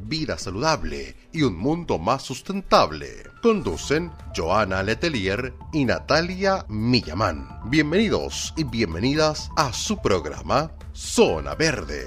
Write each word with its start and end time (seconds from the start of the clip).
vida 0.00 0.38
saludable 0.38 1.16
y 1.32 1.42
un 1.42 1.56
mundo 1.56 1.98
más 1.98 2.22
sustentable. 2.22 3.06
Conducen 3.42 4.10
Joana 4.36 4.82
Letelier 4.82 5.54
y 5.72 5.84
Natalia 5.84 6.64
Millamán. 6.68 7.60
Bienvenidos 7.66 8.52
y 8.56 8.64
bienvenidas 8.64 9.50
a 9.56 9.72
su 9.72 10.00
programa 10.00 10.72
Zona 10.92 11.54
Verde. 11.54 12.06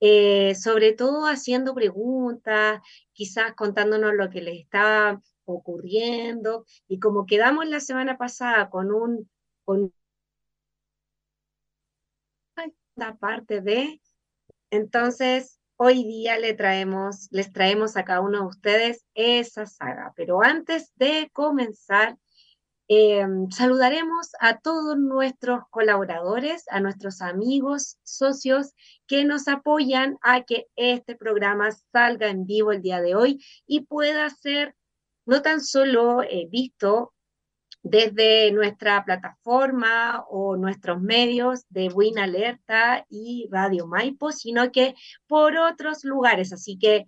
eh, 0.00 0.54
sobre 0.54 0.92
todo 0.92 1.26
haciendo 1.26 1.74
preguntas, 1.74 2.80
quizás 3.12 3.54
contándonos 3.54 4.14
lo 4.14 4.28
que 4.30 4.42
les 4.42 4.60
está 4.60 5.20
ocurriendo, 5.44 6.66
y 6.88 6.98
como 7.00 7.26
quedamos 7.26 7.66
la 7.66 7.80
semana 7.80 8.18
pasada 8.18 8.68
con 8.70 8.92
un, 8.92 9.30
con 9.64 9.92
una 12.96 13.16
parte 13.16 13.60
de, 13.60 14.00
entonces 14.70 15.60
hoy 15.76 16.04
día 16.04 16.36
traemos, 16.56 17.28
les 17.30 17.52
traemos 17.52 17.96
a 17.96 18.04
cada 18.04 18.20
uno 18.20 18.40
de 18.40 18.46
ustedes 18.46 19.04
esa 19.14 19.66
saga. 19.66 20.12
Pero 20.16 20.42
antes 20.42 20.92
de 20.96 21.30
comenzar, 21.32 22.16
em, 22.88 23.50
saludaremos 23.50 24.30
a 24.40 24.58
todos 24.58 24.96
nuestros 24.96 25.64
colaboradores, 25.70 26.64
a 26.70 26.80
nuestros 26.80 27.20
amigos, 27.20 27.98
socios 28.04 28.72
que 29.06 29.24
nos 29.24 29.48
apoyan 29.48 30.18
a 30.22 30.44
que 30.44 30.66
este 30.76 31.16
programa 31.16 31.70
salga 31.92 32.28
en 32.28 32.46
vivo 32.46 32.72
el 32.72 32.82
día 32.82 33.00
de 33.00 33.14
hoy 33.14 33.44
y 33.66 33.80
pueda 33.82 34.30
ser 34.30 34.74
no 35.26 35.42
tan 35.42 35.60
solo 35.60 36.22
eh, 36.22 36.46
visto 36.50 37.12
desde 37.88 38.50
nuestra 38.52 39.04
plataforma 39.04 40.24
o 40.28 40.56
nuestros 40.56 41.00
medios 41.00 41.64
de 41.68 41.88
Win 41.88 42.18
Alerta 42.18 43.06
y 43.08 43.48
Radio 43.50 43.86
Maipo, 43.86 44.32
sino 44.32 44.72
que 44.72 44.94
por 45.26 45.56
otros 45.56 46.04
lugares. 46.04 46.52
Así 46.52 46.78
que, 46.78 47.06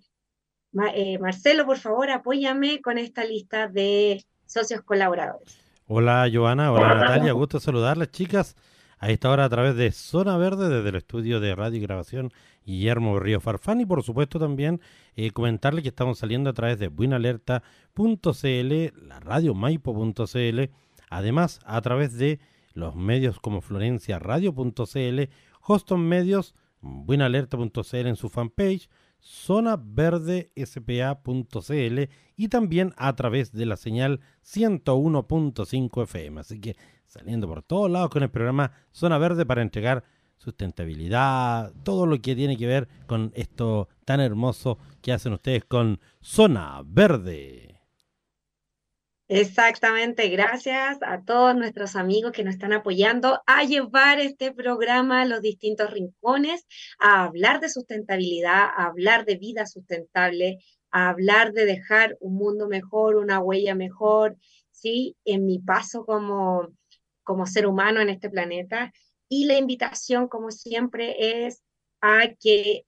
eh, 0.93 1.19
Marcelo, 1.19 1.65
por 1.65 1.77
favor, 1.77 2.09
apóyame 2.09 2.81
con 2.81 2.97
esta 2.97 3.25
lista 3.25 3.67
de 3.67 4.23
socios 4.45 4.81
colaboradores. 4.81 5.59
Hola, 5.85 6.29
Joana. 6.31 6.71
Hola, 6.71 6.95
Natalia. 6.95 7.33
Gusto 7.33 7.59
saludarles, 7.59 8.11
chicas. 8.11 8.55
A 8.99 9.09
esta 9.09 9.29
hora 9.29 9.45
a 9.45 9.49
través 9.49 9.75
de 9.75 9.91
Zona 9.91 10.37
Verde, 10.37 10.69
desde 10.69 10.89
el 10.89 10.95
estudio 10.95 11.39
de 11.39 11.55
radio 11.55 11.77
y 11.77 11.81
grabación 11.81 12.31
Guillermo 12.69 13.19
Río 13.19 13.41
Farfán 13.41 13.81
y 13.81 13.85
por 13.87 14.03
supuesto 14.03 14.37
también 14.37 14.79
eh, 15.15 15.31
comentarle 15.31 15.81
que 15.81 15.87
estamos 15.87 16.19
saliendo 16.19 16.51
a 16.51 16.53
través 16.53 16.77
de 16.77 16.87
buenalerta.cl, 16.87 19.07
la 19.07 19.19
radio 19.19 19.55
maipo.cl, 19.55 20.59
además 21.09 21.59
a 21.65 21.81
través 21.81 22.15
de 22.19 22.39
los 22.73 22.95
medios 22.95 23.39
como 23.39 23.61
florenciaradio.cl, 23.61 25.21
Hoston 25.61 26.07
Medios, 26.07 26.53
buenalerta.cl 26.81 28.07
en 28.07 28.15
su 28.15 28.29
fanpage, 28.29 28.87
zona 29.19 29.75
verde 29.75 30.51
spa.cl 30.55 32.09
y 32.37 32.47
también 32.49 32.93
a 32.97 33.15
través 33.15 33.51
de 33.51 33.65
la 33.65 33.77
señal 33.77 34.19
101.5 34.45 36.03
FM. 36.03 36.39
Así 36.39 36.61
que 36.61 36.75
saliendo 37.07 37.47
por 37.47 37.63
todos 37.63 37.89
lados 37.89 38.11
con 38.11 38.21
el 38.21 38.29
programa 38.29 38.73
Zona 38.91 39.17
Verde 39.17 39.47
para 39.47 39.63
entregar 39.63 40.03
sustentabilidad, 40.39 41.73
todo 41.83 42.05
lo 42.05 42.19
que 42.21 42.35
tiene 42.35 42.57
que 42.57 42.65
ver 42.65 42.87
con 43.05 43.31
esto 43.35 43.89
tan 44.05 44.21
hermoso 44.21 44.79
que 45.01 45.11
hacen 45.11 45.33
ustedes 45.33 45.65
con 45.65 45.99
Zona 46.21 46.81
Verde. 46.85 47.79
Exactamente, 49.27 50.27
gracias 50.29 50.97
a 51.03 51.21
todos 51.23 51.55
nuestros 51.55 51.95
amigos 51.95 52.31
que 52.31 52.43
nos 52.43 52.55
están 52.55 52.73
apoyando 52.73 53.43
a 53.45 53.63
llevar 53.63 54.19
este 54.19 54.51
programa 54.51 55.21
a 55.21 55.25
los 55.25 55.41
distintos 55.41 55.91
rincones, 55.91 56.65
a 56.97 57.25
hablar 57.25 57.59
de 57.59 57.69
sustentabilidad, 57.69 58.69
a 58.75 58.87
hablar 58.87 59.25
de 59.25 59.37
vida 59.37 59.67
sustentable, 59.67 60.57
a 60.89 61.09
hablar 61.09 61.53
de 61.53 61.65
dejar 61.65 62.17
un 62.21 62.37
mundo 62.37 62.67
mejor, 62.67 63.17
una 63.17 63.39
huella 63.39 63.75
mejor, 63.75 64.35
¿sí? 64.71 65.15
En 65.25 65.45
mi 65.45 65.59
paso 65.59 66.05
como, 66.05 66.69
como 67.21 67.45
ser 67.45 67.67
humano 67.67 68.01
en 68.01 68.09
este 68.09 68.31
planeta 68.31 68.91
y 69.29 69.45
la 69.45 69.57
invitación, 69.57 70.27
como 70.27 70.51
siempre, 70.51 71.45
es 71.45 71.61
a 72.01 72.33
que, 72.39 72.85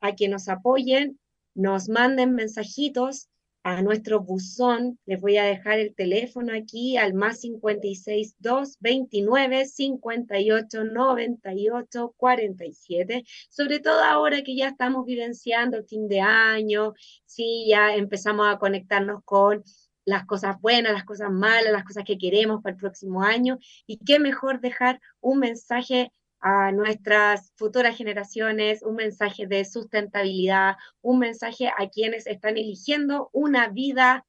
a 0.00 0.16
que 0.16 0.28
nos 0.28 0.48
apoyen, 0.48 1.20
nos 1.54 1.88
manden 1.88 2.34
mensajitos 2.34 3.28
a 3.62 3.82
nuestro 3.82 4.20
buzón. 4.20 4.98
Les 5.06 5.20
voy 5.20 5.36
a 5.36 5.44
dejar 5.44 5.78
el 5.78 5.94
teléfono 5.94 6.52
aquí 6.54 6.96
al 6.96 7.14
más 7.14 7.40
56 7.40 8.36
2 8.38 8.76
29 8.80 9.66
58 9.66 10.84
98 10.84 12.14
47. 12.16 13.24
Sobre 13.50 13.80
todo 13.80 14.02
ahora 14.02 14.42
que 14.42 14.56
ya 14.56 14.68
estamos 14.68 15.04
vivenciando 15.06 15.76
el 15.76 15.84
fin 15.84 16.08
de 16.08 16.20
año, 16.20 16.94
sí, 17.26 17.66
ya 17.68 17.94
empezamos 17.94 18.46
a 18.48 18.58
conectarnos 18.58 19.22
con 19.24 19.62
las 20.04 20.26
cosas 20.26 20.60
buenas, 20.60 20.92
las 20.92 21.04
cosas 21.04 21.30
malas, 21.30 21.72
las 21.72 21.84
cosas 21.84 22.04
que 22.04 22.18
queremos 22.18 22.62
para 22.62 22.74
el 22.74 22.80
próximo 22.80 23.22
año. 23.22 23.58
Y 23.86 23.98
qué 23.98 24.18
mejor 24.18 24.60
dejar 24.60 25.00
un 25.20 25.38
mensaje 25.38 26.12
a 26.40 26.72
nuestras 26.72 27.52
futuras 27.56 27.96
generaciones, 27.96 28.82
un 28.82 28.96
mensaje 28.96 29.46
de 29.46 29.64
sustentabilidad, 29.64 30.74
un 31.00 31.20
mensaje 31.20 31.68
a 31.68 31.88
quienes 31.88 32.26
están 32.26 32.56
eligiendo 32.56 33.30
una 33.32 33.68
vida 33.68 34.26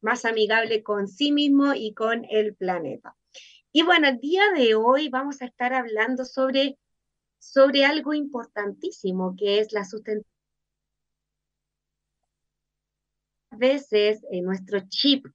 más 0.00 0.24
amigable 0.24 0.84
con 0.84 1.08
sí 1.08 1.32
mismo 1.32 1.74
y 1.74 1.92
con 1.92 2.24
el 2.30 2.54
planeta. 2.54 3.16
Y 3.72 3.82
bueno, 3.82 4.08
el 4.08 4.20
día 4.20 4.44
de 4.56 4.76
hoy 4.76 5.08
vamos 5.08 5.42
a 5.42 5.46
estar 5.46 5.74
hablando 5.74 6.24
sobre, 6.24 6.78
sobre 7.40 7.84
algo 7.84 8.14
importantísimo 8.14 9.34
que 9.36 9.58
es 9.58 9.72
la 9.72 9.84
sustentabilidad 9.84 10.35
veces 13.58 14.20
en 14.30 14.44
nuestro 14.44 14.80
chip, 14.88 15.26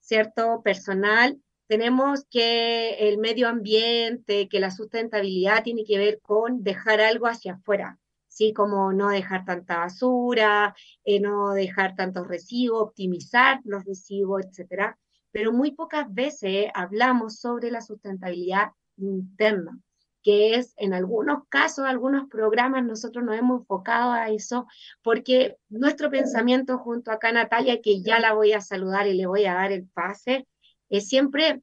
¿cierto? 0.00 0.62
Personal, 0.62 1.40
tenemos 1.66 2.26
que 2.30 3.08
el 3.08 3.18
medio 3.18 3.48
ambiente, 3.48 4.48
que 4.48 4.60
la 4.60 4.70
sustentabilidad 4.70 5.62
tiene 5.62 5.84
que 5.84 5.98
ver 5.98 6.20
con 6.20 6.62
dejar 6.62 7.00
algo 7.00 7.26
hacia 7.26 7.54
afuera, 7.54 7.98
¿sí? 8.28 8.52
Como 8.52 8.92
no 8.92 9.08
dejar 9.08 9.44
tanta 9.44 9.78
basura, 9.78 10.74
eh, 11.04 11.20
no 11.20 11.52
dejar 11.52 11.94
tantos 11.96 12.28
residuos, 12.28 12.82
optimizar 12.82 13.60
los 13.64 13.84
residuos, 13.84 14.44
etcétera. 14.46 14.98
pero 15.30 15.52
muy 15.52 15.72
pocas 15.72 16.12
veces 16.14 16.66
hablamos 16.74 17.40
sobre 17.40 17.70
la 17.70 17.80
sustentabilidad 17.80 18.68
interna, 18.96 19.78
que 20.24 20.54
es 20.54 20.72
en 20.78 20.94
algunos 20.94 21.46
casos, 21.50 21.84
algunos 21.84 22.28
programas, 22.28 22.82
nosotros 22.82 23.24
nos 23.24 23.38
hemos 23.38 23.60
enfocado 23.60 24.10
a 24.12 24.30
eso, 24.30 24.66
porque 25.02 25.58
nuestro 25.68 26.10
pensamiento 26.10 26.78
junto 26.78 27.12
acá 27.12 27.30
Natalia, 27.30 27.82
que 27.82 28.02
ya 28.02 28.18
la 28.18 28.32
voy 28.32 28.52
a 28.52 28.62
saludar 28.62 29.06
y 29.06 29.14
le 29.14 29.26
voy 29.26 29.44
a 29.44 29.54
dar 29.54 29.70
el 29.70 29.86
pase, 29.86 30.48
es 30.88 31.08
siempre 31.08 31.62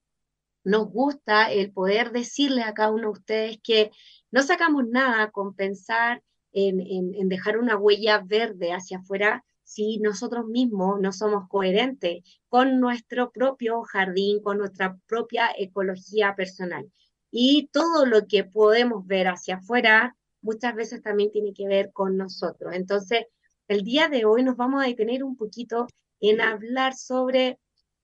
nos 0.63 0.89
gusta 0.89 1.51
el 1.51 1.71
poder 1.73 2.11
decirle 2.11 2.61
a 2.61 2.73
cada 2.75 2.91
uno 2.91 3.03
de 3.03 3.19
ustedes 3.19 3.59
que 3.63 3.91
no 4.29 4.43
sacamos 4.43 4.87
nada 4.87 5.31
con 5.31 5.55
pensar 5.55 6.21
en, 6.53 6.81
en, 6.81 7.29
dejar 7.29 7.57
una 7.57 7.77
huella 7.77 8.21
verde 8.23 8.73
hacia 8.73 8.99
afuera 8.99 9.43
si 9.63 9.97
nosotros 9.99 10.45
mismos 10.45 10.99
no 11.01 11.11
somos 11.13 11.47
coherentes 11.47 12.23
con 12.47 12.79
nuestro 12.79 13.31
propio 13.31 13.81
jardín, 13.83 14.41
con 14.41 14.57
nuestra 14.59 14.97
propia 15.07 15.49
ecología 15.57 16.35
personal. 16.35 16.91
Y 17.31 17.69
todo 17.71 18.05
lo 18.05 18.27
que 18.27 18.43
podemos 18.43 19.07
ver 19.07 19.29
hacia 19.29 19.55
afuera 19.55 20.15
muchas 20.41 20.75
veces 20.75 21.01
también 21.01 21.31
tiene 21.31 21.53
que 21.53 21.67
ver 21.67 21.91
con 21.93 22.17
nosotros. 22.17 22.73
Entonces, 22.75 23.25
el 23.67 23.83
día 23.83 24.09
de 24.09 24.25
hoy 24.25 24.43
nos 24.43 24.57
vamos 24.57 24.83
a 24.83 24.87
detener 24.87 25.23
un 25.23 25.37
poquito 25.37 25.87
en 26.19 26.41
hablar 26.41 26.93
sobre 26.93 27.57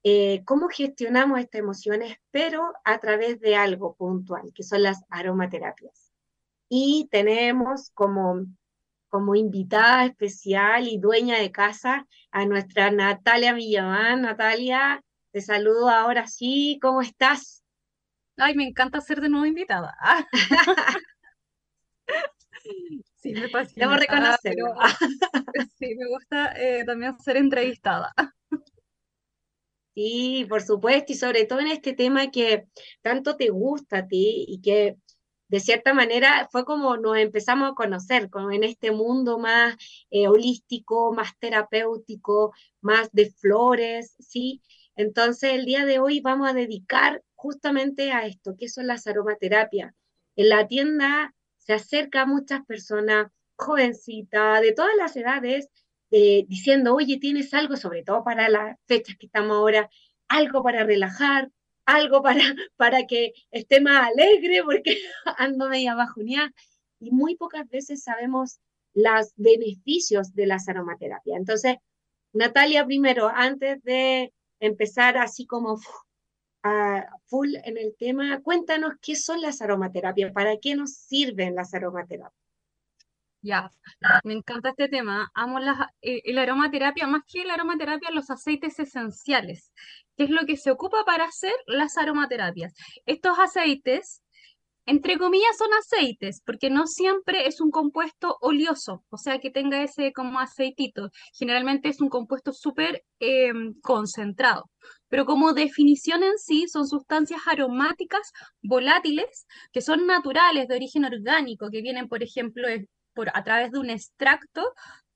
eh, 0.03 0.43
cómo 0.45 0.69
gestionamos 0.69 1.39
estas 1.39 1.59
emociones, 1.59 2.15
pero 2.31 2.71
a 2.85 2.99
través 2.99 3.39
de 3.41 3.55
algo 3.55 3.95
puntual, 3.95 4.53
que 4.53 4.63
son 4.63 4.83
las 4.83 5.03
aromaterapias. 5.09 6.13
Y 6.69 7.09
tenemos 7.11 7.91
como, 7.91 8.45
como 9.09 9.35
invitada 9.35 10.05
especial 10.05 10.87
y 10.87 10.97
dueña 10.97 11.37
de 11.39 11.51
casa 11.51 12.07
a 12.31 12.45
nuestra 12.45 12.91
Natalia 12.91 13.53
Villamán. 13.53 14.21
Natalia, 14.21 15.03
te 15.31 15.41
saludo 15.41 15.89
ahora 15.89 16.27
sí, 16.27 16.79
¿cómo 16.81 17.01
estás? 17.01 17.63
Ay, 18.37 18.55
me 18.55 18.65
encanta 18.65 19.01
ser 19.01 19.19
de 19.21 19.29
nuevo 19.29 19.45
invitada. 19.45 19.95
sí, 23.15 23.33
me 23.33 23.49
fascina. 23.49 23.87
Debo 23.87 23.99
reconocerlo. 23.99 24.75
sí, 25.79 25.95
me 25.95 26.07
gusta 26.07 26.53
eh, 26.55 26.83
también 26.85 27.17
ser 27.19 27.37
entrevistada. 27.37 28.13
Sí, 29.95 30.45
por 30.47 30.61
supuesto, 30.61 31.11
y 31.13 31.15
sobre 31.15 31.45
todo 31.45 31.59
en 31.59 31.67
este 31.67 31.93
tema 31.93 32.29
que 32.29 32.67
tanto 33.01 33.35
te 33.35 33.49
gusta 33.49 33.99
a 33.99 34.07
ti 34.07 34.45
y 34.47 34.61
que 34.61 34.95
de 35.47 35.59
cierta 35.59 35.93
manera 35.95 36.47
fue 36.51 36.65
como 36.65 36.97
nos 36.97 37.17
empezamos 37.17 37.71
a 37.71 37.73
conocer, 37.73 38.29
como 38.29 38.51
en 38.51 38.63
este 38.63 38.91
mundo 38.91 39.39
más 39.39 39.75
eh, 40.11 40.27
holístico, 40.27 41.13
más 41.13 41.31
terapéutico, 41.39 42.53
más 42.81 43.09
de 43.11 43.31
flores, 43.31 44.15
¿sí? 44.19 44.61
Entonces 44.97 45.53
el 45.53 45.65
día 45.65 45.85
de 45.85 45.99
hoy 45.99 46.19
vamos 46.21 46.49
a 46.49 46.53
dedicar 46.53 47.23
justamente 47.35 48.11
a 48.11 48.25
esto, 48.25 48.55
que 48.57 48.67
son 48.67 48.87
las 48.87 49.05
aromaterapias. 49.07 49.93
En 50.35 50.49
la 50.49 50.67
tienda 50.67 51.35
se 51.57 51.73
acerca 51.73 52.23
a 52.23 52.25
muchas 52.25 52.65
personas 52.65 53.31
jovencitas, 53.55 54.61
de 54.61 54.73
todas 54.73 54.95
las 54.97 55.15
edades, 55.15 55.69
eh, 56.11 56.45
diciendo, 56.47 56.95
oye, 56.95 57.17
tienes 57.19 57.53
algo, 57.53 57.75
sobre 57.75 58.03
todo 58.03 58.23
para 58.23 58.49
las 58.49 58.77
fechas 58.87 59.15
que 59.17 59.27
estamos 59.27 59.57
ahora, 59.57 59.89
algo 60.27 60.63
para 60.63 60.83
relajar, 60.83 61.51
algo 61.85 62.23
para, 62.23 62.41
para 62.75 63.05
que 63.05 63.33
esté 63.51 63.81
más 63.81 64.09
alegre, 64.11 64.63
porque 64.63 64.97
ando 65.37 65.69
media 65.69 65.95
bajoneada. 65.95 66.51
Y 66.99 67.11
muy 67.11 67.35
pocas 67.35 67.69
veces 67.69 68.03
sabemos 68.03 68.59
los 68.95 69.33
beneficios 69.35 70.33
de 70.33 70.47
las 70.47 70.67
aromaterapias. 70.67 71.37
Entonces, 71.37 71.75
Natalia, 72.33 72.85
primero, 72.85 73.29
antes 73.33 73.83
de 73.83 74.33
empezar 74.59 75.17
así 75.17 75.45
como 75.45 75.79
a 76.63 77.05
full 77.27 77.55
en 77.63 77.77
el 77.77 77.95
tema, 77.97 78.41
cuéntanos 78.41 78.93
qué 79.01 79.15
son 79.15 79.41
las 79.41 79.61
aromaterapias, 79.61 80.31
para 80.33 80.57
qué 80.57 80.75
nos 80.75 80.93
sirven 80.93 81.55
las 81.55 81.73
aromaterapias. 81.73 82.47
Ya, 83.41 83.71
me 84.23 84.33
encanta 84.33 84.69
este 84.69 84.89
tema. 84.89 85.31
Amo 85.33 85.59
la, 85.59 85.93
eh, 86.01 86.37
aromaterapia, 86.37 87.07
más 87.07 87.21
que 87.25 87.45
la 87.45 87.53
aromaterapia, 87.53 88.11
los 88.11 88.29
aceites 88.29 88.79
esenciales, 88.79 89.71
que 90.17 90.25
es 90.25 90.29
lo 90.29 90.45
que 90.45 90.57
se 90.57 90.71
ocupa 90.71 91.05
para 91.05 91.25
hacer 91.25 91.53
las 91.67 91.97
aromaterapias. 91.97 92.73
Estos 93.05 93.37
aceites, 93.39 94.23
entre 94.87 95.17
comillas, 95.17 95.57
son 95.57 95.67
aceites, 95.73 96.41
porque 96.45 96.69
no 96.69 96.87
siempre 96.87 97.47
es 97.47 97.59
un 97.61 97.71
compuesto 97.71 98.37
oleoso, 98.41 99.03
o 99.09 99.17
sea, 99.17 99.39
que 99.39 99.51
tenga 99.51 99.83
ese 99.83 100.13
como 100.13 100.39
aceitito. 100.39 101.09
Generalmente 101.33 101.89
es 101.89 102.01
un 102.01 102.09
compuesto 102.09 102.53
súper 102.53 103.03
em, 103.19 103.73
concentrado. 103.81 104.69
Pero 105.09 105.25
como 105.25 105.53
definición 105.53 106.23
en 106.23 106.37
sí, 106.37 106.67
son 106.69 106.87
sustancias 106.87 107.41
aromáticas 107.47 108.31
volátiles 108.61 109.45
que 109.73 109.81
son 109.81 110.07
naturales, 110.07 110.67
de 110.69 110.75
origen 110.75 111.05
orgánico, 111.05 111.69
que 111.69 111.81
vienen, 111.81 112.07
por 112.07 112.23
ejemplo, 112.23 112.67
por, 113.13 113.29
a 113.33 113.43
través 113.43 113.71
de 113.71 113.79
un 113.79 113.89
extracto. 113.89 114.63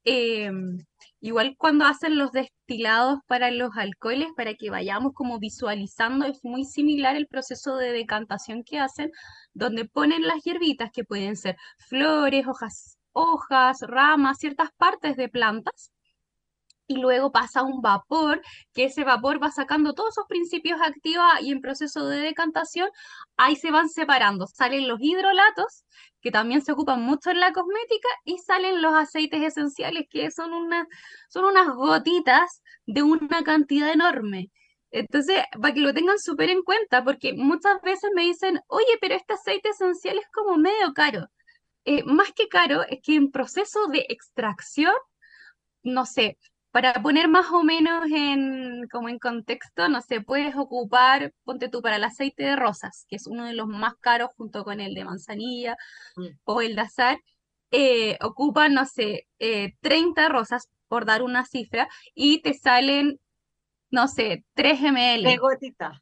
Em, 0.03 0.77
igual 1.19 1.56
cuando 1.57 1.86
hacen 1.86 2.18
los 2.18 2.31
destilados 2.31 3.19
para 3.27 3.51
los 3.51 3.71
alcoholes, 3.77 4.30
para 4.36 4.56
que 4.56 4.69
vayamos 4.71 5.13
como 5.13 5.39
visualizando, 5.39 6.25
es 6.25 6.39
muy 6.44 6.65
similar 6.65 7.15
el 7.15 7.27
proceso 7.27 7.75
de 7.77 7.92
decantación 7.92 8.63
que 8.63 8.80
hacen, 8.80 9.12
donde 9.53 9.86
ponen 9.86 10.24
las 10.27 10.44
hierbitas, 10.44 10.89
que 10.92 11.03
pueden 11.03 11.36
ser 11.36 11.56
flores, 11.77 12.48
hojas, 12.48 12.98
hojas, 13.13 13.77
ramas, 13.81 14.38
ciertas 14.39 14.69
partes 14.77 15.15
de 15.18 15.30
plantas, 15.30 15.92
y 16.91 16.97
luego 16.97 17.31
pasa 17.31 17.63
un 17.63 17.81
vapor, 17.81 18.41
que 18.73 18.85
ese 18.85 19.03
vapor 19.03 19.41
va 19.41 19.49
sacando 19.51 19.93
todos 19.93 20.11
esos 20.11 20.27
principios 20.27 20.79
activos 20.81 21.25
y 21.41 21.51
en 21.51 21.61
proceso 21.61 22.07
de 22.07 22.19
decantación, 22.19 22.89
ahí 23.38 23.55
se 23.55 23.71
van 23.71 23.89
separando. 23.89 24.45
Salen 24.47 24.88
los 24.88 24.99
hidrolatos, 25.01 25.85
que 26.21 26.31
también 26.31 26.61
se 26.61 26.73
ocupan 26.73 27.01
mucho 27.01 27.31
en 27.31 27.39
la 27.39 27.53
cosmética, 27.53 28.09
y 28.25 28.38
salen 28.39 28.81
los 28.81 28.93
aceites 28.93 29.41
esenciales, 29.41 30.05
que 30.09 30.31
son, 30.31 30.53
una, 30.53 30.85
son 31.29 31.45
unas 31.45 31.69
gotitas 31.69 32.61
de 32.85 33.03
una 33.03 33.44
cantidad 33.44 33.91
enorme. 33.91 34.51
Entonces, 34.91 35.44
para 35.61 35.73
que 35.73 35.79
lo 35.79 35.94
tengan 35.94 36.19
súper 36.19 36.49
en 36.49 36.63
cuenta, 36.63 37.03
porque 37.03 37.33
muchas 37.33 37.81
veces 37.81 38.11
me 38.13 38.23
dicen, 38.23 38.59
oye, 38.67 38.97
pero 38.99 39.15
este 39.15 39.33
aceite 39.33 39.69
esencial 39.69 40.17
es 40.17 40.27
como 40.33 40.57
medio 40.57 40.94
caro. 40.94 41.27
Eh, 41.85 42.03
más 42.03 42.33
que 42.33 42.47
caro, 42.49 42.83
es 42.83 42.99
que 43.01 43.15
en 43.15 43.31
proceso 43.31 43.87
de 43.87 44.05
extracción, 44.09 44.94
no 45.83 46.05
sé, 46.05 46.37
para 46.71 46.94
poner 46.94 47.27
más 47.27 47.47
o 47.51 47.63
menos 47.63 48.06
en, 48.12 48.88
como 48.89 49.09
en 49.09 49.19
contexto, 49.19 49.89
no 49.89 50.01
sé, 50.01 50.21
puedes 50.21 50.56
ocupar, 50.56 51.33
ponte 51.44 51.69
tú 51.69 51.81
para 51.81 51.97
el 51.97 52.03
aceite 52.03 52.44
de 52.44 52.56
rosas, 52.56 53.06
que 53.09 53.18
es 53.18 53.27
uno 53.27 53.45
de 53.45 53.53
los 53.53 53.68
más 53.68 53.95
caros 54.00 54.31
junto 54.38 54.63
con 54.63 54.79
el 54.79 54.94
de 54.94 55.06
manzanilla 55.06 55.75
mm. 56.16 56.28
o 56.45 56.61
el 56.61 56.75
de 56.75 56.81
azar, 56.81 57.18
eh, 57.71 58.18
ocupan, 58.21 58.73
no 58.73 58.85
sé, 58.85 59.28
30 59.81 60.25
eh, 60.25 60.30
rosas, 60.30 60.69
por 60.87 61.06
dar 61.06 61.23
una 61.23 61.45
cifra, 61.45 61.87
y 62.13 62.42
te 62.42 62.54
salen, 62.54 63.19
no 63.92 64.07
sé, 64.07 64.45
3 64.56 64.81
ml. 64.81 65.23
De 65.23 65.37
gotita. 65.37 66.01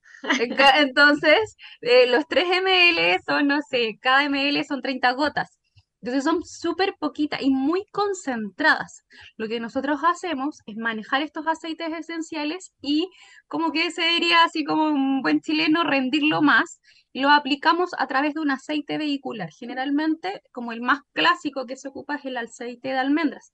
Entonces, 0.78 1.58
eh, 1.82 2.08
los 2.08 2.26
3 2.28 2.62
ml 2.62 3.20
son, 3.26 3.48
no 3.48 3.60
sé, 3.70 3.98
cada 4.02 4.28
ml 4.30 4.64
son 4.66 4.82
30 4.82 5.12
gotas. 5.14 5.59
Entonces 6.02 6.24
son 6.24 6.44
súper 6.46 6.96
poquitas 6.98 7.42
y 7.42 7.50
muy 7.50 7.86
concentradas. 7.92 9.04
Lo 9.38 9.48
que 9.48 9.60
nosotros 9.60 10.00
hacemos 10.04 10.60
es 10.66 10.78
manejar 10.78 11.22
estos 11.22 11.46
aceites 11.48 11.90
esenciales 11.92 12.74
y 12.82 13.10
como 13.48 13.72
que 13.72 13.92
se 13.92 14.04
diría 14.04 14.44
así 14.44 14.64
como 14.64 14.86
un 14.86 15.22
buen 15.22 15.42
chileno, 15.42 15.84
rendirlo 15.84 16.42
más. 16.42 16.80
Lo 17.14 17.30
aplicamos 17.30 17.90
a 17.98 18.08
través 18.08 18.34
de 18.34 18.42
un 18.42 18.52
aceite 18.52 18.98
vehicular. 18.98 19.50
Generalmente, 19.52 20.42
como 20.52 20.72
el 20.72 20.82
más 20.82 21.02
clásico 21.14 21.66
que 21.66 21.76
se 21.76 21.90
ocupa 21.90 22.16
es 22.16 22.26
el 22.26 22.38
aceite 22.38 22.90
de 22.90 22.98
almendras. 22.98 23.52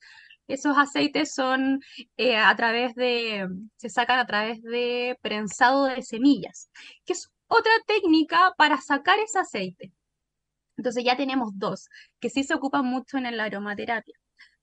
Esos 0.48 0.78
aceites 0.78 1.34
son 1.34 1.80
eh, 2.18 2.38
a 2.38 2.56
través 2.56 2.94
de, 2.94 3.48
se 3.78 3.90
sacan 3.90 4.20
a 4.20 4.28
través 4.28 4.62
de 4.62 5.18
prensado 5.22 5.86
de 5.86 6.04
semillas, 6.04 6.70
que 7.06 7.14
es 7.14 7.32
otra 7.48 7.72
técnica 7.88 8.54
para 8.58 8.80
sacar 8.80 9.18
ese 9.20 9.40
aceite. 9.40 9.92
Entonces 10.86 11.04
ya 11.04 11.18
tenemos 11.18 11.50
dos, 11.56 11.90
que 12.20 12.30
sí 12.30 12.44
se 12.44 12.54
ocupan 12.54 12.86
mucho 12.86 13.18
en 13.18 13.36
la 13.36 13.46
aromaterapia. 13.46 14.14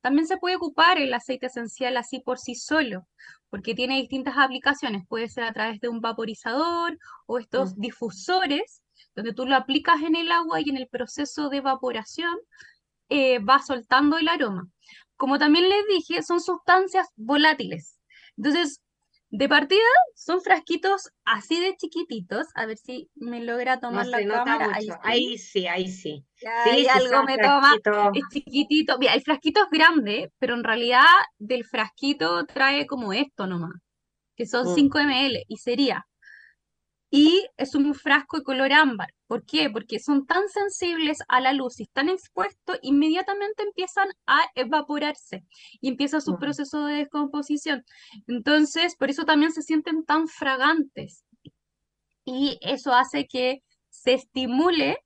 También 0.00 0.28
se 0.28 0.36
puede 0.36 0.54
ocupar 0.54 0.98
el 0.98 1.12
aceite 1.12 1.46
esencial 1.46 1.96
así 1.96 2.20
por 2.20 2.38
sí 2.38 2.54
solo, 2.54 3.08
porque 3.50 3.74
tiene 3.74 3.96
distintas 3.96 4.34
aplicaciones. 4.38 5.02
Puede 5.08 5.28
ser 5.28 5.42
a 5.42 5.52
través 5.52 5.80
de 5.80 5.88
un 5.88 6.00
vaporizador 6.00 6.96
o 7.26 7.40
estos 7.40 7.74
difusores, 7.76 8.82
donde 9.16 9.34
tú 9.34 9.46
lo 9.46 9.56
aplicas 9.56 10.00
en 10.02 10.14
el 10.14 10.30
agua 10.30 10.60
y 10.60 10.70
en 10.70 10.76
el 10.76 10.86
proceso 10.86 11.48
de 11.48 11.56
evaporación 11.56 12.36
eh, 13.08 13.40
va 13.40 13.58
soltando 13.58 14.16
el 14.16 14.28
aroma. 14.28 14.68
Como 15.16 15.40
también 15.40 15.68
les 15.68 15.84
dije, 15.88 16.22
son 16.22 16.40
sustancias 16.40 17.08
volátiles. 17.16 17.98
Entonces, 18.36 18.80
de 19.32 19.48
partida 19.48 19.80
son 20.14 20.42
frasquitos 20.42 21.10
así 21.24 21.58
de 21.58 21.74
chiquititos. 21.76 22.48
A 22.54 22.66
ver 22.66 22.76
si 22.76 23.10
me 23.14 23.42
logra 23.42 23.80
tomar 23.80 24.06
la 24.06 24.22
cámara. 24.26 24.68
Ahí 25.02 25.38
sí. 25.38 25.66
ahí 25.66 25.88
sí, 25.88 26.26
sí. 26.36 26.86
algo 26.86 27.24
me 27.24 27.38
toma. 27.38 27.74
Es 28.12 28.24
chiquitito. 28.30 28.98
Mira, 28.98 29.14
el 29.14 29.22
frasquito 29.22 29.62
es 29.62 29.70
grande, 29.70 30.30
pero 30.38 30.54
en 30.54 30.62
realidad 30.62 31.06
del 31.38 31.64
frasquito 31.64 32.44
trae 32.44 32.86
como 32.86 33.14
esto 33.14 33.46
nomás, 33.46 33.72
que 34.36 34.44
son 34.44 34.74
5 34.74 34.98
mm. 34.98 35.06
ml 35.06 35.44
y 35.48 35.56
sería. 35.56 36.06
Y 37.14 37.46
es 37.58 37.74
un 37.74 37.94
frasco 37.94 38.38
de 38.38 38.42
color 38.42 38.72
ámbar. 38.72 39.12
¿Por 39.26 39.44
qué? 39.44 39.68
Porque 39.68 40.00
son 40.00 40.24
tan 40.24 40.48
sensibles 40.48 41.18
a 41.28 41.42
la 41.42 41.52
luz 41.52 41.78
y 41.78 41.82
están 41.82 42.08
expuestos, 42.08 42.78
inmediatamente 42.80 43.62
empiezan 43.62 44.08
a 44.26 44.40
evaporarse 44.54 45.44
y 45.82 45.90
empieza 45.90 46.22
su 46.22 46.38
proceso 46.38 46.86
de 46.86 46.94
descomposición. 46.94 47.84
Entonces, 48.26 48.96
por 48.96 49.10
eso 49.10 49.24
también 49.24 49.52
se 49.52 49.60
sienten 49.60 50.06
tan 50.06 50.26
fragantes. 50.26 51.26
Y 52.24 52.58
eso 52.62 52.94
hace 52.94 53.26
que 53.26 53.62
se 53.90 54.14
estimule, 54.14 54.96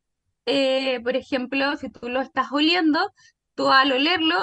eh, 0.47 1.01
por 1.01 1.17
ejemplo, 1.17 1.77
si 1.77 1.91
tú 1.91 2.09
lo 2.09 2.21
estás 2.21 2.53
oliendo, 2.53 3.01
tú 3.57 3.69
al 3.71 3.91
olerlo 3.91 4.37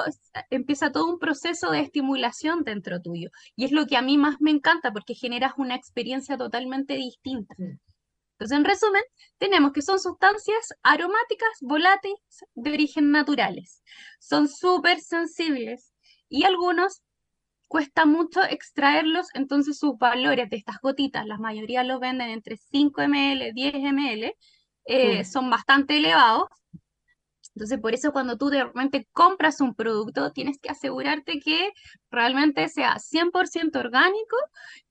empieza 0.49 0.91
todo 0.91 1.07
un 1.07 1.19
proceso 1.19 1.71
de 1.71 1.79
estimulación 1.79 2.63
dentro 2.63 3.01
tuyo. 3.01 3.29
Y 3.55 3.63
es 3.63 3.71
lo 3.71 3.85
que 3.85 3.95
a 3.95 4.01
mí 4.01 4.17
más 4.17 4.41
me 4.41 4.51
encanta 4.51 4.91
porque 4.91 5.13
generas 5.13 5.53
una 5.57 5.75
experiencia 5.75 6.37
totalmente 6.37 6.95
distinta. 6.95 7.55
Entonces, 7.57 8.57
en 8.57 8.65
resumen, 8.65 9.03
tenemos 9.37 9.71
que 9.71 9.83
son 9.83 9.99
sustancias 9.99 10.73
aromáticas 10.81 11.49
volátiles 11.61 12.19
de 12.55 12.73
origen 12.73 13.11
naturales. 13.11 13.83
Son 14.19 14.49
súper 14.49 14.99
sensibles 14.99 15.93
y 16.27 16.43
algunos 16.43 17.03
cuesta 17.67 18.05
mucho 18.05 18.43
extraerlos, 18.43 19.27
entonces 19.33 19.77
sus 19.77 19.97
valores 19.97 20.49
de 20.49 20.57
estas 20.57 20.79
gotitas, 20.81 21.25
la 21.25 21.37
mayoría 21.37 21.83
los 21.83 21.99
venden 21.99 22.29
entre 22.29 22.57
5 22.57 23.01
ml, 23.07 23.53
10 23.53 23.73
ml, 23.75 24.35
eh, 24.85 25.23
son 25.23 25.49
bastante 25.49 25.97
elevados 25.97 26.49
entonces, 27.55 27.79
por 27.79 27.93
eso 27.93 28.11
cuando 28.11 28.37
tú 28.37 28.49
de 28.49 28.63
repente 28.63 29.07
compras 29.13 29.61
un 29.61 29.75
producto, 29.75 30.31
tienes 30.31 30.59
que 30.59 30.69
asegurarte 30.69 31.39
que 31.39 31.71
realmente 32.09 32.67
sea 32.67 32.97
100% 32.97 33.75
orgánico, 33.75 34.37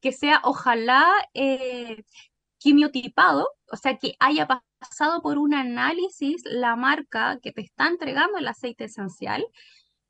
que 0.00 0.12
sea 0.12 0.40
ojalá 0.44 1.10
eh, 1.34 2.04
quimiotipado, 2.58 3.48
o 3.70 3.76
sea, 3.76 3.96
que 3.96 4.14
haya 4.20 4.46
pasado 4.78 5.22
por 5.22 5.38
un 5.38 5.54
análisis 5.54 6.42
la 6.44 6.76
marca 6.76 7.38
que 7.42 7.50
te 7.52 7.62
está 7.62 7.88
entregando 7.88 8.38
el 8.38 8.46
aceite 8.46 8.84
esencial 8.84 9.44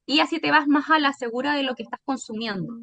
y 0.04 0.20
así 0.20 0.38
te 0.38 0.50
vas 0.50 0.68
más 0.68 0.90
a 0.90 0.98
la 0.98 1.14
segura 1.14 1.54
de 1.54 1.62
lo 1.62 1.74
que 1.74 1.84
estás 1.84 2.00
consumiendo. 2.04 2.74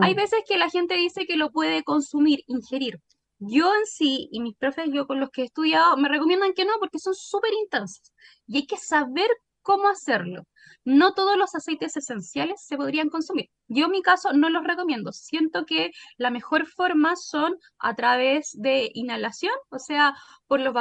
Hay 0.00 0.14
mm. 0.14 0.16
veces 0.16 0.40
que 0.46 0.56
la 0.56 0.70
gente 0.70 0.94
dice 0.94 1.26
que 1.26 1.36
lo 1.36 1.50
puede 1.50 1.82
consumir, 1.82 2.44
ingerir. 2.46 3.00
Yo 3.48 3.74
en 3.74 3.86
sí 3.86 4.28
y 4.32 4.40
mis 4.40 4.56
profes, 4.56 4.90
yo 4.92 5.06
con 5.06 5.20
los 5.20 5.30
que 5.30 5.42
he 5.42 5.44
estudiado, 5.46 5.96
me 5.96 6.08
recomiendan 6.08 6.52
que 6.54 6.64
no 6.64 6.72
porque 6.78 6.98
son 6.98 7.14
súper 7.14 7.52
intensos 7.52 8.12
y 8.46 8.58
hay 8.58 8.66
que 8.66 8.76
saber 8.76 9.28
cómo 9.62 9.88
hacerlo. 9.88 10.44
No 10.84 11.14
todos 11.14 11.36
los 11.36 11.54
aceites 11.54 11.96
esenciales 11.96 12.62
se 12.64 12.76
podrían 12.76 13.08
consumir. 13.08 13.50
Yo 13.68 13.86
en 13.86 13.92
mi 13.92 14.02
caso 14.02 14.32
no 14.32 14.50
los 14.50 14.64
recomiendo. 14.64 15.12
Siento 15.12 15.64
que 15.66 15.90
la 16.18 16.30
mejor 16.30 16.66
forma 16.66 17.16
son 17.16 17.56
a 17.78 17.94
través 17.94 18.50
de 18.54 18.90
inhalación, 18.94 19.54
o 19.70 19.78
sea, 19.78 20.14
por 20.46 20.60
los 20.60 20.74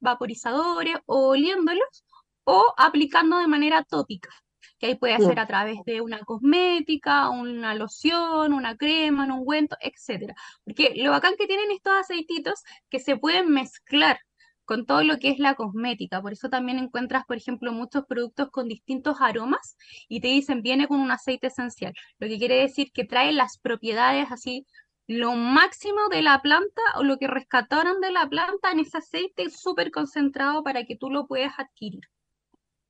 vaporizadores 0.00 0.96
o 1.06 1.28
oliéndolos 1.28 2.04
o 2.44 2.74
aplicando 2.76 3.38
de 3.38 3.46
manera 3.48 3.84
tópica 3.84 4.30
que 4.78 4.86
ahí 4.86 4.94
puede 4.96 5.18
ser 5.18 5.38
a 5.38 5.46
través 5.46 5.78
de 5.84 6.00
una 6.00 6.20
cosmética, 6.20 7.30
una 7.30 7.74
loción, 7.74 8.52
una 8.52 8.76
crema, 8.76 9.24
un 9.24 9.32
ungüento, 9.32 9.76
etc. 9.80 10.34
Porque 10.64 10.92
lo 10.96 11.10
bacán 11.10 11.34
que 11.38 11.46
tienen 11.46 11.70
estos 11.70 11.94
aceititos 11.94 12.62
que 12.90 13.00
se 13.00 13.16
pueden 13.16 13.50
mezclar 13.50 14.18
con 14.66 14.84
todo 14.84 15.04
lo 15.04 15.18
que 15.18 15.30
es 15.30 15.38
la 15.38 15.54
cosmética. 15.54 16.20
Por 16.20 16.32
eso 16.32 16.50
también 16.50 16.78
encuentras, 16.78 17.24
por 17.26 17.36
ejemplo, 17.36 17.72
muchos 17.72 18.04
productos 18.06 18.50
con 18.50 18.68
distintos 18.68 19.16
aromas 19.20 19.76
y 20.08 20.20
te 20.20 20.28
dicen 20.28 20.60
viene 20.62 20.88
con 20.88 21.00
un 21.00 21.10
aceite 21.10 21.46
esencial. 21.46 21.94
Lo 22.18 22.28
que 22.28 22.38
quiere 22.38 22.56
decir 22.56 22.92
que 22.92 23.04
trae 23.04 23.32
las 23.32 23.58
propiedades 23.58 24.30
así, 24.30 24.66
lo 25.06 25.34
máximo 25.34 26.08
de 26.10 26.22
la 26.22 26.42
planta 26.42 26.82
o 26.96 27.04
lo 27.04 27.16
que 27.16 27.28
rescataron 27.28 28.00
de 28.00 28.10
la 28.10 28.28
planta 28.28 28.72
en 28.72 28.80
ese 28.80 28.98
aceite 28.98 29.50
súper 29.50 29.90
concentrado 29.92 30.64
para 30.64 30.84
que 30.84 30.96
tú 30.96 31.10
lo 31.10 31.26
puedas 31.26 31.54
adquirir. 31.58 32.02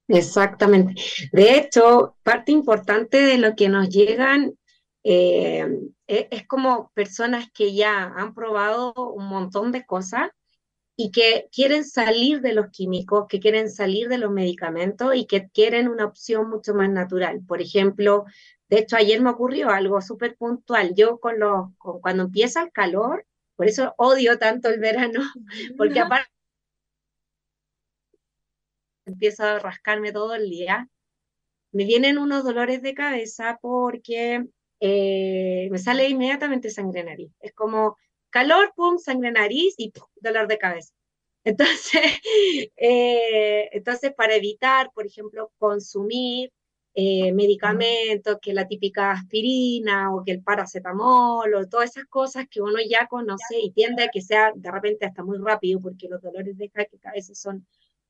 Exactamente. 0.08 0.94
De 1.32 1.56
hecho, 1.56 2.16
parte 2.22 2.52
importante 2.52 3.18
de 3.18 3.38
lo 3.38 3.54
que 3.56 3.68
nos 3.68 3.88
llegan 3.88 4.54
eh, 5.02 5.66
e, 6.06 6.28
es, 6.30 6.46
como 6.46 6.90
personas 6.94 7.50
que 7.52 7.74
ya 7.74 8.12
han 8.16 8.34
probado 8.34 8.92
un 9.12 9.26
montón 9.26 9.72
de 9.72 9.84
cosas 9.84 10.30
y 10.96 11.10
que 11.10 11.48
quieren 11.52 11.84
salir 11.84 12.40
de 12.40 12.54
los 12.54 12.70
químicos, 12.70 13.26
que 13.28 13.40
quieren 13.40 13.70
salir 13.70 14.08
de 14.08 14.18
los 14.18 14.30
medicamentos 14.30 15.14
y 15.14 15.26
que 15.26 15.48
quieren 15.50 15.88
una 15.88 16.06
opción 16.06 16.48
mucho 16.48 16.74
más 16.74 16.90
natural. 16.90 17.42
Por 17.46 17.60
ejemplo, 17.60 18.24
de 18.68 18.78
hecho 18.80 18.96
ayer 18.96 19.20
me 19.20 19.30
ocurrió 19.30 19.70
algo 19.70 20.00
súper 20.00 20.36
puntual. 20.36 20.94
Yo 20.94 21.18
con 21.18 21.38
los, 21.38 21.68
cuando 22.00 22.24
empieza 22.24 22.62
el 22.62 22.72
calor, 22.72 23.26
por 23.56 23.66
eso 23.68 23.94
odio 23.98 24.38
tanto 24.38 24.68
el 24.68 24.80
verano, 24.80 25.20
porque 25.76 26.00
aparte 26.00 26.35
empiezo 29.06 29.44
a 29.44 29.58
rascarme 29.58 30.12
todo 30.12 30.34
el 30.34 30.50
día. 30.50 30.88
Me 31.72 31.84
vienen 31.84 32.18
unos 32.18 32.44
dolores 32.44 32.82
de 32.82 32.94
cabeza 32.94 33.58
porque 33.62 34.44
eh, 34.80 35.68
me 35.70 35.78
sale 35.78 36.08
inmediatamente 36.08 36.70
sangre 36.70 37.04
nariz. 37.04 37.32
Es 37.40 37.52
como 37.54 37.96
calor, 38.30 38.72
pum, 38.76 38.98
sangre 38.98 39.32
nariz 39.32 39.74
y 39.78 39.92
dolor 40.16 40.48
de 40.48 40.58
cabeza. 40.58 40.92
Entonces, 41.44 42.02
eh, 42.76 43.68
entonces, 43.72 44.12
para 44.14 44.34
evitar, 44.34 44.90
por 44.92 45.06
ejemplo, 45.06 45.52
consumir 45.58 46.50
eh, 46.94 47.32
medicamentos, 47.32 48.38
que 48.42 48.52
la 48.52 48.66
típica 48.66 49.12
aspirina 49.12 50.12
o 50.12 50.24
que 50.24 50.32
el 50.32 50.42
paracetamol 50.42 51.54
o 51.54 51.68
todas 51.68 51.90
esas 51.90 52.06
cosas 52.06 52.46
que 52.50 52.60
uno 52.62 52.78
ya 52.88 53.06
conoce 53.06 53.60
y 53.62 53.70
tiende 53.70 54.04
a 54.04 54.08
que 54.08 54.22
sea 54.22 54.52
de 54.56 54.70
repente 54.72 55.06
hasta 55.06 55.22
muy 55.22 55.38
rápido 55.38 55.78
porque 55.80 56.08
los 56.08 56.20
dolores 56.22 56.56
de 56.58 56.70
cabeza 56.70 57.34
son 57.34 57.66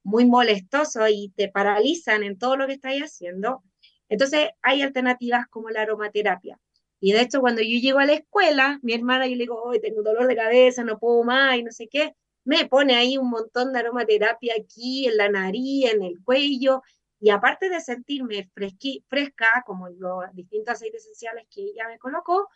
muy 0.07 0.25
molestosos 0.25 1.11
y 1.11 1.33
te 1.37 1.49
paralizan 1.49 2.23
en 2.23 2.39
todo 2.39 2.57
lo 2.57 2.69
que 2.69 2.75
estás 2.75 2.95
haciendo. 2.95 3.65
Entonces 4.09 4.51
hay 4.63 4.83
alternativas 4.83 5.47
como 5.51 5.69
la 5.71 5.83
aromaterapia. 5.83 6.61
Y 7.01 7.13
de 7.13 7.23
hecho, 7.23 7.41
cuando 7.41 7.61
yo 7.61 7.79
llego 7.81 7.99
a 7.99 8.07
la 8.07 8.15
escuela, 8.15 8.79
mi 8.83 8.95
hermana, 8.95 9.27
yo 9.27 9.35
le 9.35 9.43
digo, 9.43 9.73
tengo 9.83 10.03
dolor 10.03 10.29
de 10.29 10.37
cabeza, 10.37 10.85
no 10.85 10.99
puedo 10.99 11.25
más 11.25 11.59
y 11.59 11.65
no 11.65 11.73
sé 11.73 11.89
qué, 11.89 12.15
me 12.45 12.67
pone 12.67 12.95
ahí 12.95 13.19
un 13.19 13.29
montón 13.29 13.73
de 13.73 13.81
aromaterapia 13.81 14.55
aquí, 14.59 15.07
en 15.07 15.17
la 15.17 15.29
nariz, 15.29 15.93
en 15.93 16.03
el 16.05 16.23
cuello, 16.23 16.83
y 17.19 17.31
aparte 17.31 17.69
de 17.69 17.81
sentirme 17.81 18.49
fresca, 18.55 19.65
como 19.67 19.89
los 19.89 20.25
distintos 20.35 20.75
aceites 20.75 21.03
esenciales 21.03 21.47
que 21.51 21.63
ella 21.63 21.89
me 21.89 21.99
colocó, 21.99 22.49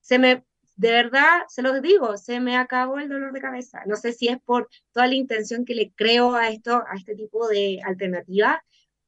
se 0.00 0.18
me 0.18 0.44
de 0.76 0.90
verdad, 0.90 1.42
se 1.48 1.62
los 1.62 1.80
digo, 1.82 2.16
se 2.16 2.40
me 2.40 2.56
acabó 2.56 2.98
el 2.98 3.08
dolor 3.08 3.32
de 3.32 3.40
cabeza. 3.40 3.82
No 3.86 3.96
sé 3.96 4.12
si 4.12 4.28
es 4.28 4.38
por 4.40 4.68
toda 4.92 5.06
la 5.06 5.14
intención 5.14 5.64
que 5.64 5.74
le 5.74 5.92
creo 5.92 6.34
a 6.34 6.48
esto, 6.48 6.82
a 6.88 6.96
este 6.96 7.14
tipo 7.14 7.48
de 7.48 7.80
alternativas, 7.84 8.58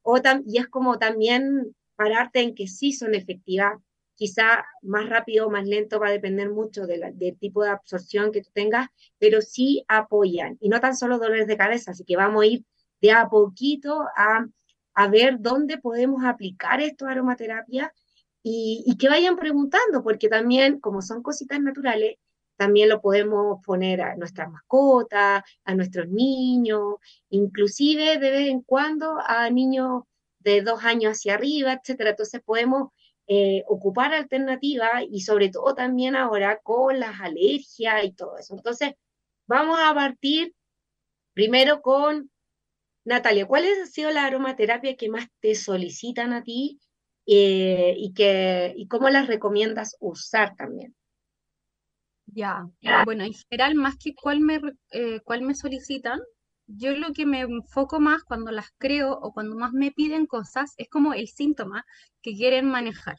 o 0.01 0.17
y 0.45 0.57
es 0.57 0.67
como 0.67 0.97
también 0.97 1.75
pararte 1.95 2.41
en 2.41 2.55
que 2.55 2.67
sí 2.67 2.93
son 2.93 3.15
efectivas, 3.15 3.73
quizá 4.15 4.65
más 4.81 5.09
rápido 5.09 5.47
o 5.47 5.49
más 5.49 5.65
lento 5.67 5.99
va 5.99 6.07
a 6.07 6.11
depender 6.11 6.49
mucho 6.49 6.87
del 6.87 7.13
tipo 7.39 7.63
de 7.63 7.69
absorción 7.69 8.31
que 8.31 8.41
tú 8.41 8.49
tengas, 8.53 8.87
pero 9.19 9.41
sí 9.41 9.83
apoyan, 9.87 10.57
y 10.61 10.69
no 10.69 10.79
tan 10.79 10.95
solo 10.95 11.19
dolores 11.19 11.47
de 11.47 11.57
cabeza, 11.57 11.91
así 11.91 12.03
que 12.05 12.15
vamos 12.15 12.43
a 12.43 12.47
ir 12.47 12.65
de 13.01 13.11
a 13.11 13.27
poquito 13.27 14.05
a, 14.15 14.47
a 14.93 15.07
ver 15.09 15.37
dónde 15.39 15.77
podemos 15.77 16.23
aplicar 16.23 16.81
esto 16.81 17.05
aromaterapia 17.07 17.93
y, 18.49 18.97
que 18.97 19.09
vayan 19.09 19.35
preguntando, 19.35 20.03
porque 20.03 20.29
también, 20.29 20.79
como 20.79 21.01
son 21.01 21.21
cositas 21.21 21.59
naturales, 21.59 22.17
también 22.55 22.89
lo 22.89 23.01
podemos 23.01 23.63
poner 23.65 24.01
a 24.01 24.15
nuestras 24.15 24.49
mascotas, 24.49 25.43
a 25.63 25.75
nuestros 25.75 26.07
niños, 26.09 26.95
inclusive 27.29 28.17
de 28.17 28.31
vez 28.31 28.49
en 28.49 28.61
cuando 28.61 29.17
a 29.25 29.49
niños 29.49 30.03
de 30.39 30.61
dos 30.61 30.83
años 30.83 31.13
hacia 31.13 31.35
arriba, 31.35 31.73
etcétera. 31.73 32.11
Entonces 32.11 32.41
podemos 32.43 32.91
eh, 33.27 33.63
ocupar 33.67 34.13
alternativas 34.13 35.03
y 35.11 35.21
sobre 35.21 35.49
todo 35.49 35.75
también 35.75 36.15
ahora 36.15 36.59
con 36.63 36.99
las 36.99 37.19
alergias 37.19 38.05
y 38.05 38.13
todo 38.13 38.37
eso. 38.37 38.55
Entonces, 38.55 38.93
vamos 39.45 39.77
a 39.81 39.93
partir 39.93 40.55
primero 41.33 41.81
con 41.81 42.31
Natalia. 43.05 43.45
¿Cuál 43.45 43.65
ha 43.65 43.85
sido 43.87 44.09
la 44.11 44.25
aromaterapia 44.25 44.95
que 44.95 45.09
más 45.09 45.27
te 45.41 45.53
solicitan 45.55 46.33
a 46.33 46.43
ti 46.43 46.79
eh, 47.27 47.93
y, 47.97 48.13
que, 48.13 48.73
y 48.75 48.87
cómo 48.87 49.09
las 49.09 49.27
recomiendas 49.27 49.97
usar 49.99 50.55
también. 50.55 50.95
Ya, 52.27 52.67
bueno, 53.05 53.23
en 53.23 53.33
general, 53.33 53.75
más 53.75 53.95
que 53.97 54.13
cuál 54.15 54.41
me, 54.41 54.59
eh, 54.91 55.21
cuál 55.23 55.41
me 55.41 55.55
solicitan, 55.55 56.19
yo 56.67 56.91
lo 56.95 57.13
que 57.13 57.25
me 57.25 57.41
enfoco 57.41 57.99
más 57.99 58.23
cuando 58.23 58.51
las 58.51 58.67
creo 58.77 59.13
o 59.13 59.33
cuando 59.33 59.55
más 59.55 59.71
me 59.71 59.91
piden 59.91 60.25
cosas 60.25 60.73
es 60.77 60.89
como 60.89 61.13
el 61.13 61.27
síntoma 61.27 61.85
que 62.21 62.33
quieren 62.33 62.65
manejar. 62.69 63.17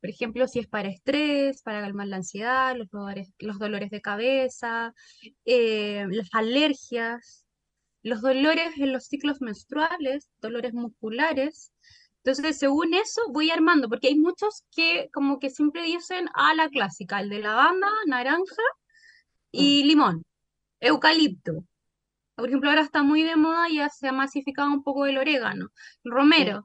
Por 0.00 0.10
ejemplo, 0.10 0.46
si 0.46 0.58
es 0.58 0.68
para 0.68 0.88
estrés, 0.88 1.62
para 1.62 1.80
calmar 1.80 2.06
la 2.08 2.16
ansiedad, 2.16 2.76
los 2.76 2.90
dolores, 2.90 3.32
los 3.38 3.58
dolores 3.58 3.90
de 3.90 4.02
cabeza, 4.02 4.92
eh, 5.46 6.06
las 6.10 6.28
alergias, 6.32 7.46
los 8.02 8.20
dolores 8.20 8.76
en 8.76 8.92
los 8.92 9.06
ciclos 9.06 9.40
menstruales, 9.40 10.28
dolores 10.42 10.74
musculares, 10.74 11.72
entonces, 12.24 12.58
según 12.58 12.94
eso, 12.94 13.20
voy 13.28 13.50
armando, 13.50 13.86
porque 13.86 14.08
hay 14.08 14.16
muchos 14.16 14.64
que 14.74 15.10
como 15.12 15.38
que 15.38 15.50
siempre 15.50 15.82
dicen 15.82 16.26
a 16.32 16.54
la 16.54 16.70
clásica, 16.70 17.20
el 17.20 17.28
de 17.28 17.40
lavanda, 17.40 17.88
naranja 18.06 18.62
y 19.52 19.84
mm. 19.84 19.86
limón. 19.86 20.24
eucalipto. 20.80 21.64
Por 22.34 22.48
ejemplo, 22.48 22.70
ahora 22.70 22.82
está 22.82 23.02
muy 23.02 23.22
de 23.24 23.36
moda 23.36 23.68
y 23.68 23.76
ya 23.76 23.90
se 23.90 24.08
ha 24.08 24.12
masificado 24.12 24.70
un 24.72 24.82
poco 24.82 25.04
el 25.04 25.18
orégano, 25.18 25.68
romero. 26.02 26.64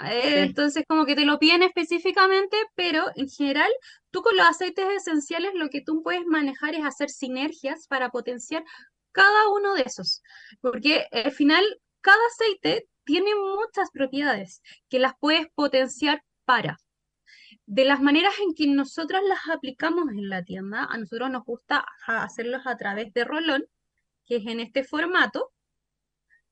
Eh, 0.00 0.44
entonces, 0.44 0.84
como 0.88 1.04
que 1.04 1.14
te 1.14 1.26
lo 1.26 1.38
piden 1.38 1.62
específicamente, 1.62 2.56
pero 2.74 3.04
en 3.14 3.28
general, 3.28 3.70
tú 4.10 4.22
con 4.22 4.34
los 4.38 4.46
aceites 4.46 4.86
esenciales 4.96 5.52
lo 5.54 5.68
que 5.68 5.82
tú 5.82 6.02
puedes 6.02 6.24
manejar 6.26 6.74
es 6.74 6.84
hacer 6.84 7.10
sinergias 7.10 7.86
para 7.88 8.08
potenciar 8.08 8.64
cada 9.12 9.50
uno 9.50 9.74
de 9.74 9.82
esos. 9.82 10.22
Porque 10.62 11.06
al 11.12 11.32
final, 11.32 11.62
cada 12.00 12.18
aceite 12.32 12.88
tiene 13.04 13.30
muchas 13.34 13.90
propiedades 13.90 14.62
que 14.88 14.98
las 14.98 15.12
puedes 15.18 15.46
potenciar 15.54 16.22
para. 16.44 16.78
De 17.66 17.84
las 17.84 18.00
maneras 18.00 18.34
en 18.42 18.54
que 18.54 18.66
nosotros 18.66 19.22
las 19.26 19.48
aplicamos 19.54 20.10
en 20.10 20.28
la 20.28 20.42
tienda, 20.42 20.84
a 20.84 20.98
nosotros 20.98 21.30
nos 21.30 21.44
gusta 21.44 21.84
hacerlos 22.06 22.66
a 22.66 22.76
través 22.76 23.12
de 23.14 23.24
rolón, 23.24 23.64
que 24.26 24.36
es 24.36 24.46
en 24.46 24.60
este 24.60 24.84
formato, 24.84 25.52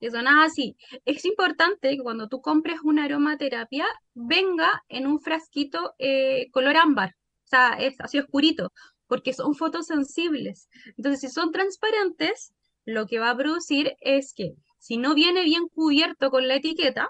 que 0.01 0.11
son 0.11 0.27
así. 0.27 0.77
Es 1.05 1.25
importante 1.25 1.97
que 1.97 2.03
cuando 2.03 2.29
tú 2.29 2.41
compres 2.41 2.81
una 2.83 3.05
aromaterapia, 3.05 3.87
venga 4.15 4.83
en 4.89 5.07
un 5.07 5.21
frasquito 5.21 5.95
eh, 5.99 6.51
color 6.51 6.77
ámbar, 6.77 7.15
o 7.45 7.49
sea, 7.49 7.77
es 7.79 8.01
así 8.01 8.19
oscurito, 8.19 8.73
porque 9.07 9.33
son 9.33 9.55
fotosensibles. 9.55 10.69
Entonces, 10.97 11.21
si 11.21 11.29
son 11.29 11.53
transparentes, 11.53 12.53
lo 12.85 13.07
que 13.07 13.19
va 13.19 13.31
a 13.31 13.37
producir 13.37 13.95
es 14.01 14.33
que 14.35 14.55
si 14.83 14.97
no 14.97 15.15
viene 15.15 15.45
bien 15.45 15.69
cubierto 15.69 16.33
con 16.33 16.49
la 16.49 16.57
etiqueta, 16.57 17.09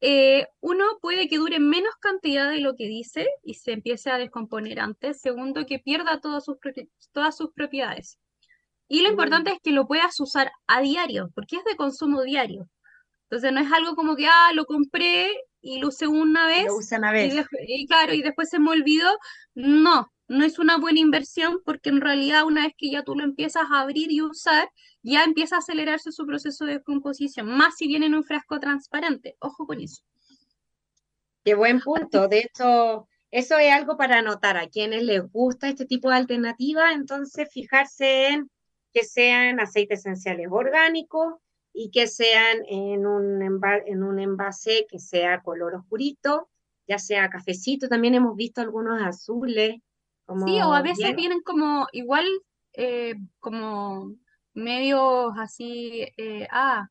eh, 0.00 0.48
uno 0.58 0.84
puede 1.00 1.28
que 1.28 1.38
dure 1.38 1.60
menos 1.60 1.94
cantidad 2.00 2.50
de 2.50 2.58
lo 2.58 2.74
que 2.74 2.88
dice 2.88 3.28
y 3.44 3.54
se 3.54 3.70
empiece 3.70 4.10
a 4.10 4.18
descomponer 4.18 4.80
antes. 4.80 5.20
Segundo, 5.20 5.66
que 5.66 5.78
pierda 5.78 6.20
todas 6.20 6.44
sus, 6.44 6.56
todas 7.12 7.36
sus 7.36 7.52
propiedades. 7.52 8.18
Y 8.88 9.02
lo 9.02 9.08
importante 9.08 9.52
es 9.52 9.60
que 9.62 9.70
lo 9.70 9.86
puedas 9.86 10.18
usar 10.18 10.50
a 10.66 10.80
diario, 10.80 11.30
porque 11.36 11.58
es 11.58 11.64
de 11.64 11.76
consumo 11.76 12.22
diario. 12.22 12.68
Entonces 13.28 13.52
no 13.52 13.60
es 13.60 13.70
algo 13.70 13.94
como 13.94 14.16
que, 14.16 14.26
ah, 14.26 14.50
lo 14.52 14.64
compré 14.64 15.30
y 15.60 15.78
lo 15.78 15.88
usé 15.88 16.08
una 16.08 16.48
vez. 16.48 16.66
Lo 16.66 16.78
usé 16.78 16.98
una 16.98 17.12
vez. 17.12 17.32
Y, 17.68 17.86
claro, 17.86 18.14
y 18.14 18.22
después 18.22 18.50
se 18.50 18.58
me 18.58 18.70
olvidó. 18.70 19.16
No, 19.54 20.10
no 20.30 20.44
es 20.44 20.60
una 20.60 20.78
buena 20.78 21.00
inversión 21.00 21.60
porque 21.64 21.90
en 21.90 22.00
realidad 22.00 22.44
una 22.44 22.62
vez 22.62 22.74
que 22.78 22.88
ya 22.88 23.02
tú 23.02 23.16
lo 23.16 23.24
empiezas 23.24 23.64
a 23.68 23.80
abrir 23.80 24.12
y 24.12 24.22
usar, 24.22 24.70
ya 25.02 25.24
empieza 25.24 25.56
a 25.56 25.58
acelerarse 25.58 26.12
su 26.12 26.24
proceso 26.24 26.64
de 26.66 26.80
composición, 26.84 27.48
más 27.48 27.76
si 27.76 27.88
viene 27.88 28.06
en 28.06 28.14
un 28.14 28.22
frasco 28.22 28.60
transparente. 28.60 29.36
Ojo 29.40 29.66
con 29.66 29.80
eso. 29.80 30.04
Qué 31.44 31.54
buen 31.54 31.80
punto. 31.80 32.28
De 32.28 32.40
hecho, 32.40 33.08
eso 33.32 33.58
es 33.58 33.72
algo 33.72 33.96
para 33.96 34.18
anotar 34.18 34.56
a 34.56 34.68
quienes 34.68 35.02
les 35.02 35.20
gusta 35.32 35.68
este 35.68 35.84
tipo 35.84 36.10
de 36.10 36.16
alternativa, 36.16 36.92
entonces 36.92 37.48
fijarse 37.52 38.28
en 38.28 38.50
que 38.92 39.02
sean 39.02 39.58
aceites 39.58 40.00
esenciales 40.00 40.46
orgánicos 40.48 41.34
y 41.72 41.90
que 41.90 42.06
sean 42.06 42.58
en 42.68 43.04
un, 43.04 43.42
en 43.86 44.02
un 44.04 44.18
envase 44.20 44.86
que 44.88 45.00
sea 45.00 45.42
color 45.42 45.74
oscurito, 45.74 46.48
ya 46.86 46.98
sea 46.98 47.30
cafecito, 47.30 47.88
también 47.88 48.14
hemos 48.14 48.36
visto 48.36 48.60
algunos 48.60 49.02
azules. 49.02 49.74
Como 50.30 50.46
sí, 50.46 50.60
o 50.60 50.72
a 50.72 50.82
veces 50.82 51.16
vienen 51.16 51.40
como 51.40 51.88
igual, 51.90 52.24
eh, 52.74 53.14
como 53.40 54.14
medios 54.54 55.32
así, 55.36 56.06
eh, 56.16 56.46
ah, 56.52 56.86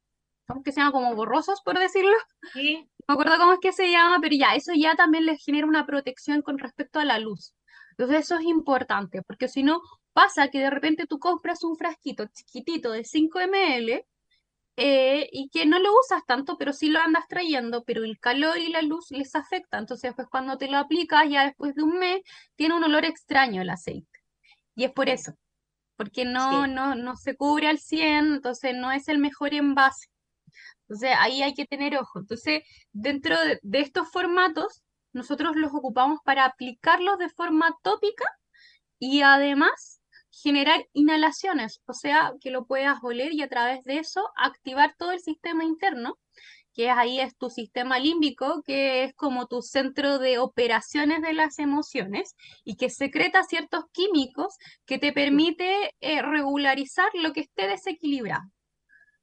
¿cómo 0.46 0.62
que 0.62 0.74
se 0.74 0.82
llama? 0.82 0.92
Como 0.92 1.16
borrosos, 1.16 1.62
por 1.64 1.80
decirlo. 1.80 2.16
Sí. 2.54 2.86
No 3.10 3.16
me 3.16 3.22
acuerdo 3.24 3.40
cómo 3.40 3.54
es 3.54 3.60
que 3.60 3.72
se 3.72 3.90
llama, 3.90 4.20
pero 4.22 4.36
ya, 4.36 4.54
eso 4.54 4.72
ya 4.76 4.94
también 4.96 5.26
les 5.26 5.44
genera 5.44 5.66
una 5.66 5.88
protección 5.88 6.44
con 6.44 6.60
respecto 6.60 7.00
a 7.00 7.06
la 7.06 7.18
luz. 7.18 7.56
Entonces 7.98 8.26
eso 8.26 8.38
es 8.38 8.44
importante, 8.44 9.24
porque 9.24 9.48
si 9.48 9.64
no, 9.64 9.82
Pasa 10.14 10.50
que 10.50 10.60
de 10.60 10.70
repente 10.70 11.08
tú 11.08 11.18
compras 11.18 11.64
un 11.64 11.78
frasquito 11.78 12.26
chiquitito 12.28 12.92
de 12.92 13.06
5 13.06 13.40
ml 13.40 14.04
eh, 14.82 15.28
y 15.34 15.50
que 15.50 15.66
no 15.66 15.78
lo 15.78 15.90
usas 16.00 16.26
tanto, 16.26 16.58
pero 16.58 16.72
sí 16.72 16.88
lo 16.90 17.00
andas 17.00 17.28
trayendo, 17.28 17.84
pero 17.84 18.06
el 18.06 18.18
calor 18.18 18.58
y 18.58 18.70
la 18.70 18.82
luz 18.82 19.12
les 19.12 19.36
afecta. 19.36 19.78
Entonces, 19.78 20.14
pues 20.16 20.30
cuando 20.30 20.58
te 20.58 20.70
lo 20.70 20.78
aplicas, 20.78 21.30
ya 21.30 21.44
después 21.46 21.76
de 21.76 21.84
un 21.84 22.00
mes, 22.00 22.22
tiene 22.56 22.76
un 22.76 22.84
olor 22.86 23.04
extraño 23.04 23.62
el 23.62 23.70
aceite. 23.70 24.20
Y 24.76 24.86
es 24.86 24.92
por 24.94 25.10
eso, 25.10 25.34
porque 25.98 26.24
no, 26.24 26.66
no, 26.66 26.96
no 26.96 27.18
se 27.18 27.36
cubre 27.36 27.68
al 27.68 27.80
100, 27.80 28.36
entonces 28.36 28.74
no 28.74 28.92
es 28.94 29.10
el 29.10 29.18
mejor 29.20 29.54
envase. 29.54 30.08
Entonces 30.84 31.12
ahí 31.20 31.44
hay 31.44 31.54
que 31.54 31.66
tener 31.66 31.98
ojo. 31.98 32.20
Entonces, 32.20 32.64
dentro 32.94 33.36
de 33.62 33.80
estos 33.82 34.10
formatos, 34.10 34.82
nosotros 35.12 35.58
los 35.58 35.74
ocupamos 35.74 36.20
para 36.24 36.46
aplicarlos 36.46 37.18
de 37.20 37.30
forma 37.30 37.76
tópica 37.84 38.26
y 38.98 39.24
además 39.24 39.99
generar 40.42 40.86
inhalaciones, 40.94 41.82
o 41.86 41.94
sea, 41.94 42.34
que 42.42 42.52
lo 42.52 42.66
puedas 42.66 43.00
oler 43.04 43.34
y 43.34 43.42
a 43.42 43.50
través 43.50 43.84
de 43.84 44.00
eso 44.00 44.30
activar 44.36 44.96
todo 44.98 45.12
el 45.12 45.20
sistema 45.20 45.64
interno, 45.64 46.18
que 46.74 46.90
ahí 46.90 47.20
es 47.20 47.36
tu 47.38 47.50
sistema 47.50 48.00
límbico, 48.00 48.62
que 48.64 49.04
es 49.04 49.14
como 49.16 49.48
tu 49.48 49.62
centro 49.62 50.20
de 50.20 50.40
operaciones 50.40 51.22
de 51.22 51.34
las 51.34 51.60
emociones 51.60 52.36
y 52.64 52.78
que 52.78 52.90
secreta 52.90 53.44
ciertos 53.44 53.84
químicos 53.92 54.56
que 54.86 54.98
te 54.98 55.12
permite 55.12 55.94
eh, 56.00 56.22
regularizar 56.22 57.10
lo 57.16 57.34
que 57.34 57.42
esté 57.42 57.68
desequilibrado. 57.68 58.44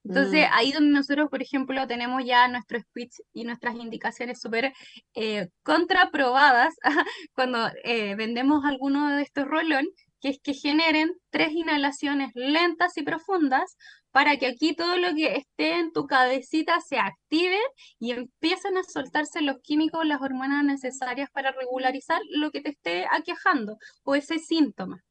Entonces, 0.09 0.48
mm. 0.48 0.52
ahí 0.52 0.72
donde 0.72 0.90
nosotros, 0.90 1.29
por 1.31 1.42
ejemplo, 1.42 1.87
tenemos 1.87 2.24
ya 2.24 2.46
nuestro 2.48 2.79
speech 2.79 3.14
y 3.33 3.44
nuestras 3.44 3.74
indicaciones 3.74 4.40
súper 4.40 4.72
eh, 5.14 5.48
contraprobadas 5.62 6.74
cuando 7.35 7.70
eh, 7.83 8.14
vendemos 8.14 8.64
alguno 8.64 9.16
de 9.16 9.22
estos 9.22 9.46
rolón, 9.46 9.87
que 10.27 10.31
es 10.31 10.41
que 10.41 10.55
generen 10.55 11.12
tres 11.31 11.53
inhalaciones 11.53 12.33
lentas 12.35 12.97
y 12.97 13.03
profundas 13.03 13.77
para 14.11 14.37
que 14.37 14.47
aquí 14.47 14.75
todo 14.75 14.97
lo 14.97 15.15
que 15.15 15.37
esté 15.37 15.79
en 15.79 15.93
tu 15.93 16.07
cabecita 16.07 16.81
se 16.81 16.99
active 16.99 17.59
y 18.01 18.11
empiecen 18.11 18.77
a 18.77 18.83
soltarse 18.83 19.41
los 19.41 19.59
químicos, 19.62 20.05
las 20.05 20.21
hormonas 20.21 20.65
necesarias 20.65 21.31
para 21.31 21.53
regularizar 21.53 22.21
lo 22.31 22.51
que 22.51 22.61
te 22.61 22.71
esté 22.71 23.07
aquejando 23.11 23.79
o 24.03 24.17
ese 24.17 24.39
síntoma. 24.39 25.05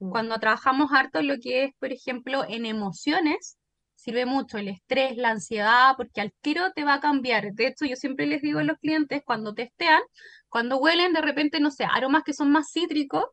Mm. 0.00 0.10
Cuando 0.10 0.38
trabajamos 0.40 0.90
harto 0.92 1.22
lo 1.22 1.38
que 1.38 1.64
es, 1.64 1.74
por 1.78 1.92
ejemplo, 1.92 2.44
en 2.48 2.66
emociones, 2.66 3.56
sirve 3.94 4.26
mucho 4.26 4.58
el 4.58 4.68
estrés, 4.68 5.16
la 5.16 5.30
ansiedad, 5.30 5.94
porque 5.96 6.22
al 6.22 6.32
tiro 6.40 6.72
te 6.72 6.82
va 6.82 6.94
a 6.94 7.00
cambiar. 7.00 7.52
De 7.52 7.68
hecho, 7.68 7.84
yo 7.84 7.94
siempre 7.94 8.26
les 8.26 8.42
digo 8.42 8.58
a 8.58 8.64
los 8.64 8.78
clientes, 8.78 9.22
cuando 9.24 9.54
testean, 9.54 10.00
cuando 10.48 10.78
huelen 10.78 11.12
de 11.12 11.20
repente, 11.20 11.60
no 11.60 11.70
sé, 11.70 11.84
aromas 11.84 12.24
que 12.24 12.32
son 12.32 12.50
más 12.50 12.72
cítricos, 12.72 13.26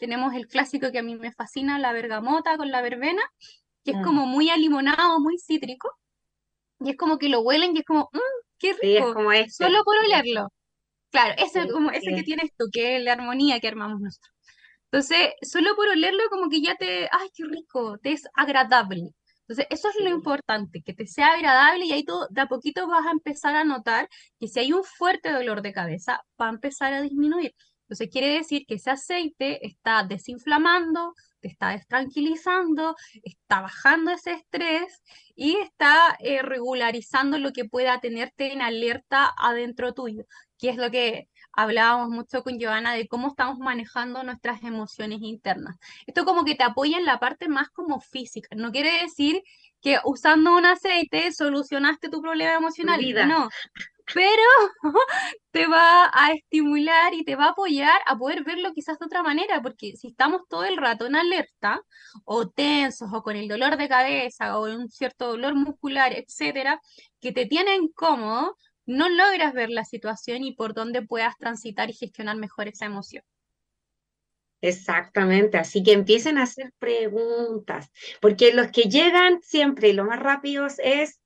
tenemos 0.00 0.34
el 0.34 0.48
clásico 0.48 0.90
que 0.90 0.98
a 0.98 1.02
mí 1.02 1.14
me 1.14 1.30
fascina, 1.30 1.78
la 1.78 1.92
bergamota 1.92 2.56
con 2.56 2.70
la 2.70 2.80
verbena, 2.80 3.22
que 3.84 3.92
es 3.92 3.98
mm. 3.98 4.02
como 4.02 4.26
muy 4.26 4.50
alimonado, 4.50 5.20
muy 5.20 5.38
cítrico. 5.38 5.92
Y 6.80 6.90
es 6.90 6.96
como 6.96 7.18
que 7.18 7.28
lo 7.28 7.42
huelen 7.42 7.76
y 7.76 7.80
es 7.80 7.84
como, 7.84 8.08
mmm, 8.12 8.18
qué 8.58 8.72
rico. 8.80 9.12
como 9.12 9.30
este, 9.32 9.64
Solo 9.64 9.84
por 9.84 9.96
olerlo. 9.98 10.48
Claro, 11.10 11.34
ese, 11.38 11.68
como 11.68 11.90
ese 11.90 12.14
que 12.14 12.22
tienes 12.22 12.50
tú, 12.56 12.66
que 12.72 12.96
es 12.96 13.04
la 13.04 13.12
armonía 13.12 13.60
que 13.60 13.68
armamos 13.68 14.00
nosotros. 14.00 14.34
Entonces, 14.84 15.34
solo 15.42 15.76
por 15.76 15.88
olerlo, 15.88 16.22
como 16.30 16.48
que 16.48 16.62
ya 16.62 16.76
te, 16.76 17.08
ay, 17.12 17.28
qué 17.34 17.44
rico, 17.44 17.98
te 17.98 18.12
es 18.12 18.24
agradable. 18.34 19.10
Entonces, 19.42 19.66
eso 19.70 19.88
es 19.88 19.96
lo 20.02 20.10
importante, 20.10 20.82
que 20.82 20.94
te 20.94 21.06
sea 21.06 21.32
agradable 21.32 21.84
y 21.84 21.92
ahí 21.92 22.04
tú 22.04 22.14
de 22.30 22.40
a 22.40 22.46
poquito 22.46 22.86
vas 22.86 23.06
a 23.06 23.10
empezar 23.10 23.54
a 23.56 23.64
notar 23.64 24.08
que 24.38 24.48
si 24.48 24.60
hay 24.60 24.72
un 24.72 24.84
fuerte 24.84 25.30
dolor 25.32 25.60
de 25.60 25.72
cabeza, 25.72 26.22
va 26.40 26.46
a 26.46 26.50
empezar 26.50 26.92
a 26.92 27.02
disminuir. 27.02 27.54
Entonces 27.90 28.08
quiere 28.08 28.34
decir 28.34 28.66
que 28.68 28.76
ese 28.76 28.90
aceite 28.90 29.66
está 29.66 30.04
desinflamando, 30.04 31.12
te 31.40 31.48
está 31.48 31.70
destranquilizando, 31.70 32.94
está 33.24 33.62
bajando 33.62 34.12
ese 34.12 34.30
estrés 34.34 35.02
y 35.34 35.56
está 35.56 36.16
eh, 36.20 36.40
regularizando 36.40 37.36
lo 37.38 37.52
que 37.52 37.64
pueda 37.64 37.98
tenerte 37.98 38.52
en 38.52 38.62
alerta 38.62 39.34
adentro 39.36 39.92
tuyo, 39.92 40.22
que 40.56 40.68
es 40.70 40.76
lo 40.76 40.92
que 40.92 41.28
hablábamos 41.52 42.10
mucho 42.10 42.44
con 42.44 42.60
Joana 42.60 42.94
de 42.94 43.08
cómo 43.08 43.26
estamos 43.26 43.58
manejando 43.58 44.22
nuestras 44.22 44.62
emociones 44.62 45.18
internas. 45.22 45.74
Esto 46.06 46.24
como 46.24 46.44
que 46.44 46.54
te 46.54 46.62
apoya 46.62 46.96
en 46.96 47.06
la 47.06 47.18
parte 47.18 47.48
más 47.48 47.70
como 47.70 47.98
física, 47.98 48.54
no 48.54 48.70
quiere 48.70 49.02
decir 49.02 49.42
que 49.80 49.98
usando 50.04 50.54
un 50.54 50.64
aceite 50.64 51.32
solucionaste 51.32 52.08
tu 52.08 52.22
problema 52.22 52.54
emocional, 52.54 53.00
no, 53.26 53.48
pero 54.14 54.42
te 55.50 55.66
va 55.66 56.10
a 56.12 56.32
estimular 56.32 57.14
y 57.14 57.24
te 57.24 57.36
va 57.36 57.46
a 57.46 57.50
apoyar 57.50 58.00
a 58.06 58.16
poder 58.16 58.44
verlo 58.44 58.72
quizás 58.74 58.98
de 58.98 59.06
otra 59.06 59.22
manera, 59.22 59.62
porque 59.62 59.96
si 59.96 60.08
estamos 60.08 60.42
todo 60.48 60.64
el 60.64 60.76
rato 60.76 61.06
en 61.06 61.16
alerta, 61.16 61.80
o 62.24 62.48
tensos, 62.48 63.10
o 63.12 63.22
con 63.22 63.36
el 63.36 63.48
dolor 63.48 63.76
de 63.76 63.88
cabeza, 63.88 64.58
o 64.58 64.64
un 64.64 64.88
cierto 64.88 65.28
dolor 65.28 65.54
muscular, 65.54 66.12
etcétera, 66.12 66.80
que 67.20 67.32
te 67.32 67.46
tiene 67.46 67.76
incómodo, 67.76 68.56
no 68.86 69.08
logras 69.08 69.52
ver 69.54 69.70
la 69.70 69.84
situación 69.84 70.42
y 70.44 70.54
por 70.54 70.74
dónde 70.74 71.02
puedas 71.02 71.36
transitar 71.38 71.90
y 71.90 71.94
gestionar 71.94 72.36
mejor 72.36 72.68
esa 72.68 72.86
emoción. 72.86 73.22
Exactamente, 74.62 75.56
así 75.56 75.82
que 75.82 75.92
empiecen 75.92 76.36
a 76.36 76.42
hacer 76.42 76.72
preguntas, 76.78 77.90
porque 78.20 78.52
los 78.52 78.68
que 78.68 78.82
llegan 78.82 79.40
siempre, 79.42 79.94
lo 79.94 80.04
más 80.04 80.20
rápidos 80.20 80.74
es 80.84 81.19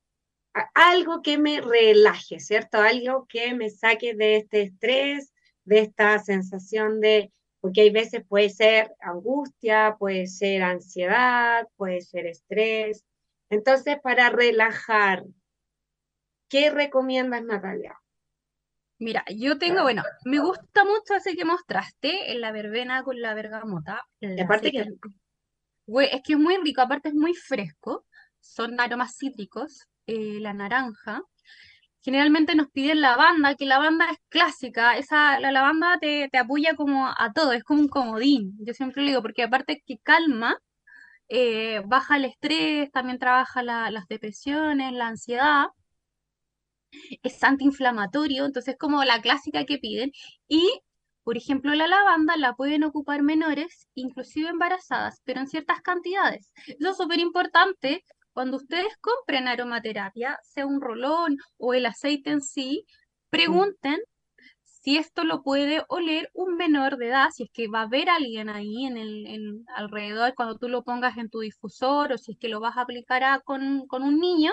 algo 0.74 1.22
que 1.22 1.38
me 1.38 1.60
relaje, 1.60 2.40
¿cierto? 2.40 2.78
Algo 2.78 3.26
que 3.28 3.54
me 3.54 3.70
saque 3.70 4.14
de 4.14 4.36
este 4.36 4.62
estrés, 4.62 5.32
de 5.64 5.80
esta 5.80 6.18
sensación 6.18 7.00
de 7.00 7.32
porque 7.64 7.80
hay 7.80 7.90
veces 7.90 8.22
puede 8.28 8.50
ser 8.50 8.94
angustia, 9.00 9.96
puede 9.98 10.26
ser 10.26 10.62
ansiedad, 10.62 11.66
puede 11.76 12.02
ser 12.02 12.26
estrés. 12.26 13.06
Entonces, 13.48 13.96
para 14.02 14.28
relajar, 14.28 15.24
¿qué 16.50 16.68
recomiendas, 16.68 17.42
Natalia? 17.42 17.98
Mira, 18.98 19.24
yo 19.34 19.56
tengo, 19.56 19.80
bueno, 19.80 20.02
me 20.26 20.40
gusta 20.40 20.84
mucho 20.84 21.14
ese 21.16 21.34
que 21.34 21.46
mostraste, 21.46 22.32
en 22.32 22.42
la 22.42 22.52
verbena 22.52 23.02
con 23.02 23.18
la 23.22 23.32
bergamota. 23.32 24.06
Y 24.20 24.38
aparte 24.38 24.70
que 24.70 24.80
es 24.80 26.22
que 26.22 26.32
es 26.34 26.38
muy 26.38 26.58
rico, 26.58 26.82
aparte 26.82 27.08
es 27.08 27.14
muy 27.14 27.32
fresco, 27.32 28.04
son 28.40 28.78
aromas 28.78 29.16
cítricos, 29.16 29.88
eh, 30.06 30.38
la 30.40 30.52
naranja. 30.54 31.22
Generalmente 32.02 32.54
nos 32.54 32.70
piden 32.70 33.00
lavanda, 33.00 33.54
que 33.56 33.66
la 33.66 33.76
lavanda 33.76 34.10
es 34.10 34.18
clásica, 34.28 34.96
esa, 34.98 35.40
la 35.40 35.50
lavanda 35.52 35.98
te, 36.00 36.28
te 36.30 36.38
apoya 36.38 36.74
como 36.76 37.06
a 37.06 37.32
todo, 37.34 37.52
es 37.52 37.64
como 37.64 37.80
un 37.80 37.88
comodín, 37.88 38.56
yo 38.60 38.74
siempre 38.74 39.02
lo 39.02 39.08
digo, 39.08 39.22
porque 39.22 39.42
aparte 39.42 39.82
que 39.86 39.98
calma, 39.98 40.58
eh, 41.28 41.82
baja 41.86 42.16
el 42.16 42.26
estrés, 42.26 42.90
también 42.92 43.18
trabaja 43.18 43.62
las 43.62 44.06
depresiones, 44.08 44.92
la 44.92 45.08
ansiedad, 45.08 45.66
es 47.22 47.42
antiinflamatorio, 47.42 48.44
entonces 48.46 48.76
como 48.78 49.02
la 49.04 49.20
clásica 49.20 49.64
que 49.64 49.78
piden, 49.78 50.12
y 50.48 50.80
por 51.24 51.38
ejemplo, 51.38 51.74
la 51.74 51.88
lavanda 51.88 52.36
la 52.36 52.54
pueden 52.54 52.84
ocupar 52.84 53.22
menores, 53.22 53.88
inclusive 53.94 54.50
embarazadas, 54.50 55.22
pero 55.24 55.40
en 55.40 55.48
ciertas 55.48 55.80
cantidades. 55.80 56.52
Eso 56.66 56.90
es 56.90 56.96
súper 56.98 57.18
importante 57.18 58.04
cuando 58.34 58.58
ustedes 58.58 58.96
compren 59.00 59.48
aromaterapia, 59.48 60.38
sea 60.42 60.66
un 60.66 60.80
rolón 60.80 61.38
o 61.56 61.72
el 61.72 61.86
aceite 61.86 62.30
en 62.30 62.42
sí, 62.42 62.84
pregunten 63.30 64.00
si 64.84 64.98
esto 64.98 65.24
lo 65.24 65.42
puede 65.42 65.82
oler 65.88 66.30
un 66.34 66.56
menor 66.56 66.98
de 66.98 67.08
edad, 67.08 67.30
si 67.32 67.44
es 67.44 67.50
que 67.50 67.68
va 67.68 67.80
a 67.80 67.84
haber 67.84 68.10
alguien 68.10 68.50
ahí 68.50 68.84
en 68.84 68.98
el 68.98 69.64
alrededor 69.76 70.34
cuando 70.34 70.58
tú 70.58 70.68
lo 70.68 70.82
pongas 70.82 71.16
en 71.16 71.30
tu 71.30 71.40
difusor 71.40 72.12
o 72.12 72.18
si 72.18 72.32
es 72.32 72.38
que 72.38 72.48
lo 72.48 72.60
vas 72.60 72.76
a 72.76 72.82
aplicar 72.82 73.42
con, 73.44 73.86
con 73.86 74.02
un 74.02 74.20
niño, 74.20 74.52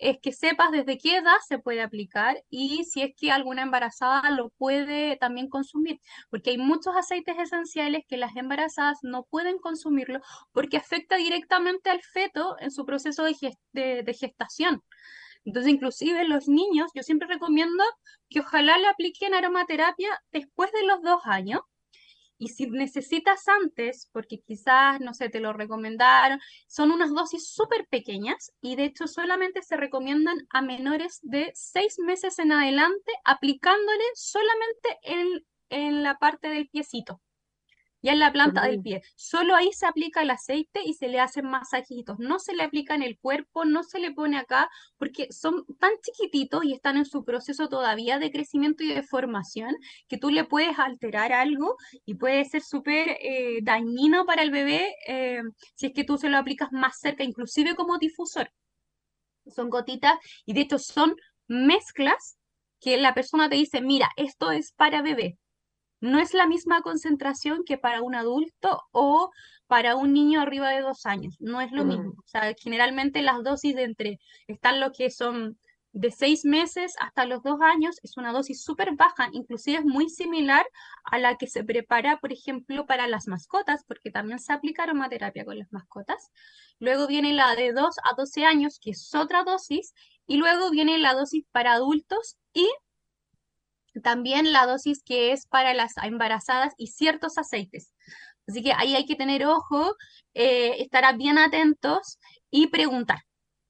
es 0.00 0.18
que 0.20 0.32
sepas 0.32 0.70
desde 0.72 0.98
qué 0.98 1.18
edad 1.18 1.36
se 1.46 1.58
puede 1.58 1.82
aplicar 1.82 2.42
y 2.48 2.84
si 2.84 3.02
es 3.02 3.14
que 3.16 3.30
alguna 3.30 3.62
embarazada 3.62 4.30
lo 4.30 4.50
puede 4.50 5.16
también 5.16 5.48
consumir, 5.48 6.00
porque 6.30 6.50
hay 6.50 6.58
muchos 6.58 6.96
aceites 6.96 7.38
esenciales 7.38 8.04
que 8.08 8.16
las 8.16 8.34
embarazadas 8.36 8.98
no 9.02 9.24
pueden 9.24 9.58
consumirlo 9.58 10.20
porque 10.52 10.78
afecta 10.78 11.16
directamente 11.16 11.90
al 11.90 12.02
feto 12.02 12.56
en 12.60 12.70
su 12.70 12.84
proceso 12.84 13.24
de, 13.24 13.54
de 13.72 14.14
gestación. 14.14 14.82
Entonces, 15.44 15.72
inclusive 15.72 16.24
los 16.24 16.48
niños, 16.48 16.90
yo 16.94 17.02
siempre 17.02 17.28
recomiendo 17.28 17.82
que 18.28 18.40
ojalá 18.40 18.78
le 18.78 18.88
apliquen 18.88 19.34
aromaterapia 19.34 20.10
después 20.32 20.70
de 20.72 20.86
los 20.86 21.02
dos 21.02 21.20
años, 21.24 21.60
y 22.40 22.48
si 22.48 22.66
necesitas 22.68 23.46
antes, 23.46 24.08
porque 24.12 24.40
quizás, 24.40 24.98
no 25.00 25.12
sé, 25.12 25.28
te 25.28 25.40
lo 25.40 25.52
recomendaron, 25.52 26.40
son 26.66 26.90
unas 26.90 27.12
dosis 27.12 27.50
súper 27.50 27.86
pequeñas 27.88 28.52
y 28.62 28.76
de 28.76 28.86
hecho 28.86 29.06
solamente 29.06 29.62
se 29.62 29.76
recomiendan 29.76 30.38
a 30.50 30.62
menores 30.62 31.20
de 31.22 31.52
seis 31.54 31.98
meses 31.98 32.38
en 32.38 32.52
adelante, 32.52 33.12
aplicándole 33.24 34.04
solamente 34.14 34.98
en, 35.02 35.46
en 35.68 36.02
la 36.02 36.18
parte 36.18 36.48
del 36.48 36.68
piecito 36.68 37.20
ya 38.02 38.12
en 38.12 38.18
la 38.18 38.32
planta 38.32 38.62
del 38.62 38.80
pie. 38.80 39.02
Solo 39.16 39.54
ahí 39.54 39.70
se 39.72 39.86
aplica 39.86 40.22
el 40.22 40.30
aceite 40.30 40.80
y 40.84 40.94
se 40.94 41.08
le 41.08 41.20
hacen 41.20 41.46
masajitos. 41.46 42.18
No 42.18 42.38
se 42.38 42.54
le 42.54 42.62
aplica 42.62 42.94
en 42.94 43.02
el 43.02 43.18
cuerpo, 43.18 43.64
no 43.64 43.82
se 43.82 44.00
le 44.00 44.12
pone 44.12 44.38
acá, 44.38 44.70
porque 44.96 45.28
son 45.30 45.64
tan 45.78 45.92
chiquititos 46.02 46.64
y 46.64 46.72
están 46.72 46.96
en 46.96 47.04
su 47.04 47.24
proceso 47.24 47.68
todavía 47.68 48.18
de 48.18 48.30
crecimiento 48.30 48.82
y 48.84 48.88
de 48.88 49.02
formación 49.02 49.76
que 50.08 50.18
tú 50.18 50.30
le 50.30 50.44
puedes 50.44 50.78
alterar 50.78 51.32
algo 51.32 51.76
y 52.04 52.14
puede 52.14 52.44
ser 52.44 52.62
súper 52.62 53.16
eh, 53.20 53.60
dañino 53.62 54.24
para 54.26 54.42
el 54.42 54.50
bebé 54.50 54.94
eh, 55.06 55.42
si 55.74 55.86
es 55.86 55.92
que 55.92 56.04
tú 56.04 56.18
se 56.18 56.28
lo 56.28 56.38
aplicas 56.38 56.72
más 56.72 56.98
cerca, 56.98 57.24
inclusive 57.24 57.74
como 57.74 57.98
difusor. 57.98 58.50
Son 59.46 59.68
gotitas 59.68 60.14
y 60.46 60.52
de 60.54 60.60
hecho 60.62 60.78
son 60.78 61.16
mezclas 61.48 62.36
que 62.80 62.96
la 62.96 63.14
persona 63.14 63.48
te 63.48 63.56
dice, 63.56 63.80
mira, 63.80 64.08
esto 64.16 64.50
es 64.52 64.72
para 64.72 65.02
bebé, 65.02 65.36
no 66.00 66.18
es 66.18 66.34
la 66.34 66.46
misma 66.46 66.82
concentración 66.82 67.64
que 67.64 67.78
para 67.78 68.02
un 68.02 68.14
adulto 68.14 68.82
o 68.92 69.30
para 69.66 69.96
un 69.96 70.12
niño 70.12 70.40
arriba 70.40 70.70
de 70.70 70.80
dos 70.80 71.06
años. 71.06 71.36
No 71.38 71.60
es 71.60 71.70
lo 71.72 71.84
mismo. 71.84 72.14
O 72.18 72.26
sea, 72.26 72.54
generalmente 72.60 73.22
las 73.22 73.42
dosis 73.44 73.74
de 73.76 73.84
entre, 73.84 74.18
están 74.48 74.80
lo 74.80 74.92
que 74.92 75.10
son 75.10 75.58
de 75.92 76.10
seis 76.10 76.44
meses 76.44 76.94
hasta 77.00 77.24
los 77.24 77.42
dos 77.42 77.60
años, 77.60 77.98
es 78.02 78.16
una 78.16 78.32
dosis 78.32 78.62
súper 78.62 78.94
baja, 78.94 79.28
inclusive 79.32 79.78
es 79.78 79.84
muy 79.84 80.08
similar 80.08 80.64
a 81.04 81.18
la 81.18 81.36
que 81.36 81.48
se 81.48 81.64
prepara, 81.64 82.18
por 82.18 82.32
ejemplo, 82.32 82.86
para 82.86 83.08
las 83.08 83.26
mascotas, 83.26 83.84
porque 83.86 84.10
también 84.10 84.38
se 84.38 84.52
aplica 84.52 84.84
aromaterapia 84.84 85.44
con 85.44 85.58
las 85.58 85.72
mascotas. 85.72 86.30
Luego 86.78 87.06
viene 87.06 87.32
la 87.32 87.54
de 87.56 87.72
2 87.72 87.96
a 88.10 88.14
12 88.16 88.44
años, 88.44 88.78
que 88.80 88.90
es 88.90 89.14
otra 89.14 89.42
dosis, 89.42 89.94
y 90.26 90.36
luego 90.36 90.70
viene 90.70 90.98
la 90.98 91.14
dosis 91.14 91.44
para 91.50 91.72
adultos 91.72 92.36
y 92.52 92.68
también 94.02 94.52
la 94.52 94.66
dosis 94.66 95.02
que 95.04 95.32
es 95.32 95.46
para 95.46 95.74
las 95.74 95.92
embarazadas 96.02 96.74
y 96.76 96.88
ciertos 96.88 97.38
aceites. 97.38 97.92
Así 98.46 98.62
que 98.62 98.72
ahí 98.72 98.94
hay 98.96 99.06
que 99.06 99.16
tener 99.16 99.46
ojo, 99.46 99.94
eh, 100.34 100.82
estar 100.82 101.16
bien 101.16 101.38
atentos 101.38 102.18
y 102.50 102.68
preguntar. 102.68 103.20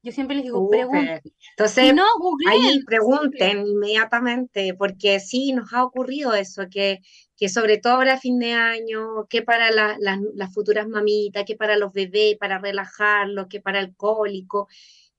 Yo 0.03 0.13
siempre 0.13 0.37
les 0.37 0.45
digo, 0.45 0.71
pregunten. 0.71 1.21
Entonces, 1.59 1.95
no, 1.95 2.07
ahí 2.49 2.83
pregunten 2.87 3.67
inmediatamente, 3.67 4.73
porque 4.73 5.21
sí 5.21 5.53
nos 5.53 5.75
ha 5.75 5.85
ocurrido 5.85 6.33
eso, 6.33 6.63
que, 6.71 7.01
que 7.37 7.51
sobre 7.51 7.77
todo 7.77 7.95
ahora 7.95 8.17
fin 8.17 8.39
de 8.39 8.55
año, 8.55 9.27
que 9.29 9.43
para 9.43 9.71
las 9.71 10.55
futuras 10.55 10.89
mamitas, 10.89 11.45
que 11.47 11.55
para 11.57 11.77
los 11.77 11.93
bebés, 11.93 12.39
para 12.39 12.59
relajarlos, 12.59 13.47
que 13.49 13.61
para 13.61 13.81
el 13.81 13.95
cólico, 13.95 14.69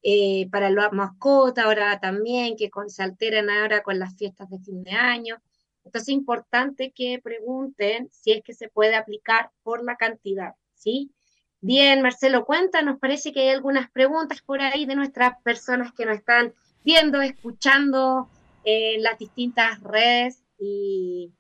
eh, 0.04 0.50
para 0.50 0.70
la 0.70 0.90
mascota 0.92 1.64
ahora 1.64 2.00
también, 2.00 2.56
que 2.56 2.70
se 2.88 3.04
alteran 3.04 3.50
ahora 3.50 3.84
con 3.84 4.00
las 4.00 4.16
fiestas 4.16 4.50
de 4.50 4.60
fin 4.60 4.84
de 4.84 4.92
año. 4.92 5.42
Entonces 5.84 6.10
es 6.10 6.14
importante 6.14 6.92
que 6.96 7.20
pregunten 7.24 8.10
si 8.12 8.32
es 8.32 8.44
que 8.44 8.54
se 8.54 8.70
puede 8.70 8.96
aplicar 8.96 9.52
por 9.64 9.84
la 9.84 9.96
cantidad, 9.96 10.54
¿sí? 10.76 11.12
Bien, 11.60 12.02
Marcelo, 12.02 12.46
cuéntanos, 12.46 12.98
parece 13.00 13.32
que 13.32 13.42
hay 13.42 13.50
algunas 13.50 13.90
preguntas 13.92 14.42
por 14.42 14.62
ahí 14.62 14.86
de 14.86 14.96
nuestras 14.96 15.40
personas 15.44 15.94
que 15.94 16.06
nos 16.06 16.18
están 16.18 16.54
viendo, 16.84 17.22
escuchando 17.22 18.30
en 18.64 19.04
las 19.04 19.18
distintas 19.20 19.80
redes 19.82 20.44
y, 20.58 21.32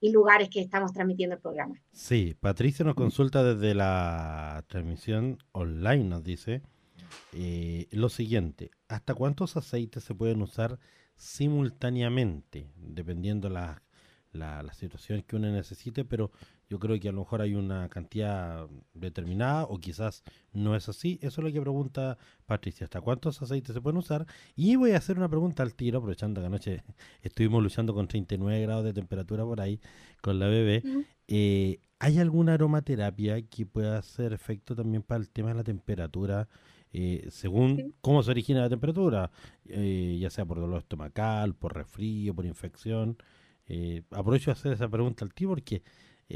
y 0.00 0.10
lugares 0.10 0.48
que 0.50 0.60
estamos 0.60 0.92
transmitiendo 0.92 1.36
el 1.36 1.42
programa. 1.42 1.76
Sí, 1.92 2.34
Patricia 2.40 2.84
nos 2.84 2.94
consulta 2.94 3.44
desde 3.44 3.74
la 3.74 4.64
transmisión 4.68 5.38
online, 5.52 6.04
nos 6.04 6.24
dice, 6.24 6.62
eh, 7.32 7.88
lo 7.90 8.08
siguiente, 8.08 8.70
¿hasta 8.88 9.14
cuántos 9.14 9.56
aceites 9.56 10.04
se 10.04 10.14
pueden 10.14 10.42
usar 10.42 10.78
simultáneamente? 11.16 12.70
Dependiendo 12.76 13.48
la, 13.48 13.82
la, 14.32 14.72
situación 14.72 15.22
que 15.22 15.36
uno 15.36 15.50
necesite, 15.50 16.04
pero 16.04 16.30
yo 16.68 16.78
creo 16.78 16.98
que 16.98 17.08
a 17.08 17.12
lo 17.12 17.20
mejor 17.20 17.42
hay 17.42 17.54
una 17.54 17.88
cantidad 17.88 18.66
determinada 18.94 19.64
o 19.64 19.78
quizás 19.78 20.22
no 20.52 20.74
es 20.74 20.88
así. 20.88 21.18
Eso 21.22 21.40
es 21.40 21.44
lo 21.44 21.52
que 21.52 21.60
pregunta 21.60 22.18
Patricia, 22.46 22.84
¿hasta 22.84 23.00
cuántos 23.00 23.40
aceites 23.42 23.74
se 23.74 23.80
pueden 23.80 23.98
usar? 23.98 24.26
Y 24.56 24.76
voy 24.76 24.92
a 24.92 24.98
hacer 24.98 25.18
una 25.18 25.28
pregunta 25.28 25.62
al 25.62 25.74
tiro, 25.74 25.98
aprovechando 25.98 26.40
que 26.40 26.46
anoche 26.46 26.82
estuvimos 27.22 27.62
luchando 27.62 27.94
con 27.94 28.08
39 28.08 28.62
grados 28.62 28.84
de 28.84 28.92
temperatura 28.92 29.44
por 29.44 29.60
ahí 29.60 29.80
con 30.20 30.38
la 30.38 30.46
bebé. 30.46 30.82
Eh, 31.28 31.80
¿Hay 31.98 32.18
alguna 32.18 32.54
aromaterapia 32.54 33.40
que 33.42 33.64
pueda 33.64 33.98
hacer 33.98 34.32
efecto 34.32 34.74
también 34.74 35.02
para 35.02 35.20
el 35.20 35.30
tema 35.30 35.50
de 35.50 35.54
la 35.54 35.64
temperatura? 35.64 36.48
Eh, 36.92 37.28
según 37.30 37.94
cómo 38.00 38.22
se 38.22 38.30
origina 38.30 38.60
la 38.60 38.68
temperatura, 38.68 39.30
eh, 39.66 40.18
ya 40.20 40.28
sea 40.30 40.44
por 40.44 40.60
dolor 40.60 40.78
estomacal, 40.78 41.54
por 41.54 41.74
resfrío, 41.74 42.34
por 42.34 42.44
infección. 42.44 43.16
Eh, 43.66 44.02
aprovecho 44.10 44.50
de 44.50 44.52
hacer 44.52 44.72
esa 44.72 44.88
pregunta 44.88 45.24
al 45.24 45.32
tío 45.32 45.48
porque 45.48 45.82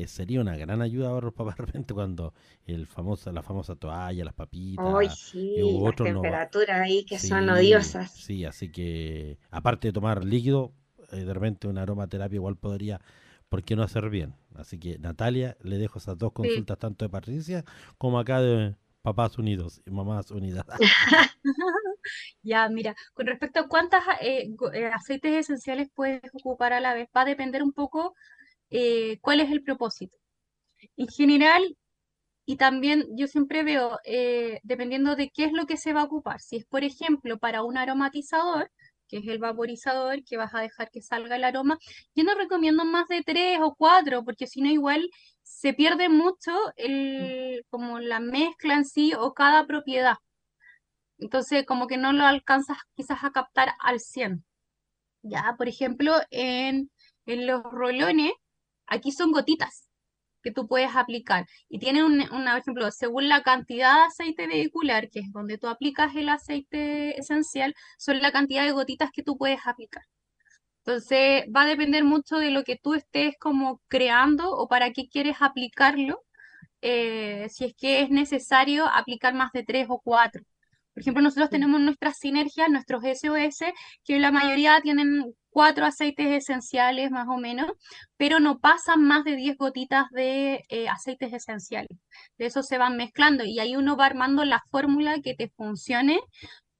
sería 0.07 0.43
una 0.43 0.57
gran 0.57 0.83
ayuda 0.83 1.09
para 1.09 1.25
los 1.25 1.35
papás 1.35 1.57
de 1.57 1.65
repente 1.65 1.95
cuando 1.95 2.35
el 2.67 2.87
famoso, 2.87 3.33
la 3.33 3.43
famosa 3.43 3.77
toalla, 3.77 4.25
las 4.25 4.35
papitas, 4.35 4.85
Hoy 4.85 5.09
sí, 5.09 5.79
las 5.81 5.97
temperaturas 5.97 6.81
ahí 6.83 7.05
que 7.05 7.19
son 7.19 7.49
odiosas. 7.49 8.11
Sí, 8.11 8.45
así 8.45 8.71
que 8.71 9.39
aparte 9.51 9.89
de 9.89 9.93
tomar 9.93 10.23
líquido, 10.23 10.73
de 11.11 11.33
repente 11.33 11.67
una 11.67 11.83
aromaterapia 11.83 12.37
igual 12.37 12.57
podría, 12.57 13.01
¿por 13.49 13.63
qué 13.63 13.75
no 13.75 13.83
hacer 13.83 14.11
bien? 14.11 14.35
Así 14.55 14.79
que 14.79 14.99
Natalia, 14.99 15.57
le 15.63 15.79
dejo 15.79 15.99
esas 15.99 16.19
dos 16.19 16.33
consultas 16.33 16.79
tanto 16.79 17.07
de 17.07 17.09
Patricia 17.09 17.65
como 17.97 18.19
acá 18.19 18.43
de, 18.43 18.75
papás 19.07 19.39
unidos 19.39 19.81
y 19.87 19.91
mamás 19.93 20.33
unidas. 20.33 20.67
ya, 22.43 22.69
mira, 22.69 22.97
con 23.15 23.29
respecto 23.29 23.61
a 23.61 23.69
cuántas 23.69 24.03
eh, 24.21 24.51
eh, 24.73 24.87
aceites 24.87 25.33
esenciales 25.33 25.89
puedes 25.95 26.23
ocupar 26.33 26.73
a 26.73 26.81
la 26.81 26.93
vez, 26.93 27.09
va 27.17 27.21
a 27.21 27.25
depender 27.25 27.63
un 27.63 27.73
poco 27.73 28.17
eh, 28.69 29.19
cuál 29.21 29.39
es 29.39 29.53
el 29.53 29.63
propósito. 29.63 30.17
En 30.97 31.07
general, 31.07 31.77
y 32.47 32.57
también 32.57 33.07
yo 33.17 33.29
siempre 33.29 33.63
veo, 33.63 34.01
dependiendo 34.65 35.15
de 35.15 35.31
qué 35.31 35.45
es 35.45 35.53
lo 35.53 35.67
que 35.67 35.77
se 35.77 35.93
va 35.93 36.01
a 36.01 36.05
ocupar, 36.05 36.41
si 36.41 36.57
es, 36.57 36.65
por 36.67 36.83
ejemplo, 36.83 37.39
para 37.39 37.63
un 37.63 37.77
aromatizador, 37.77 38.73
que 39.07 39.19
es 39.19 39.29
el 39.29 39.39
vaporizador, 39.39 40.25
que 40.25 40.37
vas 40.37 40.53
a 40.53 40.61
dejar 40.61 40.91
que 40.91 41.01
salga 41.01 41.37
el 41.37 41.45
aroma. 41.45 41.79
Yo 42.17 42.25
no 42.25 42.35
recomiendo 42.35 42.85
más 42.85 43.07
de 43.07 43.23
tres 43.23 43.61
o 43.63 43.77
cuatro, 43.77 44.25
porque 44.25 44.49
si 44.49 44.61
no 44.63 44.69
igual 44.69 45.09
se 45.47 45.73
pierde 45.75 46.09
mucho 46.09 46.53
el, 46.77 47.65
como 47.71 48.01
la 48.01 48.21
mezcla 48.21 48.75
en 48.75 48.85
sí 48.85 49.15
o 49.15 49.33
cada 49.33 49.67
propiedad. 49.67 50.17
Entonces, 51.19 51.65
como 51.67 51.87
que 51.87 51.97
no 51.99 52.13
lo 52.13 52.27
alcanzas 52.27 52.79
quizás 52.95 53.25
a 53.25 53.31
captar 53.31 53.71
al 53.81 54.01
100. 54.01 54.45
Ya, 55.23 55.55
por 55.57 55.69
ejemplo, 55.69 56.15
en, 56.31 56.91
en 57.27 57.47
los 57.47 57.63
rolones, 57.63 58.33
aquí 58.87 59.13
son 59.13 59.33
gotitas 59.33 59.89
que 60.43 60.53
tú 60.53 60.69
puedes 60.69 60.95
aplicar. 60.97 61.47
Y 61.69 61.79
tienen 61.79 62.05
un, 62.05 62.19
por 62.29 62.59
ejemplo, 62.59 62.91
según 62.91 63.29
la 63.29 63.43
cantidad 63.43 63.95
de 63.95 64.07
aceite 64.07 64.49
vehicular, 64.49 65.11
que 65.11 65.21
es 65.21 65.33
donde 65.33 65.59
tú 65.59 65.69
aplicas 65.69 66.15
el 66.17 66.29
aceite 66.29 67.19
esencial, 67.21 67.75
son 67.99 68.21
la 68.21 68.33
cantidad 68.33 68.65
de 68.65 68.73
gotitas 68.73 69.11
que 69.13 69.23
tú 69.23 69.39
puedes 69.39 69.61
aplicar. 69.67 70.05
Entonces, 70.87 71.45
va 71.55 71.63
a 71.63 71.67
depender 71.67 72.05
mucho 72.05 72.37
de 72.39 72.51
lo 72.53 72.63
que 72.63 72.77
tú 72.77 72.95
estés 72.95 73.35
como 73.41 73.81
creando 73.89 74.53
o 74.53 74.69
para 74.69 74.93
qué 74.93 75.09
quieres 75.09 75.39
aplicarlo, 75.41 76.23
eh, 76.81 77.49
si 77.51 77.65
es 77.65 77.75
que 77.75 78.03
es 78.03 78.11
necesario 78.11 78.87
aplicar 78.87 79.35
más 79.35 79.51
de 79.53 79.65
tres 79.65 79.87
o 79.91 80.01
cuatro. 80.01 80.45
Por 80.95 81.03
ejemplo, 81.03 81.23
nosotros 81.23 81.51
tenemos 81.51 81.81
nuestras 81.81 82.19
sinergias, 82.19 82.71
nuestros 82.71 83.03
SOS, 83.05 83.65
que 84.05 84.21
la 84.21 84.31
mayoría 84.31 84.81
tienen 84.81 85.35
cuatro 85.51 85.85
aceites 85.87 86.29
esenciales 86.29 87.11
más 87.11 87.27
o 87.29 87.37
menos, 87.39 87.73
pero 88.17 88.39
no 88.41 88.61
pasan 88.61 89.03
más 89.03 89.25
de 89.25 89.37
10 89.37 89.57
gotitas 89.59 90.07
de 90.11 90.65
eh, 90.69 90.89
aceites 90.89 91.33
esenciales. 91.33 91.99
De 92.39 92.47
eso 92.47 92.63
se 92.63 92.79
van 92.79 92.97
mezclando 92.97 93.45
y 93.45 93.59
ahí 93.59 93.75
uno 93.77 93.97
va 93.97 94.07
armando 94.07 94.45
la 94.45 94.63
fórmula 94.71 95.21
que 95.21 95.35
te 95.35 95.49
funcione 95.49 96.21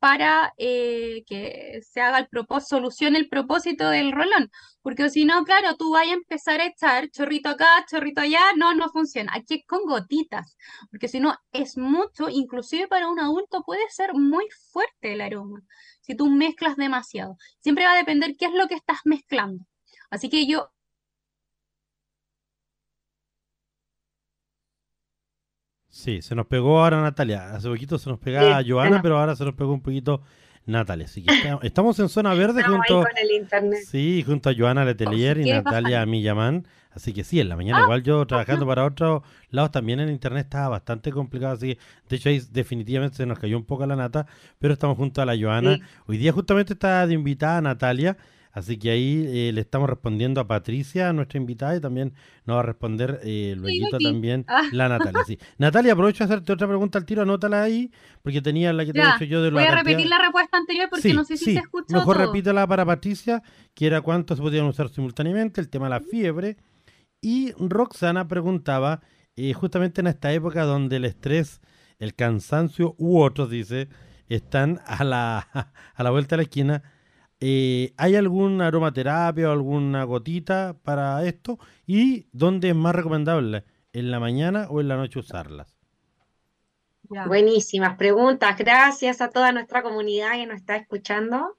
para 0.07 0.55
eh, 0.57 1.25
que 1.27 1.81
se 1.83 2.01
haga 2.01 2.21
el 2.21 2.29
propósito, 2.29 2.77
solucione 2.77 3.19
el 3.19 3.29
propósito 3.29 3.91
del 3.91 4.13
rolón. 4.13 4.53
Porque 4.81 5.11
si 5.11 5.25
no, 5.25 5.43
claro, 5.43 5.77
tú 5.77 5.91
vas 5.91 6.07
a 6.07 6.13
empezar 6.13 6.61
a 6.61 6.67
echar 6.67 7.11
chorrito 7.11 7.49
acá, 7.49 7.85
chorrito 7.91 8.21
allá, 8.21 8.53
no, 8.57 8.73
no 8.73 8.89
funciona. 8.91 9.33
Aquí 9.35 9.65
con 9.65 9.81
gotitas, 9.85 10.57
porque 10.93 11.09
si 11.09 11.19
no 11.19 11.35
es 11.51 11.77
mucho, 11.77 12.29
inclusive 12.29 12.87
para 12.87 13.09
un 13.09 13.19
adulto 13.19 13.65
puede 13.65 13.83
ser 13.91 14.15
muy 14.15 14.47
fuerte 14.71 15.15
el 15.15 15.23
aroma. 15.23 15.61
Si 16.03 16.15
tú 16.15 16.31
mezclas 16.31 16.77
demasiado, 16.77 17.37
siempre 17.59 17.85
va 17.85 17.95
a 17.95 17.97
depender 17.97 18.37
qué 18.39 18.47
es 18.47 18.53
lo 18.53 18.69
que 18.69 18.77
estás 18.77 18.99
mezclando. 19.07 19.65
Así 20.09 20.29
que 20.29 20.47
yo 20.47 20.71
Sí, 25.97 26.21
se 26.21 26.35
nos 26.35 26.47
pegó 26.47 26.79
ahora 26.79 27.01
Natalia. 27.01 27.55
Hace 27.55 27.71
poquito 27.71 27.99
se 27.99 28.11
nos 28.11 28.19
pegaba 28.19 28.63
Joana, 28.65 29.01
pero 29.01 29.19
ahora 29.19 29.35
se 29.35 29.47
nos 29.47 29.55
pegó 29.55 29.73
un 29.73 29.81
poquito 29.81 30.21
Natalia. 30.67 31.07
Así 31.07 31.23
que 31.23 31.33
estamos 31.63 31.99
en 31.99 32.11
zona 32.11 32.35
verde 32.35 32.63
junto, 32.63 33.03
Sí, 33.87 34.23
junto 34.25 34.51
a 34.51 34.55
Joana 34.55 34.85
Letelier 34.85 35.39
y 35.39 35.51
Natalia 35.51 36.05
Millamán. 36.05 36.67
Así 36.91 37.15
que 37.15 37.25
sí, 37.25 37.41
en 37.41 37.49
la 37.49 37.57
mañana, 37.57 37.79
ah, 37.79 37.85
igual 37.85 38.03
yo 38.03 38.27
trabajando 38.27 38.67
para 38.67 38.85
otros 38.85 39.23
lados, 39.51 39.71
también 39.71 39.99
en 40.01 40.11
internet 40.11 40.45
estaba 40.45 40.69
bastante 40.69 41.11
complicado. 41.11 41.55
Así 41.55 41.75
que, 41.75 41.81
de 42.11 42.17
hecho, 42.17 42.29
ahí 42.29 42.43
definitivamente 42.53 43.17
se 43.17 43.25
nos 43.25 43.39
cayó 43.39 43.57
un 43.57 43.65
poco 43.65 43.87
la 43.87 43.97
nata, 43.97 44.27
pero 44.59 44.75
estamos 44.75 44.99
junto 44.99 45.23
a 45.23 45.25
la 45.25 45.35
Joana. 45.37 45.79
Hoy 46.07 46.19
día, 46.19 46.31
justamente, 46.31 46.75
está 46.75 47.07
de 47.07 47.15
invitada 47.15 47.63
Natalia. 47.63 48.19
Así 48.57 48.79
que 48.79 48.89
ahí 48.89 49.27
eh, 49.29 49.53
le 49.53 49.61
estamos 49.61 49.87
respondiendo 49.87 50.41
a 50.41 50.49
Patricia, 50.49 51.13
nuestra 51.13 51.37
invitada, 51.37 51.77
y 51.77 51.81
también 51.81 52.15
nos 52.47 52.57
va 52.57 52.61
a 52.61 52.63
responder 52.63 53.21
eh, 53.23 53.55
luego 53.55 53.99
también 54.01 54.47
ah. 54.49 54.63
la 54.73 54.89
Natalia. 54.89 55.25
Sí. 55.27 55.39
Natalia, 55.59 55.93
aprovecho 55.93 56.27
de 56.27 56.33
hacerte 56.33 56.55
otra 56.55 56.67
pregunta 56.67 56.97
al 56.99 57.05
tiro, 57.05 57.21
anótala 57.21 57.63
ahí, 57.63 57.93
porque 58.23 58.41
tenía 58.41 58.73
la 58.73 58.87
que 58.87 58.95
te 58.95 59.01
he 59.01 59.05
dicho 59.05 59.25
yo 59.25 59.43
de 59.43 59.51
la 59.51 59.61
Voy 59.61 59.69
a 59.69 59.75
repetir 59.75 60.07
la 60.07 60.17
respuesta 60.17 60.57
anterior 60.57 60.89
porque 60.89 61.13
no 61.13 61.25
sé 61.25 61.37
si 61.37 61.53
se 61.53 61.59
escuchó 61.59 61.95
Mejor 61.95 62.17
repítela 62.17 62.67
para 62.67 62.87
Patricia, 62.87 63.43
que 63.75 63.87
era 63.89 64.01
cuántos 64.01 64.39
se 64.39 64.43
podían 64.43 64.65
usar 64.65 64.89
simultáneamente, 64.89 65.61
el 65.61 65.69
tema 65.69 65.85
de 65.85 65.91
la 65.91 66.01
fiebre. 66.01 66.57
Y 67.21 67.53
Roxana 67.59 68.27
preguntaba, 68.27 69.03
eh, 69.37 69.53
justamente 69.53 70.01
en 70.01 70.07
esta 70.07 70.33
época 70.33 70.65
donde 70.65 70.97
el 70.97 71.05
estrés, 71.05 71.61
el 71.99 72.15
cansancio 72.15 72.95
u 72.97 73.21
otros, 73.21 73.51
dice, 73.51 73.91
están 74.29 74.81
a 74.87 75.05
la, 75.05 75.47
a 75.95 76.03
la 76.03 76.11
vuelta 76.11 76.37
de 76.37 76.39
la 76.39 76.43
esquina, 76.45 76.83
eh, 77.41 77.93
¿Hay 77.97 78.17
alguna 78.17 78.69
aromaterapia 78.69 79.49
o 79.49 79.53
alguna 79.53 80.05
gotita 80.05 80.77
para 80.83 81.25
esto? 81.25 81.59
¿Y 81.87 82.27
dónde 82.33 82.71
es 82.71 82.75
más 82.77 82.95
recomendable? 82.95 83.65
¿En 83.93 84.11
la 84.11 84.21
mañana 84.21 84.67
o 84.71 84.81
en 84.81 84.89
la 84.89 84.97
noche 84.97 85.19
usarlas? 85.19 85.77
Buenísimas 87.27 87.97
preguntas. 87.97 88.57
Gracias 88.59 89.21
a 89.21 89.31
toda 89.31 89.53
nuestra 89.53 89.83
comunidad 89.83 90.33
que 90.33 90.47
nos 90.47 90.57
está 90.57 90.77
escuchando. 90.77 91.57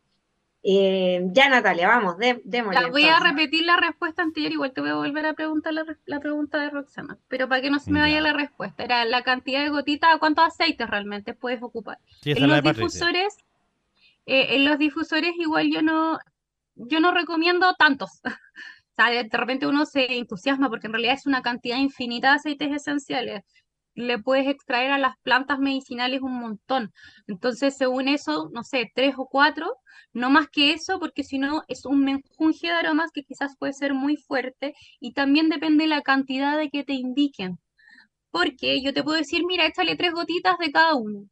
Eh, 0.63 1.21
ya, 1.31 1.47
Natalia, 1.47 1.87
vamos, 1.87 2.17
de, 2.17 2.41
Voy 2.91 3.05
a 3.05 3.19
repetir 3.19 3.63
la 3.63 3.77
respuesta 3.77 4.23
anterior, 4.23 4.51
igual 4.51 4.73
te 4.73 4.81
voy 4.81 4.89
a 4.89 4.95
volver 4.95 5.25
a 5.25 5.33
preguntar 5.33 5.73
la, 5.73 6.19
pregunta 6.19 6.59
de 6.59 6.69
Roxana, 6.69 7.17
pero 7.29 7.47
para 7.47 7.61
que 7.61 7.69
no 7.69 7.79
se 7.79 7.91
me 7.91 8.01
vaya 8.01 8.19
la 8.19 8.33
respuesta. 8.33 8.83
Era 8.83 9.05
la 9.05 9.23
cantidad 9.23 9.61
de 9.61 9.69
gotitas, 9.69 10.17
¿cuántos 10.19 10.45
aceites 10.45 10.89
realmente 10.89 11.33
puedes 11.33 11.61
ocupar? 11.61 11.99
en 12.25 12.49
los 12.49 12.61
difusores 12.63 13.37
eh, 14.27 14.55
en 14.55 14.65
los 14.65 14.77
difusores 14.77 15.33
igual 15.37 15.71
yo 15.71 15.81
no, 15.81 16.19
yo 16.75 16.99
no 16.99 17.13
recomiendo 17.13 17.73
tantos. 17.75 18.21
Sea, 18.97 19.09
de 19.11 19.29
repente 19.31 19.67
uno 19.67 19.85
se 19.85 20.17
entusiasma 20.17 20.69
porque 20.69 20.87
en 20.87 20.93
realidad 20.93 21.15
es 21.15 21.27
una 21.27 21.41
cantidad 21.41 21.77
infinita 21.77 22.31
de 22.31 22.35
aceites 22.35 22.71
esenciales. 22.71 23.43
Le 23.95 24.19
puedes 24.19 24.47
extraer 24.47 24.91
a 24.91 24.97
las 24.99 25.15
plantas 25.23 25.59
medicinales 25.59 26.21
un 26.21 26.39
montón. 26.39 26.91
Entonces, 27.27 27.77
según 27.77 28.07
eso, 28.09 28.49
no 28.53 28.63
sé, 28.63 28.91
tres 28.95 29.15
o 29.17 29.27
cuatro, 29.27 29.77
no 30.13 30.29
más 30.29 30.47
que 30.49 30.73
eso, 30.73 30.99
porque 30.99 31.23
si 31.23 31.39
no 31.39 31.63
es 31.67 31.85
un 31.85 32.03
menjunje 32.03 32.67
de 32.67 32.73
aromas 32.73 33.11
que 33.13 33.23
quizás 33.23 33.55
puede 33.57 33.73
ser 33.73 33.93
muy 33.93 34.17
fuerte 34.17 34.73
y 34.99 35.13
también 35.13 35.49
depende 35.49 35.85
de 35.85 35.89
la 35.89 36.01
cantidad 36.01 36.57
de 36.57 36.69
que 36.69 36.83
te 36.83 36.93
indiquen. 36.93 37.59
Porque 38.31 38.81
yo 38.83 38.93
te 38.93 39.03
puedo 39.03 39.17
decir, 39.17 39.43
mira, 39.47 39.65
échale 39.67 39.95
tres 39.95 40.13
gotitas 40.13 40.57
de 40.59 40.71
cada 40.71 40.95
uno 40.95 41.27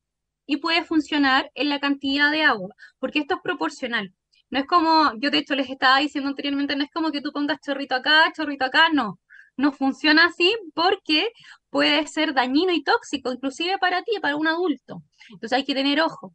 y 0.46 0.58
puede 0.58 0.84
funcionar 0.84 1.52
en 1.56 1.70
la 1.70 1.80
cantidad 1.80 2.32
de 2.32 2.44
agua, 2.44 2.76
porque 3.00 3.20
esto 3.20 3.36
es 3.36 3.42
proporcional. 3.44 4.14
No 4.50 4.60
es 4.60 4.68
como, 4.68 5.14
yo 5.20 5.32
de 5.32 5.40
hecho 5.40 5.56
les 5.56 5.70
estaba 5.70 6.00
diciendo 6.00 6.30
anteriormente, 6.30 6.76
no 6.76 6.84
es 6.84 6.92
como 6.92 7.12
que 7.12 7.22
tú 7.22 7.32
pongas 7.32 7.60
chorrito 7.62 7.96
acá, 7.96 8.32
chorrito 8.36 8.66
acá, 8.66 8.90
no. 8.94 9.20
No 9.58 9.72
funciona 9.72 10.26
así 10.26 10.56
porque 10.74 11.30
puede 11.70 12.08
ser 12.08 12.34
dañino 12.34 12.72
y 12.74 12.84
tóxico, 12.84 13.32
inclusive 13.34 13.78
para 13.80 14.04
ti, 14.04 14.14
para 14.22 14.36
un 14.36 14.48
adulto. 14.48 15.02
Entonces 15.30 15.58
hay 15.58 15.66
que 15.66 15.74
tener 15.74 16.02
ojo. 16.02 16.34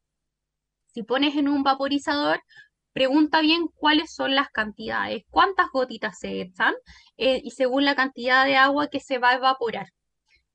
Si 0.86 1.02
pones 1.02 1.36
en 1.36 1.48
un 1.48 1.62
vaporizador, 1.62 2.40
pregunta 2.92 3.40
bien 3.40 3.68
cuáles 3.74 4.12
son 4.14 4.34
las 4.34 4.48
cantidades, 4.50 5.22
cuántas 5.30 5.68
gotitas 5.72 6.18
se 6.18 6.40
echan 6.42 6.74
eh, 7.16 7.40
y 7.44 7.52
según 7.52 7.84
la 7.84 7.94
cantidad 7.94 8.44
de 8.44 8.56
agua 8.56 8.88
que 8.88 9.00
se 9.00 9.18
va 9.18 9.30
a 9.30 9.36
evaporar. 9.36 9.86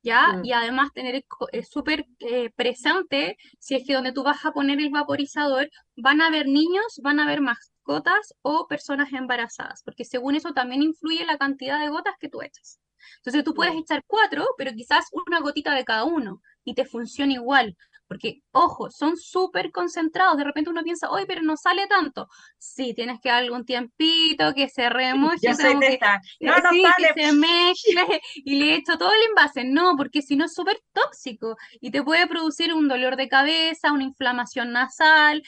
¿Ya? 0.06 0.34
Mm. 0.34 0.46
Y 0.46 0.54
además 0.54 0.94
tener 0.94 1.26
eh, 1.52 1.64
súper 1.64 2.06
eh, 2.20 2.52
presente 2.56 3.38
si 3.60 3.76
es 3.76 3.86
que 3.86 3.96
donde 3.96 4.14
tú 4.14 4.24
vas 4.24 4.46
a 4.46 4.52
poner 4.52 4.80
el 4.80 4.92
vaporizador 4.92 5.70
van 5.98 6.22
a 6.22 6.28
haber 6.28 6.48
niños, 6.48 7.00
van 7.02 7.20
a 7.20 7.24
haber 7.24 7.42
mascotas 7.42 8.36
o 8.42 8.68
personas 8.68 9.12
embarazadas, 9.12 9.82
porque 9.84 10.06
según 10.06 10.36
eso 10.36 10.54
también 10.54 10.84
influye 10.84 11.26
la 11.26 11.38
cantidad 11.38 11.80
de 11.80 11.90
gotas 11.90 12.14
que 12.20 12.30
tú 12.30 12.42
echas. 12.42 12.80
Entonces 13.18 13.44
tú 13.44 13.54
puedes 13.54 13.76
echar 13.76 14.04
cuatro, 14.08 14.46
pero 14.58 14.72
quizás 14.74 15.06
una 15.28 15.40
gotita 15.40 15.74
de 15.74 15.84
cada 15.84 16.04
uno 16.04 16.42
y 16.64 16.76
te 16.76 16.86
funciona 16.86 17.34
igual. 17.34 17.76
Porque, 18.08 18.42
ojo, 18.52 18.92
son 18.92 19.18
súper 19.18 19.72
concentrados. 19.72 20.38
De 20.38 20.44
repente 20.44 20.70
uno 20.70 20.84
piensa, 20.84 21.10
oye, 21.10 21.26
pero 21.26 21.42
no 21.42 21.58
sale 21.58 21.88
tanto. 21.88 22.28
Sí, 22.58 22.94
tienes 22.94 23.20
que 23.20 23.30
darle 23.30 23.52
un 23.52 23.66
tiempito, 23.66 24.54
que 24.54 24.70
se 24.70 24.90
remoje, 24.90 25.38
que, 25.42 25.48
no, 26.42 26.58
no 26.58 26.70
sí, 26.70 26.84
sale. 26.84 27.14
que 27.16 27.24
se 27.26 27.32
mezcle 27.34 28.22
y 28.36 28.60
le 28.60 28.76
echo 28.76 28.98
todo 28.98 29.12
el 29.12 29.22
envase. 29.30 29.64
No, 29.64 29.96
porque 29.98 30.22
si 30.22 30.36
no 30.36 30.46
es 30.46 30.54
súper 30.54 30.82
tóxico 30.94 31.58
y 31.82 31.92
te 31.92 32.04
puede 32.04 32.28
producir 32.28 32.74
un 32.74 32.88
dolor 32.88 33.16
de 33.16 33.28
cabeza, 33.28 33.92
una 33.92 34.04
inflamación 34.04 34.72
nasal, 34.72 35.44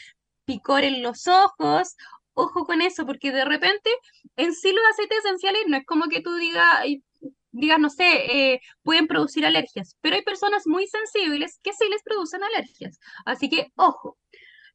picor 0.45 0.83
en 0.83 1.03
los 1.03 1.27
ojos. 1.27 1.95
Ojo 2.33 2.65
con 2.65 2.81
eso, 2.81 3.05
porque 3.05 3.31
de 3.31 3.45
repente 3.45 3.89
en 4.35 4.53
sí 4.53 4.71
los 4.71 4.83
aceites 4.91 5.19
esenciales 5.25 5.63
no 5.67 5.77
es 5.77 5.85
como 5.85 6.05
que 6.07 6.21
tú 6.21 6.35
digas, 6.35 6.85
digas, 7.51 7.79
no 7.79 7.89
sé, 7.89 8.53
eh, 8.53 8.61
pueden 8.83 9.07
producir 9.07 9.45
alergias, 9.45 9.95
pero 10.01 10.15
hay 10.15 10.23
personas 10.23 10.63
muy 10.67 10.87
sensibles 10.87 11.59
que 11.63 11.73
sí 11.73 11.85
les 11.89 12.03
producen 12.03 12.43
alergias. 12.43 12.99
Así 13.25 13.49
que, 13.49 13.67
ojo. 13.75 14.17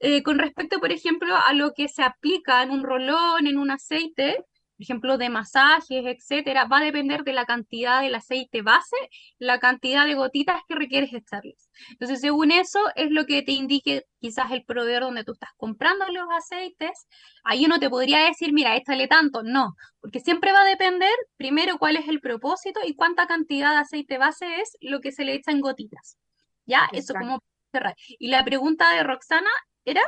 Eh, 0.00 0.22
con 0.24 0.38
respecto, 0.38 0.80
por 0.80 0.92
ejemplo, 0.92 1.37
a 1.37 1.52
lo 1.54 1.72
que 1.74 1.88
se 1.88 2.02
aplica 2.02 2.62
en 2.62 2.70
un 2.70 2.82
rolón, 2.82 3.46
en 3.46 3.56
un 3.58 3.70
aceite, 3.70 4.44
por 4.76 4.82
ejemplo, 4.82 5.18
de 5.18 5.28
masajes, 5.28 6.04
etcétera, 6.04 6.64
va 6.64 6.78
a 6.78 6.85
depender 6.85 7.22
de 7.22 7.32
la 7.32 7.44
cantidad 7.44 8.00
del 8.00 8.14
aceite 8.14 8.62
base, 8.62 8.96
la 9.38 9.61
cantidad 9.61 10.06
de 10.06 10.14
gotitas 10.14 10.61
que 10.66 10.74
requieres 10.74 11.12
echarles. 11.12 11.70
Entonces, 11.90 12.20
según 12.20 12.50
eso, 12.50 12.80
es 12.96 13.11
lo 13.11 13.26
que 13.26 13.42
te 13.42 13.52
indique 13.52 14.06
quizás 14.18 14.50
el 14.50 14.64
proveedor 14.64 15.02
donde 15.02 15.24
tú 15.24 15.32
estás 15.32 15.50
comprando 15.56 16.06
los 16.08 16.26
aceites. 16.37 17.06
Ahí 17.44 17.66
uno 17.66 17.78
te 17.78 17.90
podría 17.90 18.24
decir, 18.24 18.52
mira, 18.52 18.76
échale 18.76 19.08
tanto. 19.08 19.42
No, 19.42 19.74
porque 20.00 20.20
siempre 20.20 20.52
va 20.52 20.62
a 20.62 20.68
depender, 20.68 21.14
primero, 21.37 21.78
cuál 21.78 21.96
es 21.96 22.08
el 22.08 22.20
propósito 22.20 22.80
y 22.85 22.94
cuánta 22.94 23.26
cantidad 23.26 23.72
de 23.72 23.80
aceite 23.80 24.18
base 24.18 24.61
es 24.61 24.76
lo 24.80 25.00
que 25.00 25.12
se 25.12 25.24
le 25.24 25.35
echa 25.35 25.52
en 25.52 25.61
gotitas. 25.61 26.18
¿Ya? 26.66 26.88
Eso 26.92 27.14
como 27.14 27.42
cerrar. 27.72 27.94
Y 28.18 28.28
la 28.28 28.44
pregunta 28.44 28.94
de 28.94 29.02
Roxana 29.02 29.50
era... 29.85 30.02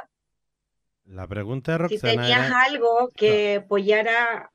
La 1.05 1.27
pregunta 1.27 1.73
de 1.73 1.89
Si 1.89 1.95
Roxana 1.97 2.23
tenías 2.23 2.47
era, 2.47 2.63
algo 2.63 3.11
que 3.15 3.57
apoyara. 3.57 4.51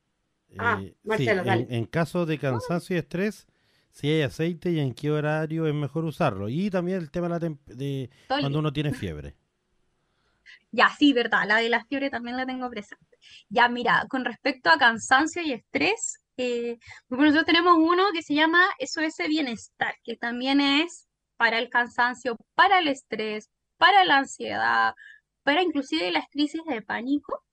Ah, 0.58 0.80
eh, 0.82 0.94
Marcelo, 1.02 1.40
en, 1.42 1.46
dale. 1.46 1.66
en 1.70 1.84
caso 1.86 2.26
de 2.26 2.38
cansancio 2.38 2.96
y 2.96 2.98
estrés, 2.98 3.46
si 3.90 4.08
hay 4.08 4.22
aceite 4.22 4.70
y 4.70 4.80
en 4.80 4.94
qué 4.94 5.10
horario 5.10 5.66
es 5.66 5.74
mejor 5.74 6.04
usarlo. 6.04 6.48
Y 6.48 6.70
también 6.70 6.98
el 6.98 7.10
tema 7.10 7.38
de, 7.38 8.10
cuando 8.26 8.58
uno 8.58 8.72
tiene 8.72 8.92
fiebre. 8.92 9.36
Ya, 10.72 10.88
sí, 10.96 11.12
verdad, 11.12 11.46
la 11.46 11.56
de 11.56 11.68
la 11.68 11.84
fiebre 11.84 12.10
también 12.10 12.36
la 12.36 12.46
tengo 12.46 12.68
presente. 12.70 13.18
Ya, 13.48 13.68
mira, 13.68 14.06
con 14.08 14.24
respecto 14.24 14.70
a 14.70 14.78
cansancio 14.78 15.42
y 15.42 15.52
estrés, 15.52 16.20
eh, 16.36 16.78
nosotros 17.08 17.44
tenemos 17.44 17.76
uno 17.76 18.04
que 18.12 18.22
se 18.22 18.34
llama 18.34 18.64
SOS 18.78 19.28
Bienestar, 19.28 19.94
que 20.04 20.16
también 20.16 20.60
es 20.60 21.08
para 21.36 21.58
el 21.58 21.68
cansancio, 21.68 22.36
para 22.54 22.78
el 22.78 22.88
estrés, 22.88 23.50
para 23.76 24.04
la 24.04 24.18
ansiedad, 24.18 24.94
para 25.42 25.62
inclusive 25.62 26.10
las 26.12 26.26
crisis 26.30 26.62
de 26.68 26.82
pánico. 26.82 27.44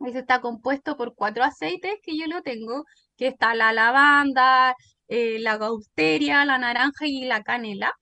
Ese 0.00 0.20
está 0.20 0.40
compuesto 0.40 0.96
por 0.96 1.14
cuatro 1.14 1.44
aceites 1.44 1.98
que 2.02 2.16
yo 2.18 2.26
lo 2.26 2.42
tengo, 2.42 2.84
que 3.16 3.26
está 3.28 3.54
la 3.54 3.72
lavanda, 3.72 4.74
eh, 5.08 5.38
la 5.40 5.58
gausteria, 5.58 6.44
la 6.44 6.58
naranja 6.58 7.06
y 7.06 7.24
la 7.26 7.42
canela. 7.42 7.92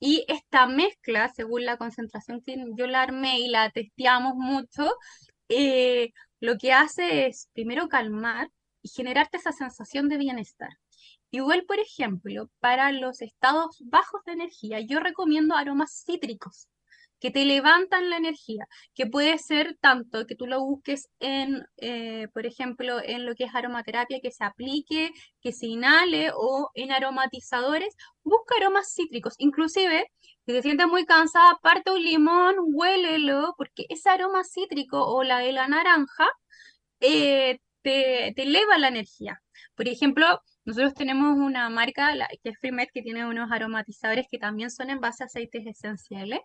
Y 0.00 0.24
esta 0.28 0.66
mezcla, 0.66 1.28
según 1.28 1.64
la 1.64 1.76
concentración 1.76 2.42
que 2.42 2.56
yo 2.76 2.86
la 2.88 3.02
armé 3.02 3.40
y 3.40 3.48
la 3.48 3.70
testeamos 3.70 4.34
mucho, 4.36 4.92
eh, 5.48 6.10
lo 6.40 6.58
que 6.58 6.72
hace 6.72 7.26
es 7.26 7.48
primero 7.52 7.88
calmar 7.88 8.50
y 8.82 8.88
generarte 8.88 9.36
esa 9.38 9.52
sensación 9.52 10.08
de 10.08 10.18
bienestar. 10.18 10.70
Igual, 11.30 11.64
por 11.66 11.78
ejemplo, 11.78 12.50
para 12.60 12.92
los 12.92 13.22
estados 13.22 13.78
bajos 13.86 14.22
de 14.26 14.32
energía, 14.32 14.80
yo 14.80 15.00
recomiendo 15.00 15.56
aromas 15.56 16.02
cítricos 16.04 16.68
que 17.22 17.30
te 17.30 17.44
levantan 17.44 18.10
la 18.10 18.16
energía, 18.16 18.66
que 18.94 19.06
puede 19.06 19.38
ser 19.38 19.76
tanto 19.80 20.26
que 20.26 20.34
tú 20.34 20.46
lo 20.48 20.60
busques 20.60 21.08
en, 21.20 21.64
eh, 21.76 22.26
por 22.34 22.46
ejemplo, 22.46 23.00
en 23.00 23.26
lo 23.26 23.36
que 23.36 23.44
es 23.44 23.54
aromaterapia, 23.54 24.18
que 24.20 24.32
se 24.32 24.42
aplique, 24.44 25.12
que 25.40 25.52
se 25.52 25.66
inhale 25.66 26.32
o 26.34 26.70
en 26.74 26.90
aromatizadores, 26.90 27.94
busca 28.24 28.56
aromas 28.56 28.92
cítricos. 28.92 29.34
Inclusive, 29.38 30.06
si 30.46 30.52
te 30.52 30.62
sientes 30.62 30.88
muy 30.88 31.04
cansada, 31.06 31.58
parte 31.62 31.92
un 31.92 32.02
limón, 32.02 32.56
huélelo, 32.58 33.54
porque 33.56 33.86
ese 33.88 34.10
aroma 34.10 34.42
cítrico 34.42 35.00
o 35.06 35.22
la 35.22 35.38
de 35.38 35.52
la 35.52 35.68
naranja 35.68 36.26
eh, 37.00 37.60
te, 37.82 38.32
te 38.34 38.42
eleva 38.42 38.78
la 38.78 38.88
energía. 38.88 39.40
Por 39.76 39.86
ejemplo, 39.88 40.40
nosotros 40.64 40.94
tenemos 40.94 41.38
una 41.38 41.68
marca, 41.70 42.14
que 42.42 42.50
es 42.50 42.58
Freemet, 42.58 42.90
que 42.92 43.02
tiene 43.02 43.26
unos 43.26 43.50
aromatizadores 43.52 44.26
que 44.28 44.38
también 44.38 44.70
son 44.72 44.90
en 44.90 45.00
base 45.00 45.22
a 45.22 45.26
aceites 45.26 45.66
esenciales. 45.66 46.40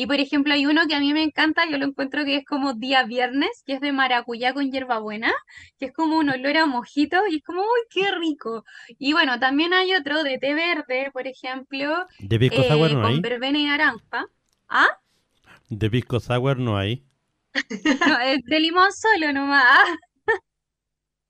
Y 0.00 0.06
por 0.06 0.18
ejemplo, 0.18 0.54
hay 0.54 0.64
uno 0.64 0.86
que 0.88 0.94
a 0.94 0.98
mí 1.00 1.12
me 1.12 1.22
encanta, 1.22 1.68
yo 1.70 1.76
lo 1.76 1.84
encuentro 1.84 2.24
que 2.24 2.36
es 2.36 2.46
como 2.46 2.72
día 2.72 3.02
viernes, 3.04 3.50
que 3.66 3.74
es 3.74 3.80
de 3.82 3.92
maracuyá 3.92 4.54
con 4.54 4.70
hierbabuena, 4.72 5.30
que 5.78 5.86
es 5.86 5.92
como 5.92 6.16
un 6.16 6.30
olor 6.30 6.56
a 6.56 6.64
mojito 6.64 7.18
y 7.28 7.36
es 7.36 7.42
como, 7.42 7.60
¡uy, 7.60 7.80
qué 7.90 8.10
rico! 8.18 8.64
Y 8.98 9.12
bueno, 9.12 9.38
también 9.38 9.74
hay 9.74 9.92
otro 9.94 10.22
de 10.22 10.38
té 10.38 10.54
verde, 10.54 11.10
por 11.12 11.26
ejemplo, 11.26 12.06
De 12.18 12.38
pisco 12.38 12.62
sour 12.64 12.90
eh, 12.90 12.94
no 12.94 13.02
con 13.02 13.10
hay. 13.10 13.20
verbena 13.20 13.58
y 13.58 13.66
naranja. 13.66 14.24
¿Ah? 14.70 14.88
De 15.70 15.88
pisco 15.90 16.20
sour 16.20 16.58
no 16.58 16.76
hay. 16.76 17.02
No, 18.06 18.20
es 18.20 18.42
de 18.44 18.60
limón 18.60 18.90
solo 18.92 19.32
nomás. 19.32 19.88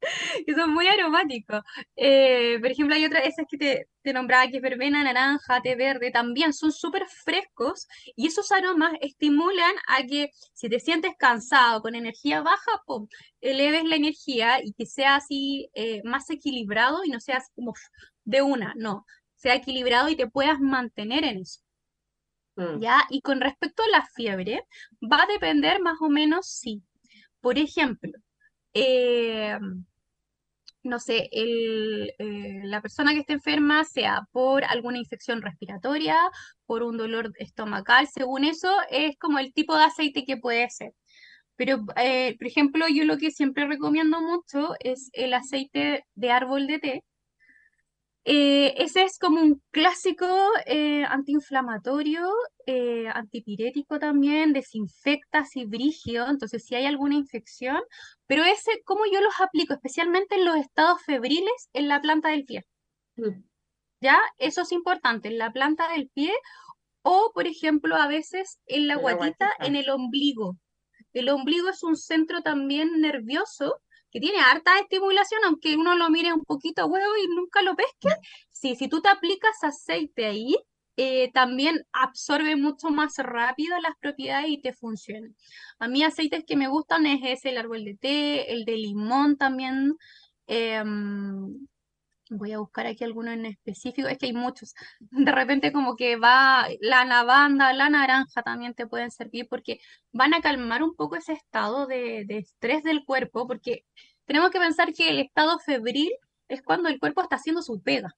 que 0.47 0.55
son 0.55 0.73
muy 0.73 0.87
aromáticos. 0.89 1.63
Eh, 1.97 2.59
por 2.61 2.71
ejemplo, 2.71 2.95
hay 2.95 3.05
otras, 3.05 3.27
esas 3.27 3.47
que 3.49 3.59
te, 3.59 3.89
te 4.03 4.13
nombraba, 4.13 4.49
que 4.49 4.57
es 4.57 4.63
verbena, 4.63 5.05
naranja, 5.05 5.61
té 5.63 5.77
verde, 5.77 6.11
también 6.11 6.53
son 6.53 6.73
súper 6.73 7.07
frescos 7.07 7.87
y 8.17 8.27
esos 8.27 8.51
aromas 8.53 8.93
estimulan 9.01 9.75
a 9.89 10.05
que 10.07 10.31
si 10.53 10.69
te 10.69 10.81
sientes 10.81 11.13
cansado, 11.19 11.83
con 11.83 11.95
energía 11.95 12.41
baja, 12.43 12.83
pum, 12.87 13.09
eleves 13.41 13.85
la 13.85 13.97
energía 13.97 14.61
y 14.63 14.73
que 14.73 14.87
sea 14.87 15.17
así 15.17 15.71
eh, 15.75 16.03
más 16.05 16.31
equilibrado 16.31 17.05
y 17.05 17.11
no 17.11 17.21
seas 17.21 17.51
como 17.55 17.75
de 18.25 18.43
una, 18.43 18.75
no, 18.77 19.05
sea 19.35 19.55
equilibrado 19.55 20.09
y 20.09 20.17
te 20.17 20.29
puedas 20.29 20.61
mantener 20.61 21.25
en 21.25 21.39
eso. 21.39 21.61
Mm. 22.57 22.81
¿Ya? 22.81 23.07
Y 23.11 23.23
con 23.23 23.41
respecto 23.41 23.83
a 23.83 23.89
la 23.89 24.07
fiebre, 24.15 24.67
va 25.01 25.23
a 25.23 25.27
depender 25.27 25.81
más 25.81 25.99
o 26.01 26.09
menos 26.09 26.47
si, 26.47 26.83
por 27.41 27.59
ejemplo, 27.59 28.13
eh, 28.75 29.59
no 30.83 30.99
sé, 31.01 31.29
el, 31.33 32.15
eh, 32.19 32.61
la 32.65 32.81
persona 32.81 33.13
que 33.13 33.21
esté 33.21 33.35
enferma 33.35 33.85
sea 33.85 34.23
por 34.33 34.65
alguna 34.65 34.99
infección 34.99 35.43
respiratoria, 35.43 36.17
por 36.67 36.83
un 36.83 36.97
dolor 36.97 37.33
estomacal, 37.39 38.09
según 38.09 38.45
eso, 38.45 38.71
es 38.91 39.17
como 39.19 39.39
el 39.39 39.53
tipo 39.53 39.77
de 39.77 39.85
aceite 39.85 40.25
que 40.25 40.37
puede 40.37 40.69
ser. 40.71 40.93
Pero, 41.57 41.85
eh, 41.97 42.37
por 42.39 42.47
ejemplo, 42.49 42.87
yo 42.89 43.05
lo 43.05 43.19
que 43.19 43.31
siempre 43.31 43.67
recomiendo 43.67 44.21
mucho 44.23 44.75
es 44.81 45.11
el 45.13 45.35
aceite 45.35 46.05
de 46.15 46.31
árbol 46.31 46.67
de 46.67 46.79
té. 46.79 47.05
Eh, 48.33 48.75
ese 48.77 49.03
es 49.03 49.19
como 49.19 49.41
un 49.41 49.61
clásico 49.73 50.27
eh, 50.67 51.05
antiinflamatorio, 51.05 52.29
eh, 52.67 53.09
antipirético 53.13 53.99
también, 53.99 54.53
desinfecta 54.53 55.41
así 55.41 55.65
brígido, 55.65 56.29
entonces 56.29 56.65
si 56.65 56.77
hay 56.77 56.87
alguna 56.87 57.17
infección, 57.17 57.81
pero 58.29 58.45
ese, 58.45 58.71
¿cómo 58.85 59.03
yo 59.13 59.21
los 59.21 59.35
aplico? 59.41 59.75
Especialmente 59.75 60.37
en 60.37 60.45
los 60.45 60.55
estados 60.57 61.03
febriles 61.03 61.69
en 61.73 61.89
la 61.89 62.01
planta 62.01 62.29
del 62.31 62.45
pie, 62.45 62.65
Mm. 63.17 63.43
¿ya? 64.01 64.19
Eso 64.39 64.63
es 64.63 64.71
importante, 64.73 65.29
en 65.29 65.39
la 65.39 65.51
planta 65.53 65.89
del 65.93 66.09
pie 66.11 66.33
o, 67.03 67.33
por 67.35 67.49
ejemplo, 67.49 67.97
a 67.97 68.07
veces 68.07 68.61
en 68.67 68.87
la 68.87 68.95
En 68.95 68.99
la 68.99 69.03
guatita. 69.03 69.51
en 69.61 69.75
el 69.77 69.91
ombligo. 69.91 70.57
El 71.13 71.29
ombligo 71.31 71.69
es 71.69 71.83
un 71.83 71.97
centro 71.97 72.43
también 72.43 73.01
nervioso 73.01 73.81
que 74.11 74.21
tiene 74.21 74.41
harta 74.41 74.79
estimulación, 74.81 75.41
aunque 75.47 75.77
uno 75.77 75.97
lo 75.97 76.11
mire 76.11 76.33
un 76.33 76.45
poquito 76.45 76.83
a 76.83 76.87
huevo 76.87 77.13
y 77.23 77.29
nunca 77.35 77.63
lo 77.63 77.77
pesque. 77.77 78.09
Sí, 78.51 78.77
si 78.77 78.89
tú 78.89 79.01
te 79.01 79.09
aplicas 79.09 79.63
aceite 79.65 80.27
ahí, 80.27 80.57
eh, 80.97 81.31
también 81.33 81.87
absorbe 81.93 82.57
mucho 82.57 82.91
más 82.91 83.17
rápido 83.19 83.79
las 83.81 83.95
propiedades 84.01 84.51
y 84.51 84.61
te 84.61 84.73
funciona. 84.75 85.29
A 85.79 85.89
mí 85.89 86.03
aceites 86.05 86.45
que 86.47 86.57
me 86.57 86.69
gustan 86.69 87.07
es 87.07 87.21
ese, 87.25 87.51
el 87.51 87.59
árbol 87.59 87.85
de 87.85 87.95
té, 87.97 88.53
el 88.53 88.65
de 88.65 88.77
limón 88.77 89.37
también. 89.37 89.95
em, 90.47 91.69
voy 92.31 92.53
a 92.53 92.59
buscar 92.59 92.87
aquí 92.87 93.05
alguno 93.05 93.33
en 93.33 93.47
específico, 93.47 94.09
es 94.09 94.19
que 94.19 94.27
hay 94.27 94.33
muchos. 94.33 94.75
De 95.11 95.33
repente 95.33 95.73
como 95.73 95.97
que 95.97 96.17
va 96.17 96.67
la 96.81 97.05
lavanda, 97.05 97.73
la 97.75 97.91
naranja 97.91 98.43
también 98.43 98.75
te 98.75 98.87
pueden 98.87 99.11
servir 99.11 99.47
porque 99.49 99.81
van 100.13 100.35
a 100.35 100.41
calmar 100.41 100.83
un 100.83 100.95
poco 100.97 101.17
ese 101.17 101.33
estado 101.35 101.87
de, 101.87 102.25
de 102.27 102.39
estrés 102.39 102.83
del 102.85 103.05
cuerpo, 103.05 103.47
porque 103.47 103.85
tenemos 104.25 104.51
que 104.51 104.61
pensar 104.61 104.93
que 104.95 105.09
el 105.11 105.19
estado 105.21 105.59
febril 105.61 106.11
es 106.49 106.63
cuando 106.63 106.89
el 106.89 106.99
cuerpo 107.01 107.23
está 107.23 107.37
haciendo 107.37 107.63
su 107.63 107.83
pega. 107.83 108.11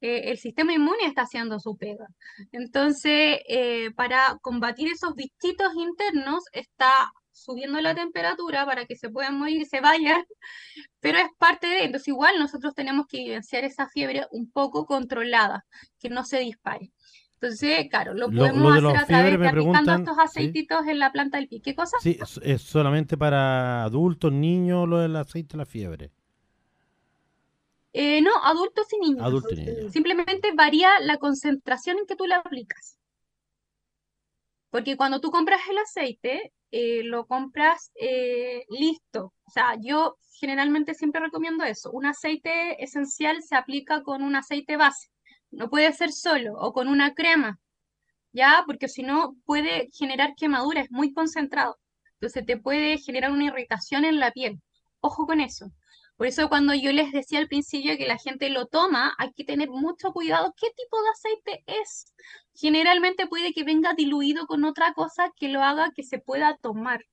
eh, 0.00 0.30
el 0.30 0.38
sistema 0.38 0.72
inmune 0.72 1.04
está 1.06 1.22
haciendo 1.22 1.58
su 1.60 1.76
pega. 1.76 2.06
Entonces, 2.52 3.40
eh, 3.48 3.90
para 3.96 4.38
combatir 4.42 4.88
esos 4.92 5.14
bichitos 5.14 5.74
internos, 5.76 6.44
está 6.52 7.12
subiendo 7.40 7.80
la 7.80 7.94
temperatura 7.94 8.66
para 8.66 8.84
que 8.86 8.96
se 8.96 9.08
puedan 9.08 9.38
morir 9.38 9.60
y 9.60 9.64
se 9.64 9.80
vayan, 9.80 10.22
pero 11.00 11.18
es 11.18 11.28
parte 11.38 11.66
de, 11.66 11.84
entonces 11.84 12.08
igual 12.08 12.38
nosotros 12.38 12.74
tenemos 12.74 13.06
que 13.06 13.18
vivenciar 13.18 13.64
esa 13.64 13.88
fiebre 13.88 14.26
un 14.30 14.50
poco 14.50 14.86
controlada, 14.86 15.64
que 15.98 16.10
no 16.10 16.24
se 16.24 16.40
dispare. 16.40 16.92
Entonces, 17.34 17.86
claro, 17.88 18.12
lo 18.12 18.30
podemos 18.30 18.82
lo 18.82 18.90
hacer 18.90 19.00
a 19.00 19.06
través 19.06 19.40
de 19.40 19.48
aplicando 19.48 19.94
estos 19.94 20.14
¿sí? 20.14 20.22
aceititos 20.22 20.86
en 20.86 20.98
la 20.98 21.10
planta 21.10 21.38
del 21.38 21.48
pie. 21.48 21.62
¿Qué 21.62 21.74
cosa? 21.74 21.96
Sí, 22.00 22.18
es, 22.20 22.38
es 22.42 22.60
solamente 22.60 23.16
para 23.16 23.82
adultos, 23.82 24.30
niños, 24.30 24.86
lo 24.86 24.98
del 24.98 25.16
aceite 25.16 25.52
de 25.52 25.58
la 25.58 25.64
fiebre. 25.64 26.12
Eh, 27.92 28.20
no, 28.20 28.30
adultos 28.44 28.86
y 28.92 29.00
niños. 29.00 29.24
Adultos 29.24 29.52
y 29.52 29.62
niños. 29.62 29.92
Simplemente 29.92 30.52
varía 30.54 31.00
la 31.00 31.16
concentración 31.16 31.98
en 31.98 32.06
que 32.06 32.14
tú 32.14 32.26
la 32.26 32.36
aplicas. 32.36 32.99
Porque 34.70 34.96
cuando 34.96 35.20
tú 35.20 35.30
compras 35.30 35.60
el 35.68 35.78
aceite, 35.78 36.52
eh, 36.70 37.02
lo 37.04 37.26
compras 37.26 37.90
eh, 38.00 38.64
listo. 38.68 39.34
O 39.44 39.50
sea, 39.50 39.76
yo 39.80 40.16
generalmente 40.38 40.94
siempre 40.94 41.20
recomiendo 41.20 41.64
eso. 41.64 41.90
Un 41.90 42.06
aceite 42.06 42.82
esencial 42.82 43.42
se 43.42 43.56
aplica 43.56 44.02
con 44.02 44.22
un 44.22 44.36
aceite 44.36 44.76
base. 44.76 45.08
No 45.50 45.68
puede 45.68 45.92
ser 45.92 46.12
solo 46.12 46.54
o 46.54 46.72
con 46.72 46.88
una 46.88 47.14
crema, 47.14 47.58
¿ya? 48.32 48.62
Porque 48.66 48.88
si 48.88 49.02
no 49.02 49.34
puede 49.44 49.88
generar 49.92 50.34
quemadura, 50.36 50.80
es 50.80 50.90
muy 50.90 51.12
concentrado. 51.12 51.78
Entonces 52.14 52.46
te 52.46 52.56
puede 52.56 52.98
generar 52.98 53.32
una 53.32 53.46
irritación 53.46 54.04
en 54.04 54.20
la 54.20 54.30
piel. 54.30 54.60
Ojo 55.00 55.26
con 55.26 55.40
eso. 55.40 55.72
Por 56.20 56.26
eso 56.26 56.50
cuando 56.50 56.74
yo 56.74 56.92
les 56.92 57.12
decía 57.12 57.38
al 57.38 57.48
principio 57.48 57.96
que 57.96 58.06
la 58.06 58.18
gente 58.18 58.50
lo 58.50 58.66
toma, 58.66 59.14
hay 59.16 59.32
que 59.32 59.42
tener 59.42 59.70
mucho 59.70 60.12
cuidado 60.12 60.52
qué 60.54 60.66
tipo 60.76 61.02
de 61.02 61.08
aceite 61.08 61.64
es. 61.66 62.12
Generalmente 62.52 63.26
puede 63.26 63.54
que 63.54 63.64
venga 63.64 63.94
diluido 63.94 64.46
con 64.46 64.64
otra 64.64 64.92
cosa 64.92 65.32
que 65.34 65.48
lo 65.48 65.62
haga 65.62 65.92
que 65.96 66.02
se 66.02 66.18
pueda 66.18 66.58
tomar. 66.58 67.06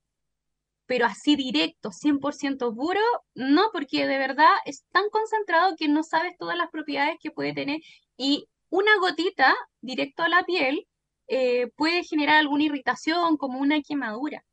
Pero 0.87 1.05
así 1.05 1.37
directo, 1.37 1.91
100% 1.93 2.75
puro, 2.75 2.99
no, 3.33 3.69
porque 3.71 4.05
de 4.05 4.17
verdad 4.17 4.53
es 4.65 4.83
tan 4.91 5.09
concentrado 5.09 5.77
que 5.77 5.87
no 5.87 6.03
sabes 6.03 6.37
todas 6.37 6.57
las 6.57 6.69
propiedades 6.69 7.15
que 7.21 7.31
puede 7.31 7.53
tener 7.53 7.79
y 8.17 8.49
una 8.69 8.91
gotita 8.99 9.55
directo 9.79 10.23
a 10.23 10.27
la 10.27 10.43
piel 10.43 10.85
eh, 11.29 11.67
puede 11.77 12.03
generar 12.03 12.35
alguna 12.35 12.65
irritación, 12.65 13.37
como 13.37 13.59
una 13.59 13.81
quemadura. 13.81 14.43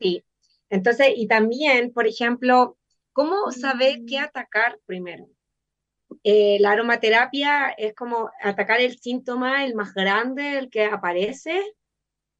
Sí, 0.00 0.24
entonces, 0.74 1.12
y 1.14 1.28
también, 1.28 1.92
por 1.92 2.08
ejemplo, 2.08 2.76
¿cómo 3.12 3.52
saber 3.52 4.00
qué 4.08 4.18
mm. 4.18 4.24
atacar 4.24 4.80
primero? 4.86 5.28
Eh, 6.24 6.58
la 6.58 6.72
aromaterapia 6.72 7.70
es 7.70 7.94
como 7.94 8.28
atacar 8.42 8.80
el 8.80 8.98
síntoma, 8.98 9.64
el 9.64 9.76
más 9.76 9.94
grande, 9.94 10.58
el 10.58 10.70
que 10.70 10.84
aparece, 10.86 11.62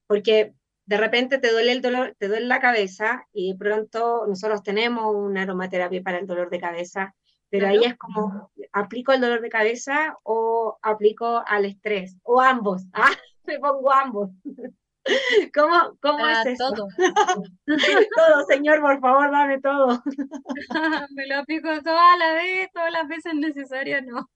porque 0.08 0.52
de 0.84 0.96
repente 0.96 1.38
te 1.38 1.52
duele 1.52 1.70
el 1.70 1.80
dolor, 1.80 2.16
te 2.18 2.26
duele 2.26 2.46
la 2.46 2.58
cabeza 2.58 3.24
y 3.32 3.52
de 3.52 3.56
pronto 3.58 4.26
nosotros 4.26 4.64
tenemos 4.64 5.14
una 5.14 5.42
aromaterapia 5.42 6.02
para 6.02 6.18
el 6.18 6.26
dolor 6.26 6.50
de 6.50 6.58
cabeza, 6.58 7.14
pero 7.50 7.68
ahí 7.68 7.84
es 7.84 7.96
como, 7.96 8.50
¿aplico 8.72 9.12
el 9.12 9.20
dolor 9.20 9.42
de 9.42 9.48
cabeza 9.48 10.18
o 10.24 10.76
aplico 10.82 11.40
al 11.46 11.66
estrés? 11.66 12.16
O 12.24 12.40
ambos, 12.40 12.82
¿ah? 12.94 13.12
Me 13.46 13.60
pongo 13.60 13.92
ambos. 13.92 14.30
¿Cómo, 15.54 15.96
cómo 16.00 16.26
es 16.26 16.46
eso? 16.46 16.72
Todo. 16.72 16.88
todo, 18.16 18.46
señor, 18.48 18.80
por 18.80 19.00
favor, 19.00 19.30
dame 19.30 19.60
todo. 19.60 20.02
Me 21.14 21.26
lo 21.26 21.38
aplico 21.38 21.68
toda 21.82 22.16
la 22.16 22.32
vez, 22.32 22.68
todas 22.72 22.92
las 22.92 23.08
veces 23.08 23.34
necesarias, 23.34 24.02
no. 24.06 24.28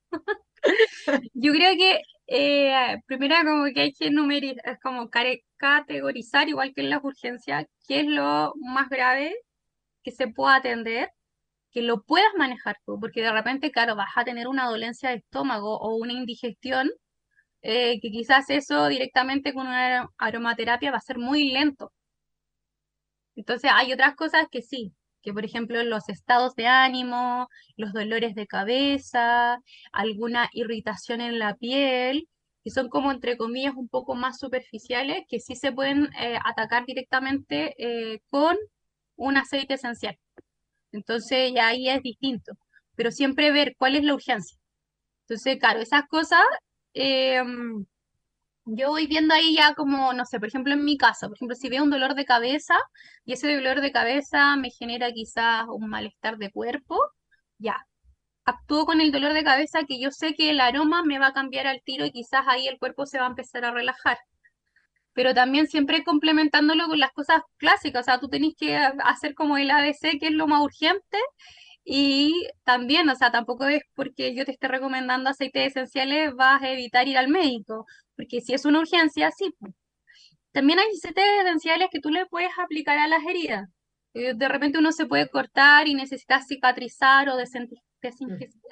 Yo 1.34 1.52
creo 1.52 1.76
que 1.76 2.02
eh, 2.26 3.00
primero 3.06 3.36
como 3.44 3.64
que 3.72 3.80
hay 3.80 3.92
que 3.92 4.10
numerizar, 4.10 4.60
es 4.64 4.80
como 4.80 5.08
categorizar, 5.56 6.48
igual 6.48 6.72
que 6.74 6.82
en 6.82 6.90
las 6.90 7.02
urgencias, 7.02 7.66
qué 7.86 8.00
es 8.00 8.06
lo 8.06 8.52
más 8.56 8.88
grave 8.88 9.34
que 10.02 10.10
se 10.10 10.28
pueda 10.28 10.56
atender, 10.56 11.10
que 11.70 11.82
lo 11.82 12.02
puedas 12.02 12.32
manejar 12.36 12.76
tú, 12.84 12.98
porque 13.00 13.22
de 13.22 13.32
repente, 13.32 13.70
claro, 13.70 13.96
vas 13.96 14.10
a 14.16 14.24
tener 14.24 14.48
una 14.48 14.66
dolencia 14.66 15.10
de 15.10 15.16
estómago 15.16 15.78
o 15.78 15.96
una 15.96 16.12
indigestión 16.12 16.90
eh, 17.62 18.00
que 18.00 18.10
quizás 18.10 18.50
eso 18.50 18.88
directamente 18.88 19.52
con 19.54 19.66
una 19.66 20.08
aromaterapia 20.18 20.90
va 20.90 20.98
a 20.98 21.00
ser 21.00 21.18
muy 21.18 21.50
lento. 21.50 21.92
Entonces 23.36 23.70
hay 23.72 23.92
otras 23.92 24.14
cosas 24.16 24.46
que 24.50 24.62
sí, 24.62 24.92
que 25.22 25.32
por 25.32 25.44
ejemplo 25.44 25.82
los 25.84 26.08
estados 26.08 26.54
de 26.54 26.66
ánimo, 26.66 27.48
los 27.76 27.92
dolores 27.92 28.34
de 28.34 28.46
cabeza, 28.46 29.58
alguna 29.92 30.48
irritación 30.52 31.20
en 31.20 31.38
la 31.38 31.54
piel, 31.54 32.28
que 32.64 32.70
son 32.70 32.88
como 32.88 33.12
entre 33.12 33.36
comillas 33.36 33.74
un 33.76 33.88
poco 33.88 34.14
más 34.14 34.38
superficiales, 34.38 35.24
que 35.28 35.40
sí 35.40 35.54
se 35.56 35.72
pueden 35.72 36.08
eh, 36.20 36.38
atacar 36.44 36.84
directamente 36.86 37.74
eh, 37.78 38.20
con 38.28 38.56
un 39.16 39.36
aceite 39.36 39.74
esencial. 39.74 40.18
Entonces 40.92 41.52
ya 41.54 41.68
ahí 41.68 41.88
es 41.88 42.02
distinto, 42.02 42.54
pero 42.96 43.10
siempre 43.12 43.52
ver 43.52 43.74
cuál 43.78 43.96
es 43.96 44.04
la 44.04 44.14
urgencia. 44.14 44.58
Entonces, 45.28 45.58
claro, 45.58 45.80
esas 45.80 46.04
cosas 46.08 46.42
Em, 46.94 47.84
yo 48.66 48.88
voy 48.90 49.06
viendo 49.06 49.34
ahí 49.34 49.54
ya 49.56 49.74
como, 49.74 50.12
no 50.12 50.24
sé, 50.26 50.38
por 50.40 50.48
ejemplo 50.48 50.74
en 50.74 50.84
mi 50.84 50.96
caso, 50.98 51.28
por 51.28 51.36
ejemplo, 51.36 51.56
si 51.56 51.68
veo 51.68 51.84
un 51.84 51.90
dolor 51.90 52.14
de 52.14 52.24
cabeza 52.24 52.76
y 53.24 53.32
ese 53.34 53.54
dolor 53.54 53.80
de 53.80 53.92
cabeza 53.92 54.56
me 54.56 54.70
genera 54.70 55.12
quizás 55.12 55.66
un 55.68 55.88
malestar 55.88 56.38
de 56.38 56.50
cuerpo, 56.50 56.98
ya, 57.58 57.86
actúo 58.44 58.86
con 58.86 59.00
el 59.00 59.12
dolor 59.12 59.34
de 59.34 59.44
cabeza 59.44 59.84
que 59.86 60.00
yo 60.00 60.10
sé 60.10 60.34
que 60.34 60.50
el 60.50 60.60
aroma 60.60 61.02
me 61.04 61.18
va 61.18 61.28
a 61.28 61.32
cambiar 61.34 61.66
al 61.66 61.82
tiro 61.82 62.06
y 62.06 62.12
quizás 62.12 62.44
ahí 62.48 62.66
el 62.68 62.78
cuerpo 62.78 63.06
se 63.06 63.18
va 63.18 63.26
a 63.26 63.28
empezar 63.30 63.64
a 63.64 63.72
relajar. 63.72 64.18
Pero 65.12 65.34
también 65.34 65.66
siempre 65.66 66.04
complementándolo 66.04 66.86
con 66.88 66.98
las 66.98 67.12
cosas 67.12 67.42
clásicas, 67.58 68.02
o 68.02 68.04
sea, 68.04 68.20
tú 68.20 68.28
tenés 68.28 68.54
que 68.56 68.76
hacer 68.76 69.34
como 69.34 69.58
el 69.58 69.70
ABC, 69.70 70.18
que 70.20 70.28
es 70.28 70.32
lo 70.32 70.46
más 70.46 70.62
urgente, 70.62 71.18
y 71.90 72.46
también, 72.64 73.08
o 73.08 73.14
sea, 73.16 73.30
tampoco 73.32 73.66
es 73.66 73.82
porque 73.94 74.34
yo 74.34 74.44
te 74.44 74.52
esté 74.52 74.68
recomendando 74.68 75.30
aceites 75.30 75.68
esenciales 75.68 76.34
vas 76.34 76.62
a 76.62 76.70
evitar 76.70 77.08
ir 77.08 77.16
al 77.16 77.28
médico, 77.28 77.86
porque 78.14 78.42
si 78.42 78.52
es 78.52 78.66
una 78.66 78.80
urgencia, 78.80 79.30
sí. 79.30 79.54
También 80.52 80.78
hay 80.78 80.88
aceites 80.88 81.24
esenciales 81.40 81.88
que 81.90 82.00
tú 82.00 82.10
le 82.10 82.26
puedes 82.26 82.50
aplicar 82.58 82.98
a 82.98 83.08
las 83.08 83.24
heridas. 83.24 83.70
Eh, 84.12 84.34
de 84.34 84.48
repente 84.48 84.78
uno 84.78 84.92
se 84.92 85.06
puede 85.06 85.30
cortar 85.30 85.88
y 85.88 85.94
necesita 85.94 86.42
cicatrizar 86.42 87.30
o 87.30 87.38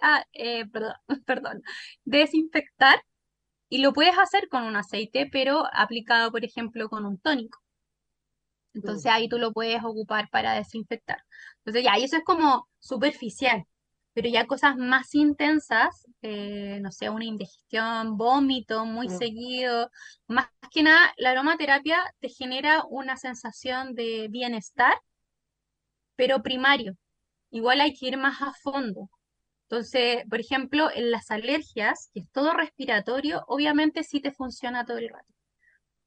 ah, 0.02 0.24
eh, 0.34 0.66
perdón, 0.66 0.94
perdón, 1.26 1.62
desinfectar 2.04 3.02
y 3.70 3.78
lo 3.78 3.94
puedes 3.94 4.18
hacer 4.18 4.48
con 4.50 4.64
un 4.64 4.76
aceite, 4.76 5.26
pero 5.32 5.64
aplicado, 5.72 6.30
por 6.30 6.44
ejemplo, 6.44 6.90
con 6.90 7.06
un 7.06 7.18
tónico. 7.18 7.58
Entonces 8.74 9.10
ahí 9.10 9.28
tú 9.28 9.38
lo 9.38 9.52
puedes 9.52 9.82
ocupar 9.82 10.28
para 10.30 10.52
desinfectar. 10.52 11.18
Entonces 11.66 11.84
ya, 11.84 11.98
y 11.98 12.04
eso 12.04 12.16
es 12.16 12.24
como 12.24 12.68
superficial, 12.78 13.64
pero 14.14 14.28
ya 14.28 14.46
cosas 14.46 14.76
más 14.76 15.14
intensas, 15.16 16.06
eh, 16.22 16.78
no 16.80 16.92
sé, 16.92 17.10
una 17.10 17.24
indigestión, 17.24 18.16
vómito 18.16 18.86
muy 18.86 19.08
mm. 19.08 19.18
seguido, 19.18 19.90
más 20.28 20.48
que 20.70 20.84
nada, 20.84 21.12
la 21.16 21.32
aromaterapia 21.32 21.98
te 22.20 22.28
genera 22.28 22.84
una 22.88 23.16
sensación 23.16 23.94
de 23.94 24.28
bienestar, 24.30 24.94
pero 26.14 26.42
primario. 26.42 26.96
Igual 27.50 27.80
hay 27.80 27.94
que 27.94 28.06
ir 28.06 28.16
más 28.16 28.40
a 28.42 28.52
fondo. 28.62 29.10
Entonces, 29.68 30.24
por 30.30 30.40
ejemplo, 30.40 30.88
en 30.94 31.10
las 31.10 31.30
alergias, 31.32 32.10
que 32.14 32.20
es 32.20 32.30
todo 32.30 32.52
respiratorio, 32.52 33.44
obviamente 33.48 34.04
sí 34.04 34.20
te 34.20 34.32
funciona 34.32 34.86
todo 34.86 34.98
el 34.98 35.08
rato. 35.08 35.34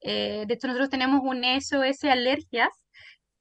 Eh, 0.02 0.46
de 0.48 0.54
hecho, 0.54 0.68
nosotros 0.68 0.90
tenemos 0.90 1.22
un 1.24 1.44
SOS 1.44 2.06
alergias 2.06 2.70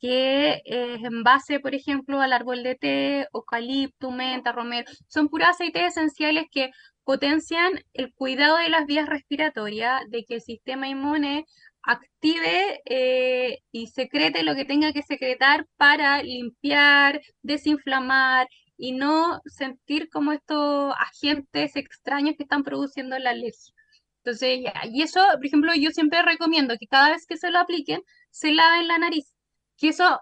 que 0.01 0.63
es 0.65 1.05
en 1.05 1.23
base, 1.25 1.61
por 1.61 1.75
ejemplo, 1.75 2.21
al 2.21 2.33
árbol 2.33 2.63
de 2.63 2.75
té, 2.77 3.29
eucalipto, 3.35 4.11
menta, 4.11 4.53
romero. 4.53 4.91
Son 5.09 5.29
puros 5.29 5.49
aceites 5.49 5.97
esenciales 5.97 6.47
que 6.51 6.71
potencian 7.05 7.73
el 7.95 8.13
cuidado 8.15 8.59
de 8.59 8.69
las 8.69 8.87
vías 8.87 9.09
respiratorias, 9.09 10.03
de 10.11 10.25
que 10.25 10.37
el 10.37 10.43
sistema 10.43 10.89
inmune 10.89 11.47
active 11.83 12.81
eh, 12.87 13.61
y 13.73 13.87
secrete 13.89 14.43
lo 14.43 14.55
que 14.55 14.65
tenga 14.65 14.93
que 14.93 15.03
secretar 15.03 15.67
para 15.77 16.23
limpiar, 16.23 17.21
desinflamar 17.43 18.49
y 18.77 18.93
no 18.93 19.41
sentir 19.47 20.09
como 20.11 20.33
estos 20.33 20.95
agentes 20.99 21.77
extraños 21.77 22.37
que 22.37 22.45
están 22.45 22.63
produciendo 22.63 23.19
la 23.19 23.31
alergia. 23.31 23.75
Entonces, 24.19 24.61
y 24.93 25.03
eso, 25.03 25.21
por 25.37 25.47
ejemplo, 25.47 25.73
yo 25.75 25.91
siempre 25.91 26.23
recomiendo 26.23 26.77
que 26.79 26.87
cada 26.87 27.11
vez 27.11 27.27
que 27.27 27.39
se 27.39 27.51
lo 27.51 27.59
apliquen, 27.59 28.03
se 28.31 28.53
laven 28.53 28.89
la 28.89 28.99
nariz 28.99 29.35
que 29.79 29.89
eso, 29.89 30.21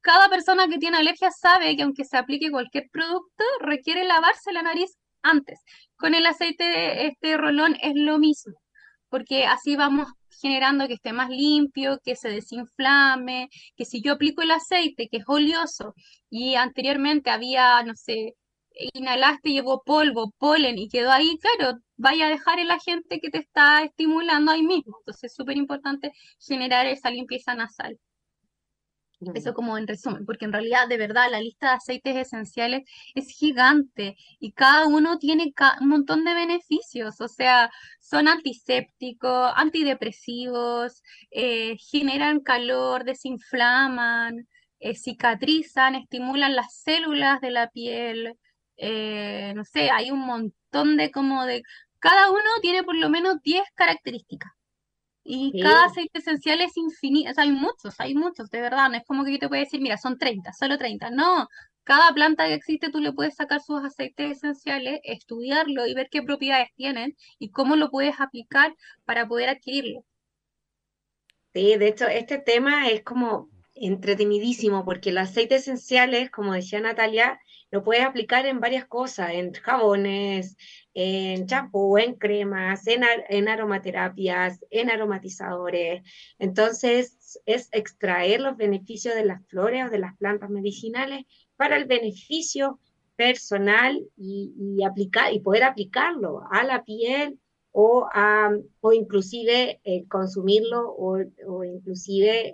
cada 0.00 0.28
persona 0.30 0.68
que 0.68 0.78
tiene 0.78 0.98
alergia 0.98 1.30
sabe 1.30 1.76
que 1.76 1.82
aunque 1.82 2.04
se 2.04 2.16
aplique 2.16 2.50
cualquier 2.50 2.88
producto, 2.90 3.44
requiere 3.60 4.04
lavarse 4.04 4.52
la 4.52 4.62
nariz 4.62 4.96
antes. 5.22 5.60
Con 5.96 6.14
el 6.14 6.26
aceite 6.26 6.64
de 6.64 7.06
este 7.08 7.36
rolón 7.36 7.76
es 7.82 7.92
lo 7.94 8.18
mismo, 8.18 8.54
porque 9.10 9.46
así 9.46 9.76
vamos 9.76 10.08
generando 10.40 10.86
que 10.86 10.94
esté 10.94 11.12
más 11.12 11.30
limpio, 11.30 11.98
que 12.04 12.16
se 12.16 12.28
desinflame, 12.30 13.48
que 13.76 13.84
si 13.84 14.00
yo 14.02 14.12
aplico 14.14 14.42
el 14.42 14.52
aceite, 14.52 15.08
que 15.10 15.18
es 15.18 15.24
oleoso, 15.26 15.94
y 16.30 16.54
anteriormente 16.54 17.30
había, 17.30 17.82
no 17.82 17.94
sé, 17.96 18.34
inhalaste, 18.94 19.50
llevó 19.50 19.82
polvo, 19.84 20.32
polen 20.38 20.78
y 20.78 20.88
quedó 20.88 21.10
ahí, 21.10 21.38
claro, 21.38 21.78
vaya 21.96 22.26
a 22.26 22.30
dejar 22.30 22.60
el 22.60 22.70
agente 22.70 23.20
que 23.20 23.30
te 23.30 23.38
está 23.38 23.82
estimulando 23.82 24.52
ahí 24.52 24.62
mismo. 24.62 24.96
Entonces 25.00 25.24
es 25.32 25.34
súper 25.34 25.56
importante 25.56 26.12
generar 26.38 26.86
esa 26.86 27.10
limpieza 27.10 27.54
nasal. 27.54 27.98
Eso 29.34 29.52
como 29.52 29.76
en 29.76 29.88
resumen, 29.88 30.24
porque 30.24 30.44
en 30.44 30.52
realidad 30.52 30.86
de 30.88 30.96
verdad 30.96 31.28
la 31.28 31.40
lista 31.40 31.70
de 31.70 31.76
aceites 31.76 32.16
esenciales 32.16 32.88
es 33.16 33.28
gigante 33.28 34.16
y 34.38 34.52
cada 34.52 34.86
uno 34.86 35.18
tiene 35.18 35.52
un 35.80 35.88
montón 35.88 36.24
de 36.24 36.34
beneficios, 36.34 37.20
o 37.20 37.26
sea, 37.26 37.70
son 38.00 38.28
antisépticos, 38.28 39.52
antidepresivos, 39.56 41.02
eh, 41.32 41.76
generan 41.78 42.40
calor, 42.40 43.04
desinflaman, 43.04 44.46
eh, 44.78 44.94
cicatrizan, 44.94 45.96
estimulan 45.96 46.54
las 46.54 46.76
células 46.76 47.40
de 47.40 47.50
la 47.50 47.70
piel, 47.70 48.38
eh, 48.76 49.52
no 49.56 49.64
sé, 49.64 49.90
hay 49.90 50.10
un 50.12 50.20
montón 50.20 50.96
de 50.96 51.10
como 51.10 51.44
de... 51.44 51.62
Cada 51.98 52.30
uno 52.30 52.42
tiene 52.62 52.84
por 52.84 52.96
lo 52.96 53.10
menos 53.10 53.42
10 53.42 53.64
características. 53.74 54.52
Y 55.30 55.60
cada 55.60 55.84
aceite 55.84 56.20
esencial 56.20 56.62
es 56.62 56.74
infinito, 56.78 57.30
o 57.30 57.34
sea, 57.34 57.44
hay 57.44 57.52
muchos, 57.52 58.00
hay 58.00 58.14
muchos, 58.14 58.48
de 58.48 58.62
verdad, 58.62 58.88
no 58.88 58.96
es 58.96 59.04
como 59.04 59.26
que 59.26 59.32
yo 59.32 59.38
te 59.38 59.48
pueda 59.48 59.60
decir, 59.60 59.78
mira, 59.78 59.98
son 59.98 60.16
30, 60.16 60.54
solo 60.54 60.78
30, 60.78 61.10
no, 61.10 61.48
cada 61.84 62.14
planta 62.14 62.46
que 62.46 62.54
existe 62.54 62.90
tú 62.90 62.98
le 63.00 63.12
puedes 63.12 63.34
sacar 63.36 63.60
sus 63.60 63.84
aceites 63.84 64.38
esenciales, 64.38 65.00
estudiarlo 65.04 65.86
y 65.86 65.92
ver 65.92 66.08
qué 66.10 66.22
propiedades 66.22 66.70
tienen 66.76 67.14
y 67.38 67.50
cómo 67.50 67.76
lo 67.76 67.90
puedes 67.90 68.18
aplicar 68.22 68.74
para 69.04 69.28
poder 69.28 69.50
adquirirlo. 69.50 70.02
Sí, 71.52 71.76
de 71.76 71.88
hecho, 71.88 72.06
este 72.06 72.38
tema 72.38 72.88
es 72.88 73.02
como 73.02 73.50
entretenidísimo 73.80 74.84
porque 74.84 75.12
los 75.12 75.28
aceites 75.28 75.62
esenciales, 75.62 76.30
como 76.30 76.52
decía 76.52 76.80
Natalia, 76.80 77.40
lo 77.70 77.84
puedes 77.84 78.04
aplicar 78.04 78.46
en 78.46 78.60
varias 78.60 78.86
cosas, 78.86 79.32
en 79.32 79.52
jabones, 79.52 80.56
en 80.94 81.46
champú, 81.46 81.98
en 81.98 82.14
cremas, 82.14 82.86
en, 82.86 83.04
en 83.28 83.48
aromaterapias, 83.48 84.64
en 84.70 84.90
aromatizadores. 84.90 86.02
Entonces, 86.38 87.40
es 87.44 87.68
extraer 87.72 88.40
los 88.40 88.56
beneficios 88.56 89.14
de 89.14 89.24
las 89.24 89.46
flores 89.46 89.86
o 89.86 89.90
de 89.90 89.98
las 89.98 90.16
plantas 90.16 90.50
medicinales 90.50 91.24
para 91.56 91.76
el 91.76 91.84
beneficio 91.84 92.80
personal 93.16 94.00
y, 94.16 94.82
aplicar, 94.84 95.34
y 95.34 95.40
poder 95.40 95.64
aplicarlo 95.64 96.42
a 96.50 96.62
la 96.62 96.84
piel 96.84 97.38
o, 97.80 98.08
o 98.80 98.92
inclusive 98.92 99.80
eh, 99.84 100.04
consumirlo 100.08 100.90
o, 100.90 101.18
o 101.46 101.62
inclusive 101.62 102.52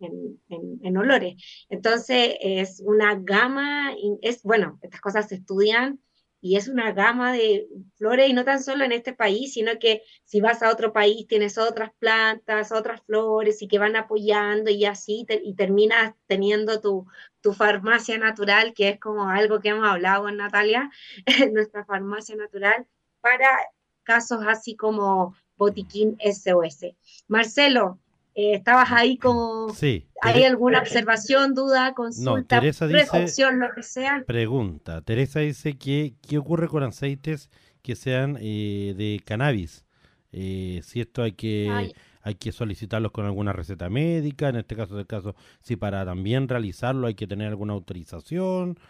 en, 0.00 0.40
en, 0.82 0.96
olores. 0.96 1.34
Entonces 1.68 2.36
es 2.40 2.80
una 2.80 3.16
gama, 3.16 3.94
es 4.22 4.42
bueno, 4.44 4.78
estas 4.80 5.02
cosas 5.02 5.28
se 5.28 5.34
estudian 5.34 6.00
y 6.40 6.56
es 6.56 6.68
una 6.68 6.92
gama 6.92 7.34
de 7.34 7.68
flores 7.96 8.30
y 8.30 8.32
no 8.32 8.46
tan 8.46 8.62
solo 8.62 8.84
en 8.84 8.92
este 8.92 9.12
país, 9.12 9.52
sino 9.52 9.78
que 9.78 10.00
si 10.24 10.40
vas 10.40 10.62
a 10.62 10.70
otro 10.70 10.90
país 10.90 11.26
tienes 11.26 11.58
otras 11.58 11.90
plantas, 11.98 12.72
otras 12.72 13.02
flores 13.02 13.60
y 13.60 13.68
que 13.68 13.78
van 13.78 13.94
apoyando 13.94 14.70
y 14.70 14.86
así 14.86 15.26
y 15.28 15.54
terminas 15.54 16.14
teniendo 16.26 16.80
tu, 16.80 17.06
tu 17.42 17.52
farmacia 17.52 18.16
natural, 18.16 18.72
que 18.72 18.88
es 18.88 19.00
como 19.00 19.28
algo 19.28 19.60
que 19.60 19.68
hemos 19.68 19.86
hablado 19.86 20.22
con 20.22 20.38
Natalia, 20.38 20.90
nuestra 21.52 21.84
farmacia 21.84 22.36
natural, 22.36 22.86
para 23.20 23.75
casos 24.06 24.38
así 24.46 24.76
como 24.76 25.34
Botiquín 25.58 26.16
SOS. 26.20 26.94
Marcelo, 27.28 27.98
eh, 28.34 28.54
estabas 28.54 28.92
ahí 28.92 29.18
como... 29.18 29.70
Sí. 29.70 30.06
¿Hay 30.22 30.44
alguna 30.44 30.78
observación, 30.78 31.54
duda, 31.54 31.92
consulta, 31.94 32.56
no, 32.56 32.60
Teresa 32.60 32.86
dice, 32.86 33.52
lo 33.52 33.74
que 33.74 33.82
sea? 33.82 34.24
Pregunta. 34.26 35.02
Teresa 35.02 35.40
dice 35.40 35.76
que 35.76 36.14
qué 36.26 36.38
ocurre 36.38 36.68
con 36.68 36.82
aceites 36.82 37.50
que 37.82 37.96
sean 37.96 38.38
eh, 38.40 38.94
de 38.96 39.20
cannabis. 39.24 39.84
Eh, 40.32 40.80
si 40.84 41.00
esto 41.00 41.22
hay 41.22 41.32
que... 41.32 41.92
Hay 42.22 42.34
que 42.34 42.50
solicitarlos 42.50 43.12
con 43.12 43.24
alguna 43.24 43.52
receta 43.52 43.88
médica, 43.88 44.48
en 44.48 44.56
este 44.56 44.74
caso 44.74 44.96
del 44.96 45.06
caso, 45.06 45.36
si 45.60 45.76
para 45.76 46.04
también 46.04 46.48
realizarlo 46.48 47.06
hay 47.06 47.14
que 47.14 47.28
tener 47.28 47.46
alguna 47.46 47.74
autorización, 47.74 48.80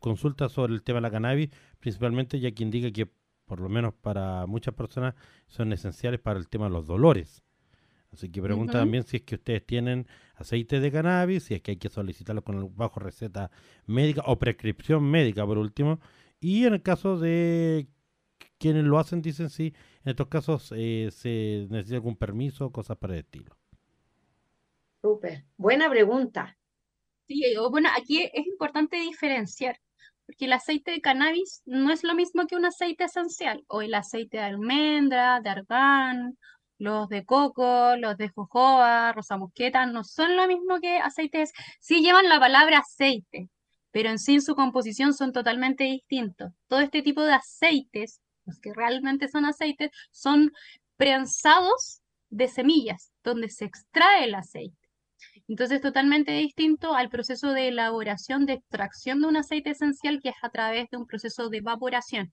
consulta 0.00 0.48
sobre 0.48 0.74
el 0.74 0.82
tema 0.82 0.96
de 0.96 1.02
la 1.02 1.10
cannabis, 1.12 1.50
principalmente 1.78 2.40
ya 2.40 2.50
que 2.50 2.64
indica 2.64 2.90
que 2.90 3.08
por 3.50 3.58
lo 3.58 3.68
menos 3.68 3.94
para 3.94 4.46
muchas 4.46 4.72
personas, 4.74 5.16
son 5.48 5.72
esenciales 5.72 6.20
para 6.20 6.38
el 6.38 6.48
tema 6.48 6.66
de 6.66 6.70
los 6.70 6.86
dolores. 6.86 7.42
Así 8.12 8.30
que 8.30 8.40
pregunta 8.40 8.74
también 8.74 9.02
si 9.02 9.16
es 9.16 9.22
que 9.24 9.34
ustedes 9.34 9.66
tienen 9.66 10.06
aceite 10.36 10.78
de 10.78 10.92
cannabis, 10.92 11.42
si 11.42 11.54
es 11.54 11.62
que 11.62 11.72
hay 11.72 11.76
que 11.76 11.88
solicitarlo 11.88 12.44
con 12.44 12.76
bajo 12.76 13.00
receta 13.00 13.50
médica 13.86 14.22
o 14.24 14.38
prescripción 14.38 15.02
médica 15.02 15.44
por 15.44 15.58
último. 15.58 15.98
Y 16.38 16.64
en 16.64 16.74
el 16.74 16.82
caso 16.82 17.18
de 17.18 17.88
quienes 18.58 18.84
lo 18.84 19.00
hacen, 19.00 19.20
dicen 19.20 19.50
si 19.50 19.74
en 20.04 20.10
estos 20.10 20.28
casos 20.28 20.72
eh, 20.76 21.08
se 21.10 21.66
necesita 21.70 21.96
algún 21.96 22.14
permiso, 22.14 22.70
cosas 22.70 22.98
para 22.98 23.14
el 23.14 23.20
estilo. 23.20 23.56
Súper, 25.02 25.44
buena 25.56 25.90
pregunta. 25.90 26.56
Sí, 27.26 27.42
bueno, 27.68 27.88
aquí 27.98 28.22
es 28.32 28.46
importante 28.46 28.96
diferenciar 28.96 29.76
porque 30.30 30.44
el 30.44 30.52
aceite 30.52 30.92
de 30.92 31.00
cannabis 31.00 31.60
no 31.66 31.90
es 31.90 32.04
lo 32.04 32.14
mismo 32.14 32.46
que 32.46 32.54
un 32.54 32.64
aceite 32.64 33.02
esencial, 33.02 33.64
o 33.66 33.82
el 33.82 33.94
aceite 33.94 34.36
de 34.36 34.44
almendra, 34.44 35.40
de 35.40 35.50
argán, 35.50 36.38
los 36.78 37.08
de 37.08 37.24
coco, 37.24 37.96
los 37.96 38.16
de 38.16 38.28
jojoba, 38.28 39.12
rosa 39.12 39.36
mosqueta, 39.36 39.86
no 39.86 40.04
son 40.04 40.36
lo 40.36 40.46
mismo 40.46 40.78
que 40.80 40.98
aceites, 40.98 41.50
sí 41.80 42.00
llevan 42.00 42.28
la 42.28 42.38
palabra 42.38 42.78
aceite, 42.78 43.48
pero 43.90 44.08
en 44.08 44.20
sí 44.20 44.40
su 44.40 44.54
composición 44.54 45.14
son 45.14 45.32
totalmente 45.32 45.82
distintos. 45.82 46.52
Todo 46.68 46.78
este 46.78 47.02
tipo 47.02 47.22
de 47.24 47.32
aceites, 47.32 48.20
los 48.44 48.60
que 48.60 48.72
realmente 48.72 49.26
son 49.26 49.46
aceites, 49.46 49.90
son 50.12 50.52
prensados 50.96 52.02
de 52.28 52.46
semillas, 52.46 53.10
donde 53.24 53.48
se 53.48 53.64
extrae 53.64 54.26
el 54.26 54.36
aceite. 54.36 54.79
Entonces, 55.50 55.80
totalmente 55.80 56.30
distinto 56.30 56.94
al 56.94 57.10
proceso 57.10 57.52
de 57.52 57.68
elaboración, 57.68 58.46
de 58.46 58.52
extracción 58.52 59.20
de 59.20 59.26
un 59.26 59.36
aceite 59.36 59.70
esencial, 59.70 60.20
que 60.22 60.28
es 60.28 60.36
a 60.42 60.50
través 60.50 60.88
de 60.90 60.96
un 60.96 61.06
proceso 61.06 61.48
de 61.48 61.58
evaporación, 61.58 62.32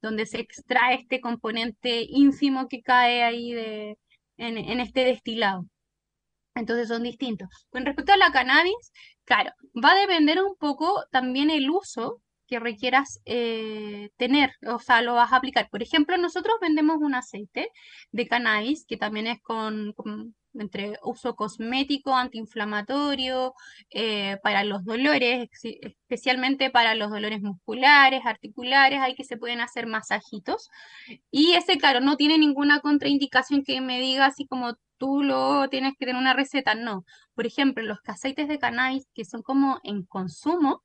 donde 0.00 0.24
se 0.24 0.40
extrae 0.40 0.94
este 0.94 1.20
componente 1.20 2.06
ínfimo 2.08 2.66
que 2.68 2.80
cae 2.80 3.22
ahí 3.22 3.52
en, 4.38 4.80
este 4.80 5.04
destilado. 5.04 5.66
Entonces 6.54 6.88
son 6.88 7.02
distintos. 7.02 7.48
Con 7.70 7.84
respecto 7.84 8.14
a 8.14 8.16
la 8.16 8.32
cannabis, 8.32 8.92
claro, 9.24 9.50
va 9.84 9.92
a 9.92 10.00
depender 10.00 10.42
un 10.42 10.56
poco 10.56 11.04
también 11.10 11.50
el 11.50 11.68
uso 11.68 12.22
que 12.46 12.60
requieras 12.60 13.20
eh, 13.26 14.08
tener, 14.16 14.52
o 14.66 14.78
sea, 14.78 15.02
lo 15.02 15.14
vas 15.14 15.32
a 15.34 15.36
aplicar. 15.36 15.68
Por 15.68 15.82
ejemplo, 15.82 16.16
nosotros 16.16 16.56
vendemos 16.62 16.96
un 17.00 17.14
aceite 17.14 17.68
de 18.10 18.26
cannabis 18.26 18.86
que 18.86 18.96
también 18.96 19.26
es 19.26 19.42
con 19.42 19.94
entre 20.54 20.98
uso 21.02 21.34
cosmético, 21.36 22.14
antiinflamatorio, 22.14 23.54
eh, 23.90 24.38
para 24.42 24.64
los 24.64 24.84
dolores, 24.84 25.48
especialmente 25.62 26.70
para 26.70 26.94
los 26.94 27.10
dolores 27.10 27.40
musculares, 27.42 28.22
articulares, 28.24 29.00
hay 29.00 29.14
que 29.14 29.24
se 29.24 29.36
pueden 29.36 29.60
hacer 29.60 29.86
masajitos. 29.86 30.68
Y 31.30 31.52
ese, 31.54 31.78
claro, 31.78 32.00
no 32.00 32.16
tiene 32.16 32.38
ninguna 32.38 32.80
contraindicación 32.80 33.64
que 33.64 33.80
me 33.80 34.00
diga 34.00 34.26
así 34.26 34.46
como 34.46 34.74
tú 34.98 35.22
lo 35.22 35.68
tienes 35.68 35.94
que 35.98 36.06
tener 36.06 36.20
una 36.20 36.34
receta, 36.34 36.74
no. 36.74 37.04
Por 37.34 37.46
ejemplo, 37.46 37.84
los 37.84 37.98
aceites 38.06 38.48
de 38.48 38.58
cannabis 38.58 39.06
que 39.14 39.24
son 39.24 39.42
como 39.42 39.80
en 39.82 40.04
consumo, 40.04 40.82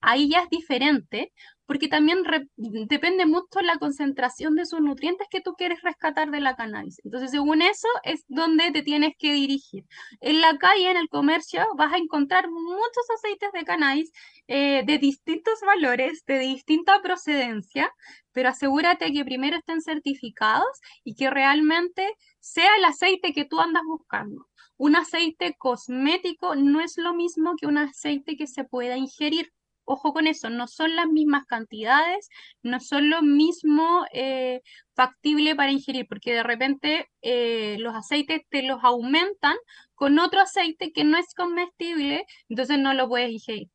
ahí 0.00 0.28
ya 0.30 0.40
es 0.40 0.48
diferente, 0.50 1.32
porque 1.66 1.88
también 1.88 2.18
depende 2.56 3.26
mucho 3.26 3.60
la 3.62 3.78
concentración 3.78 4.56
de 4.56 4.66
sus 4.66 4.80
nutrientes 4.80 5.28
que 5.30 5.40
tú 5.40 5.54
quieres 5.54 5.80
rescatar 5.82 6.30
de 6.30 6.40
la 6.40 6.56
cannabis. 6.56 7.00
Entonces, 7.04 7.30
según 7.30 7.62
eso, 7.62 7.88
es 8.04 8.24
donde 8.28 8.70
te 8.72 8.82
tienes 8.82 9.14
que 9.18 9.32
dirigir. 9.32 9.84
En 10.20 10.40
la 10.40 10.58
calle, 10.58 10.90
en 10.90 10.96
el 10.96 11.08
comercio, 11.08 11.64
vas 11.76 11.92
a 11.92 11.98
encontrar 11.98 12.50
muchos 12.50 13.10
aceites 13.16 13.52
de 13.52 13.64
cannabis 13.64 14.12
eh, 14.48 14.82
de 14.84 14.98
distintos 14.98 15.60
valores, 15.64 16.24
de 16.26 16.40
distinta 16.40 17.00
procedencia, 17.02 17.92
pero 18.32 18.48
asegúrate 18.48 19.12
que 19.12 19.24
primero 19.24 19.56
estén 19.56 19.80
certificados 19.80 20.80
y 21.04 21.14
que 21.14 21.30
realmente 21.30 22.14
sea 22.40 22.76
el 22.76 22.84
aceite 22.84 23.32
que 23.32 23.44
tú 23.44 23.60
andas 23.60 23.82
buscando. 23.86 24.48
Un 24.76 24.96
aceite 24.96 25.54
cosmético 25.58 26.56
no 26.56 26.80
es 26.80 26.96
lo 26.96 27.14
mismo 27.14 27.54
que 27.56 27.66
un 27.66 27.78
aceite 27.78 28.36
que 28.36 28.46
se 28.46 28.64
pueda 28.64 28.96
ingerir 28.96 29.52
ojo 29.84 30.12
con 30.12 30.26
eso, 30.26 30.50
no 30.50 30.66
son 30.68 30.96
las 30.96 31.06
mismas 31.06 31.44
cantidades, 31.46 32.28
no 32.62 32.80
son 32.80 33.10
lo 33.10 33.22
mismo 33.22 34.04
eh, 34.12 34.62
factible 34.94 35.54
para 35.54 35.72
ingerir, 35.72 36.06
porque 36.08 36.32
de 36.34 36.42
repente 36.42 37.08
eh, 37.22 37.76
los 37.78 37.94
aceites 37.94 38.42
te 38.48 38.62
los 38.62 38.82
aumentan 38.84 39.56
con 39.94 40.18
otro 40.18 40.40
aceite 40.40 40.92
que 40.92 41.04
no 41.04 41.18
es 41.18 41.34
comestible, 41.34 42.24
entonces 42.48 42.78
no 42.78 42.94
lo 42.94 43.08
puedes 43.08 43.30
ingerir, 43.30 43.68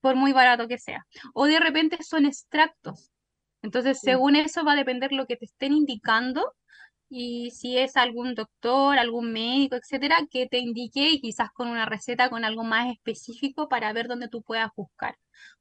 por 0.00 0.16
muy 0.16 0.32
barato 0.32 0.68
que 0.68 0.78
sea. 0.78 1.06
O 1.34 1.46
de 1.46 1.60
repente 1.60 2.02
son 2.02 2.26
extractos. 2.26 3.10
Entonces, 3.62 4.00
según 4.00 4.36
eso 4.36 4.64
va 4.64 4.72
a 4.72 4.76
depender 4.76 5.12
lo 5.12 5.26
que 5.26 5.36
te 5.36 5.44
estén 5.44 5.74
indicando 5.74 6.54
y 7.10 7.50
si 7.50 7.76
es 7.76 7.96
algún 7.96 8.36
doctor, 8.36 8.96
algún 8.96 9.32
médico, 9.32 9.74
etcétera, 9.74 10.16
que 10.30 10.46
te 10.46 10.58
indique 10.58 11.10
y 11.10 11.20
quizás 11.20 11.50
con 11.50 11.68
una 11.68 11.84
receta 11.84 12.30
con 12.30 12.44
algo 12.44 12.62
más 12.62 12.90
específico 12.92 13.68
para 13.68 13.92
ver 13.92 14.06
dónde 14.06 14.28
tú 14.28 14.42
puedas 14.42 14.70
buscar. 14.76 15.16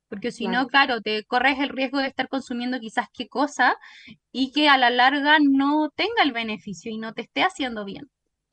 Porque 0.08 0.32
si 0.32 0.48
no, 0.48 0.68
claro, 0.68 1.02
te 1.02 1.24
corres 1.26 1.60
el 1.60 1.70
riesgo 1.70 2.00
de 2.00 2.08
estar 2.08 2.30
consumiendo 2.30 2.80
quizás 2.80 3.08
qué 3.14 3.28
cosa 3.28 3.78
y 4.32 4.52
que 4.52 4.70
a 4.70 4.78
la 4.78 4.92
larga 4.92 5.38
no 5.42 5.90
tenga 5.96 6.24
el 6.24 6.32
beneficio 6.32 6.92
y 6.92 6.98
no 6.98 7.14
te 7.14 7.24
esté 7.24 7.42
haciendo 7.42 7.84
bien. 7.84 8.10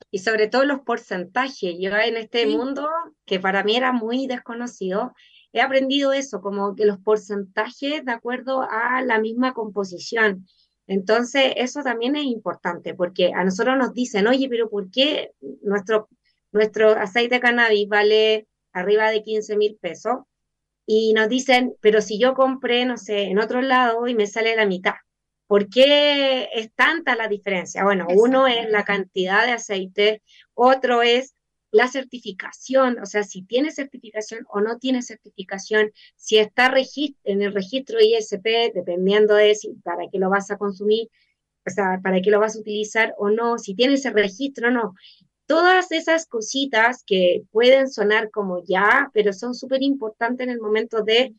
Y 0.09 0.19
sobre 0.19 0.47
todo 0.47 0.65
los 0.65 0.81
porcentajes. 0.81 1.75
Yo 1.79 1.95
en 1.95 2.17
este 2.17 2.47
mundo, 2.47 2.87
que 3.25 3.39
para 3.39 3.63
mí 3.63 3.75
era 3.75 3.91
muy 3.91 4.25
desconocido, 4.25 5.13
he 5.51 5.61
aprendido 5.61 6.13
eso, 6.13 6.41
como 6.41 6.75
que 6.75 6.85
los 6.85 6.99
porcentajes 6.99 8.05
de 8.05 8.11
acuerdo 8.11 8.61
a 8.61 9.01
la 9.01 9.19
misma 9.19 9.53
composición. 9.53 10.47
Entonces, 10.87 11.53
eso 11.57 11.81
también 11.83 12.15
es 12.15 12.25
importante, 12.25 12.93
porque 12.93 13.31
a 13.33 13.43
nosotros 13.43 13.77
nos 13.77 13.93
dicen, 13.93 14.27
oye, 14.27 14.47
pero 14.49 14.69
¿por 14.69 14.89
qué 14.89 15.31
nuestro, 15.61 16.09
nuestro 16.51 16.91
aceite 16.91 17.35
de 17.35 17.41
cannabis 17.41 17.87
vale 17.87 18.47
arriba 18.73 19.11
de 19.11 19.23
15 19.23 19.57
mil 19.57 19.77
pesos? 19.81 20.19
y 20.87 21.13
nos 21.13 21.27
dicen, 21.27 21.75
pero 21.81 22.01
si 22.01 22.17
yo 22.17 22.33
compré, 22.33 22.85
no 22.85 22.97
sé, 22.97 23.23
en 23.23 23.39
otro 23.39 23.61
lado 23.61 24.07
y 24.07 24.15
me 24.15 24.25
sale 24.25 24.55
la 24.55 24.65
mitad, 24.65 24.93
¿por 25.45 25.69
qué 25.69 26.49
es 26.53 26.73
tanta 26.73 27.15
la 27.15 27.27
diferencia? 27.27 27.83
Bueno, 27.83 28.07
uno 28.09 28.47
es 28.47 28.69
la 28.69 28.85
cantidad 28.85 29.45
de 29.45 29.51
aceite, 29.51 30.21
otro 30.53 31.01
es 31.03 31.35
la 31.77 31.87
certificación, 31.87 32.99
o 32.99 33.05
sea, 33.05 33.23
si 33.23 33.43
tiene 33.43 33.71
certificación 33.71 34.45
o 34.49 34.61
no 34.61 34.77
tiene 34.77 35.01
certificación, 35.01 35.91
si 36.15 36.37
está 36.37 36.73
en 37.23 37.41
el 37.41 37.53
registro 37.53 37.99
ISP, 38.01 38.73
dependiendo 38.73 39.35
de 39.35 39.55
si 39.55 39.73
para 39.83 40.03
qué 40.11 40.19
lo 40.19 40.29
vas 40.29 40.51
a 40.51 40.57
consumir, 40.57 41.09
o 41.65 41.69
sea, 41.69 41.99
para 42.03 42.21
qué 42.21 42.31
lo 42.31 42.39
vas 42.39 42.55
a 42.55 42.59
utilizar 42.59 43.13
o 43.17 43.29
no, 43.29 43.57
si 43.57 43.75
tiene 43.75 43.93
ese 43.95 44.11
registro 44.11 44.69
o 44.69 44.71
no 44.71 44.93
todas 45.47 45.91
esas 45.91 46.27
cositas 46.27 47.03
que 47.05 47.43
pueden 47.51 47.89
sonar 47.89 48.29
como 48.29 48.63
ya, 48.63 49.09
pero 49.13 49.33
son 49.33 49.55
súper 49.55 49.81
importantes 49.81 50.45
en 50.45 50.53
el 50.53 50.59
momento 50.59 51.01
de, 51.03 51.33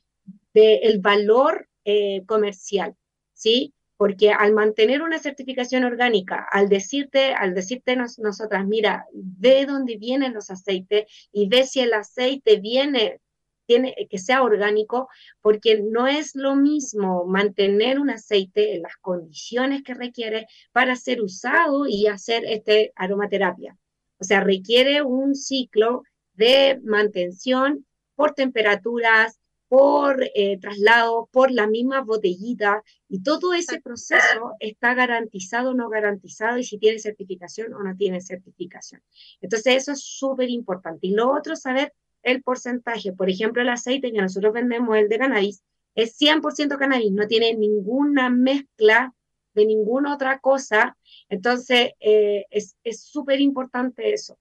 el 0.54 0.98
valor 0.98 1.68
eh, 1.84 2.24
comercial, 2.26 2.96
¿sí? 3.32 3.72
Porque 3.98 4.30
al 4.30 4.54
mantener 4.54 5.02
una 5.02 5.18
certificación 5.18 5.84
orgánica, 5.84 6.46
al 6.50 6.70
decirte, 6.70 7.34
al 7.34 7.52
decirte 7.54 7.96
nosotras, 7.96 8.66
mira, 8.66 9.06
ve 9.12 9.66
dónde 9.66 9.98
vienen 9.98 10.32
los 10.32 10.50
aceites 10.50 11.04
y 11.32 11.48
ve 11.48 11.64
si 11.64 11.80
el 11.80 11.92
aceite 11.92 12.58
viene 12.58 13.20
tiene, 13.68 13.94
que 14.08 14.18
sea 14.18 14.42
orgánico, 14.42 15.08
porque 15.42 15.82
no 15.82 16.06
es 16.06 16.34
lo 16.34 16.56
mismo 16.56 17.26
mantener 17.26 18.00
un 18.00 18.08
aceite 18.08 18.74
en 18.74 18.82
las 18.82 18.96
condiciones 18.96 19.82
que 19.82 19.92
requiere 19.92 20.46
para 20.72 20.96
ser 20.96 21.20
usado 21.20 21.86
y 21.86 22.06
hacer 22.06 22.44
este 22.46 22.92
aromaterapia. 22.96 23.76
O 24.18 24.24
sea, 24.24 24.40
requiere 24.40 25.02
un 25.02 25.34
ciclo 25.34 26.02
de 26.32 26.80
mantención 26.82 27.84
por 28.14 28.32
temperaturas, 28.32 29.38
por 29.68 30.22
eh, 30.34 30.58
traslado, 30.60 31.28
por 31.32 31.50
la 31.50 31.66
misma 31.66 32.00
botellita, 32.02 32.82
y 33.08 33.22
todo 33.22 33.52
ese 33.54 33.80
proceso 33.80 34.54
está 34.60 34.94
garantizado 34.94 35.70
o 35.70 35.74
no 35.74 35.88
garantizado, 35.88 36.58
y 36.58 36.64
si 36.64 36.78
tiene 36.78 36.98
certificación 36.98 37.74
o 37.74 37.82
no 37.82 37.94
tiene 37.96 38.20
certificación. 38.20 39.02
Entonces, 39.40 39.76
eso 39.76 39.92
es 39.92 40.02
súper 40.02 40.50
importante. 40.50 41.06
Y 41.06 41.14
lo 41.14 41.30
otro, 41.32 41.56
saber 41.56 41.92
el 42.22 42.42
porcentaje. 42.42 43.12
Por 43.12 43.30
ejemplo, 43.30 43.62
el 43.62 43.68
aceite 43.68 44.12
que 44.12 44.22
nosotros 44.22 44.52
vendemos, 44.52 44.96
el 44.96 45.08
de 45.08 45.18
cannabis, 45.18 45.62
es 45.94 46.16
100% 46.18 46.78
cannabis, 46.78 47.12
no 47.12 47.26
tiene 47.26 47.54
ninguna 47.54 48.30
mezcla 48.30 49.14
de 49.54 49.66
ninguna 49.66 50.14
otra 50.14 50.38
cosa. 50.40 50.96
Entonces, 51.28 51.92
eh, 52.00 52.46
es 52.50 53.02
súper 53.02 53.40
importante 53.40 54.12
eso. 54.12 54.38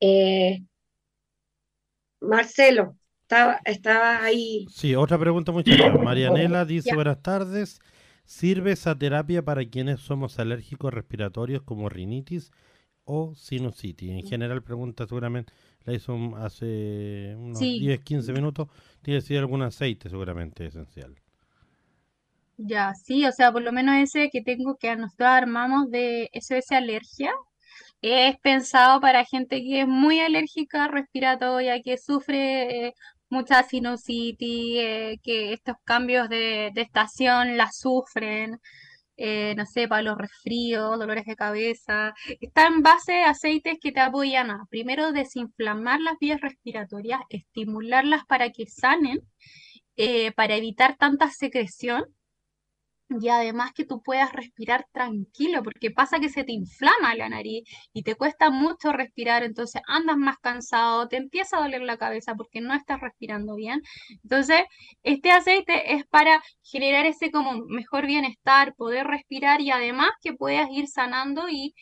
Eh, 0.00 0.62
Marcelo, 2.20 2.96
estaba, 3.26 3.60
estaba 3.64 4.22
ahí. 4.22 4.66
Sí, 4.70 4.94
otra 4.94 5.18
pregunta 5.18 5.50
muchachos. 5.50 6.00
Marianela 6.00 6.64
dice, 6.64 6.94
buenas 6.94 7.20
tardes. 7.22 7.80
¿Sirve 8.24 8.72
esa 8.72 8.96
terapia 8.96 9.44
para 9.44 9.64
quienes 9.64 10.00
somos 10.00 10.38
alérgicos 10.38 10.94
respiratorios 10.94 11.62
como 11.62 11.88
rinitis 11.88 12.52
o 13.04 13.34
sinusitis? 13.34 14.10
En 14.10 14.24
general, 14.24 14.62
pregunta 14.62 15.06
seguramente, 15.08 15.52
la 15.84 15.94
hizo 15.94 16.14
hace 16.36 17.34
unos 17.36 17.58
10, 17.58 18.00
15 18.00 18.32
minutos. 18.32 18.68
Tiene 19.02 19.20
que 19.20 19.26
ser 19.26 19.38
algún 19.38 19.62
aceite 19.62 20.08
seguramente 20.08 20.66
esencial. 20.66 21.16
Ya, 22.58 22.94
sí, 22.94 23.26
o 23.26 23.32
sea, 23.32 23.50
por 23.50 23.62
lo 23.62 23.72
menos 23.72 23.96
ese 23.96 24.30
que 24.30 24.40
tengo 24.40 24.76
que 24.76 24.94
nosotros 24.94 25.28
armamos 25.28 25.90
de 25.90 26.30
SOS 26.32 26.72
Alergia, 26.72 27.32
es 28.02 28.38
pensado 28.38 29.00
para 29.00 29.24
gente 29.24 29.62
que 29.62 29.82
es 29.82 29.88
muy 29.88 30.20
alérgica 30.20 30.88
respiratoria, 30.88 31.82
que 31.82 31.98
sufre 31.98 32.88
eh, 32.88 32.94
mucha 33.28 33.62
sinusitis, 33.62 34.78
eh, 34.78 35.18
que 35.22 35.52
estos 35.52 35.76
cambios 35.84 36.28
de, 36.28 36.72
estación 36.76 37.56
la 37.56 37.70
sufren, 37.72 38.58
eh, 39.16 39.54
no 39.56 39.66
sé, 39.66 39.88
para 39.88 40.02
los 40.02 40.18
resfríos, 40.18 40.98
dolores 40.98 41.24
de 41.26 41.36
cabeza. 41.36 42.14
Está 42.40 42.66
en 42.66 42.82
base 42.82 43.24
a 43.24 43.30
aceites 43.30 43.78
que 43.80 43.92
te 43.92 44.00
apoyan 44.00 44.50
a, 44.50 44.66
primero, 44.70 45.12
desinflamar 45.12 46.00
las 46.00 46.18
vías 46.20 46.40
respiratorias, 46.40 47.20
estimularlas 47.30 48.24
para 48.26 48.50
que 48.50 48.66
sanen, 48.66 49.20
eh, 49.96 50.32
para 50.32 50.56
evitar 50.56 50.96
tanta 50.96 51.30
secreción 51.30 52.04
y 53.08 53.28
además 53.28 53.72
que 53.72 53.84
tú 53.84 54.02
puedas 54.02 54.32
respirar 54.32 54.86
tranquilo, 54.92 55.62
porque 55.62 55.90
pasa 55.90 56.18
que 56.18 56.28
se 56.28 56.44
te 56.44 56.52
inflama 56.52 57.14
la 57.14 57.28
nariz 57.28 57.64
y 57.92 58.02
te 58.02 58.14
cuesta 58.16 58.50
mucho 58.50 58.92
respirar, 58.92 59.42
entonces 59.44 59.82
andas 59.86 60.16
más 60.16 60.38
cansado, 60.38 61.08
te 61.08 61.16
empieza 61.16 61.56
a 61.58 61.62
doler 61.62 61.82
la 61.82 61.96
cabeza 61.96 62.34
porque 62.34 62.60
no 62.60 62.74
estás 62.74 63.00
respirando 63.00 63.54
bien. 63.54 63.82
Entonces, 64.22 64.62
este 65.02 65.30
aceite 65.30 65.94
es 65.94 66.04
para 66.06 66.42
generar 66.62 67.06
ese 67.06 67.30
como 67.30 67.64
mejor 67.68 68.06
bienestar, 68.06 68.74
poder 68.74 69.06
respirar 69.06 69.60
y 69.60 69.70
además 69.70 70.10
que 70.22 70.32
puedas 70.34 70.68
ir 70.70 70.88
sanando 70.88 71.48
y, 71.48 71.74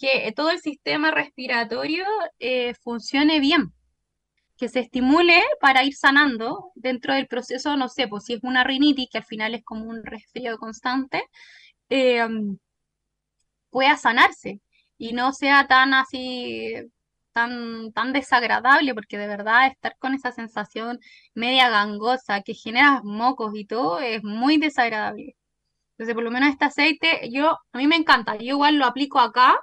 que 0.00 0.32
todo 0.36 0.50
el 0.50 0.60
sistema 0.60 1.10
respiratorio 1.10 2.04
eh, 2.38 2.72
funcione 2.84 3.40
bien 3.40 3.72
que 4.62 4.68
se 4.68 4.78
estimule 4.78 5.42
para 5.60 5.82
ir 5.82 5.96
sanando 5.96 6.70
dentro 6.76 7.14
del 7.14 7.26
proceso, 7.26 7.76
no 7.76 7.88
sé, 7.88 8.06
pues 8.06 8.26
si 8.26 8.34
es 8.34 8.40
una 8.44 8.62
rinitis, 8.62 9.08
que 9.10 9.18
al 9.18 9.24
final 9.24 9.56
es 9.56 9.64
como 9.64 9.86
un 9.86 10.04
resfrío 10.04 10.56
constante, 10.56 11.24
eh, 11.90 12.24
pueda 13.70 13.96
sanarse 13.96 14.60
y 14.98 15.14
no 15.14 15.32
sea 15.32 15.66
tan 15.66 15.94
así, 15.94 16.74
tan, 17.32 17.92
tan 17.92 18.12
desagradable, 18.12 18.94
porque 18.94 19.18
de 19.18 19.26
verdad 19.26 19.66
estar 19.66 19.96
con 19.98 20.14
esa 20.14 20.30
sensación 20.30 21.00
media 21.34 21.68
gangosa 21.68 22.42
que 22.42 22.54
genera 22.54 23.00
mocos 23.02 23.52
y 23.56 23.66
todo 23.66 23.98
es 23.98 24.22
muy 24.22 24.58
desagradable. 24.58 25.36
Entonces, 25.92 26.14
por 26.14 26.22
lo 26.24 26.30
menos 26.30 26.50
este 26.50 26.66
aceite, 26.66 27.30
yo, 27.32 27.58
a 27.72 27.78
mí 27.78 27.88
me 27.88 27.96
encanta, 27.96 28.36
yo 28.36 28.54
igual 28.54 28.76
lo 28.76 28.86
aplico 28.86 29.18
acá, 29.18 29.58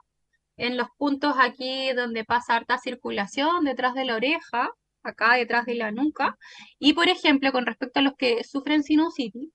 en 0.57 0.77
los 0.77 0.89
puntos 0.97 1.35
aquí 1.39 1.93
donde 1.93 2.25
pasa 2.25 2.57
harta 2.57 2.77
circulación, 2.79 3.63
detrás 3.63 3.93
de 3.93 4.05
la 4.05 4.15
oreja, 4.15 4.69
acá 5.03 5.35
detrás 5.35 5.65
de 5.65 5.75
la 5.75 5.91
nuca. 5.91 6.37
Y 6.79 6.93
por 6.93 7.09
ejemplo, 7.09 7.51
con 7.51 7.65
respecto 7.65 7.99
a 7.99 8.03
los 8.03 8.13
que 8.17 8.43
sufren 8.43 8.83
sinusitis, 8.83 9.49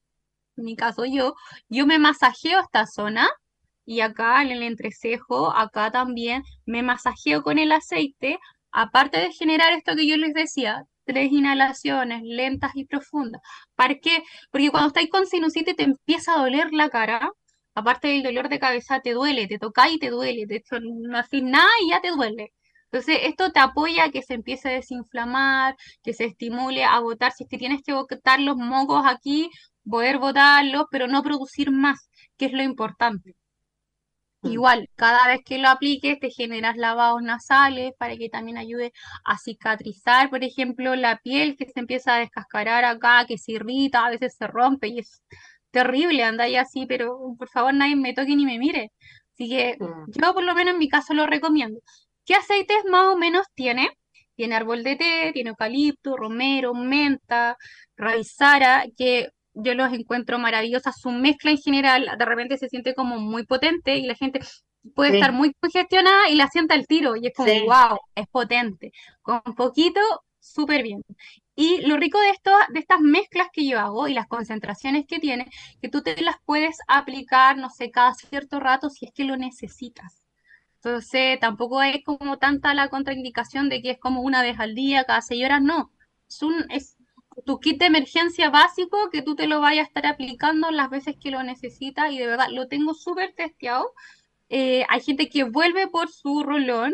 en 0.56 0.64
mi 0.64 0.76
caso 0.76 1.04
yo, 1.04 1.34
yo 1.68 1.86
me 1.86 1.98
masajeo 1.98 2.60
esta 2.60 2.86
zona 2.86 3.28
y 3.84 4.00
acá 4.00 4.42
en 4.42 4.50
el 4.50 4.62
entrecejo, 4.62 5.50
acá 5.54 5.90
también 5.90 6.42
me 6.66 6.82
masajeo 6.82 7.42
con 7.42 7.58
el 7.58 7.72
aceite, 7.72 8.38
aparte 8.72 9.20
de 9.20 9.32
generar 9.32 9.72
esto 9.72 9.96
que 9.96 10.06
yo 10.06 10.16
les 10.16 10.34
decía, 10.34 10.84
tres 11.04 11.30
inhalaciones 11.32 12.22
lentas 12.24 12.72
y 12.74 12.86
profundas. 12.86 13.42
¿Para 13.74 13.96
qué? 13.96 14.22
Porque 14.50 14.70
cuando 14.70 14.88
estáis 14.88 15.10
con 15.10 15.26
sinusitis 15.26 15.76
te 15.76 15.84
empieza 15.84 16.34
a 16.34 16.38
doler 16.38 16.72
la 16.72 16.88
cara, 16.88 17.30
aparte 17.74 18.08
del 18.08 18.22
dolor 18.22 18.48
de 18.48 18.58
cabeza 18.58 19.00
te 19.00 19.12
duele, 19.12 19.46
te 19.46 19.58
toca 19.58 19.90
y 19.90 19.98
te 19.98 20.10
duele, 20.10 20.46
de 20.46 20.56
hecho 20.56 20.76
no 20.80 21.18
haces 21.18 21.42
nada 21.42 21.68
y 21.84 21.90
ya 21.90 22.00
te 22.00 22.10
duele. 22.10 22.52
Entonces, 22.94 23.22
esto 23.24 23.50
te 23.50 23.58
apoya 23.58 24.04
a 24.04 24.10
que 24.12 24.22
se 24.22 24.34
empiece 24.34 24.68
a 24.68 24.72
desinflamar, 24.72 25.74
que 26.04 26.12
se 26.12 26.26
estimule 26.26 26.84
a 26.84 27.00
botar. 27.00 27.32
Si 27.32 27.42
es 27.42 27.50
que 27.50 27.58
tienes 27.58 27.82
que 27.82 27.92
botar 27.92 28.40
los 28.40 28.56
mocos 28.56 29.02
aquí, 29.04 29.50
poder 29.84 30.18
botarlos, 30.18 30.84
pero 30.92 31.08
no 31.08 31.24
producir 31.24 31.72
más, 31.72 32.08
que 32.36 32.44
es 32.46 32.52
lo 32.52 32.62
importante. 32.62 33.34
Mm. 34.42 34.48
Igual, 34.48 34.88
cada 34.94 35.26
vez 35.26 35.40
que 35.44 35.58
lo 35.58 35.70
apliques, 35.70 36.20
te 36.20 36.30
generas 36.30 36.76
lavados 36.76 37.20
nasales 37.20 37.94
para 37.98 38.16
que 38.16 38.28
también 38.28 38.58
ayude 38.58 38.92
a 39.24 39.38
cicatrizar, 39.38 40.30
por 40.30 40.44
ejemplo, 40.44 40.94
la 40.94 41.18
piel 41.18 41.56
que 41.56 41.66
se 41.66 41.80
empieza 41.80 42.14
a 42.14 42.20
descascarar 42.20 42.84
acá, 42.84 43.24
que 43.26 43.38
se 43.38 43.52
irrita, 43.52 44.06
a 44.06 44.10
veces 44.10 44.36
se 44.38 44.46
rompe 44.46 44.86
y 44.86 45.00
es 45.00 45.20
terrible 45.72 46.22
andar 46.22 46.48
así, 46.54 46.86
pero 46.86 47.18
por 47.36 47.48
favor 47.48 47.74
nadie 47.74 47.96
me 47.96 48.14
toque 48.14 48.36
ni 48.36 48.44
me 48.46 48.56
mire. 48.60 48.92
Así 49.32 49.48
que 49.48 49.76
mm. 49.80 50.12
yo 50.14 50.32
por 50.32 50.44
lo 50.44 50.54
menos 50.54 50.74
en 50.74 50.78
mi 50.78 50.88
caso 50.88 51.12
lo 51.12 51.26
recomiendo. 51.26 51.80
¿Qué 52.24 52.34
aceites 52.34 52.84
más 52.90 53.06
o 53.14 53.16
menos 53.16 53.46
tiene? 53.54 53.90
Tiene 54.36 54.56
árbol 54.56 54.82
de 54.82 54.96
té, 54.96 55.30
tiene 55.32 55.50
eucalipto, 55.50 56.16
romero, 56.16 56.74
menta, 56.74 57.56
raizara, 57.96 58.84
que 58.96 59.28
yo 59.54 59.74
los 59.74 59.92
encuentro 59.92 60.38
maravillosas. 60.38 60.96
Su 61.00 61.10
mezcla 61.10 61.50
en 61.50 61.58
general 61.58 62.10
de 62.18 62.24
repente 62.24 62.58
se 62.58 62.68
siente 62.68 62.94
como 62.94 63.18
muy 63.18 63.44
potente 63.46 63.96
y 63.96 64.06
la 64.06 64.14
gente 64.14 64.40
puede 64.94 65.14
estar 65.14 65.32
muy 65.32 65.54
congestionada 65.54 66.28
y 66.28 66.34
la 66.34 66.48
sienta 66.48 66.74
el 66.74 66.86
tiro 66.86 67.16
y 67.16 67.26
es 67.26 67.32
como, 67.34 67.52
wow, 67.64 67.98
es 68.14 68.26
potente. 68.28 68.92
Con 69.22 69.40
poquito, 69.56 70.00
súper 70.40 70.82
bien. 70.82 71.02
Y 71.56 71.82
lo 71.86 71.96
rico 71.96 72.20
de 72.20 72.30
esto, 72.30 72.50
de 72.72 72.80
estas 72.80 73.00
mezclas 73.00 73.48
que 73.52 73.66
yo 73.66 73.78
hago 73.78 74.08
y 74.08 74.14
las 74.14 74.26
concentraciones 74.26 75.06
que 75.06 75.20
tiene, 75.20 75.46
que 75.80 75.88
tú 75.88 76.02
te 76.02 76.20
las 76.20 76.36
puedes 76.44 76.78
aplicar, 76.88 77.56
no 77.56 77.70
sé, 77.70 77.90
cada 77.90 78.14
cierto 78.14 78.60
rato 78.60 78.90
si 78.90 79.06
es 79.06 79.12
que 79.12 79.24
lo 79.24 79.36
necesitas. 79.36 80.23
Entonces, 80.84 81.40
tampoco 81.40 81.82
es 81.82 82.04
como 82.04 82.36
tanta 82.36 82.74
la 82.74 82.88
contraindicación 82.88 83.70
de 83.70 83.80
que 83.80 83.92
es 83.92 83.98
como 83.98 84.20
una 84.20 84.42
vez 84.42 84.60
al 84.60 84.74
día, 84.74 85.04
cada 85.04 85.22
seis 85.22 85.42
horas, 85.42 85.62
no. 85.62 85.90
Es, 86.28 86.42
un, 86.42 86.66
es 86.70 86.98
tu 87.46 87.58
kit 87.58 87.78
de 87.78 87.86
emergencia 87.86 88.50
básico 88.50 89.08
que 89.10 89.22
tú 89.22 89.34
te 89.34 89.46
lo 89.46 89.62
vayas 89.62 89.84
a 89.84 89.88
estar 89.88 90.06
aplicando 90.06 90.70
las 90.70 90.90
veces 90.90 91.16
que 91.18 91.30
lo 91.30 91.42
necesitas 91.42 92.12
y 92.12 92.18
de 92.18 92.26
verdad 92.26 92.48
lo 92.50 92.68
tengo 92.68 92.92
súper 92.92 93.32
testeado. 93.34 93.92
Eh, 94.50 94.84
hay 94.90 95.00
gente 95.00 95.30
que 95.30 95.44
vuelve 95.44 95.88
por 95.88 96.10
su 96.10 96.42
rolón 96.42 96.92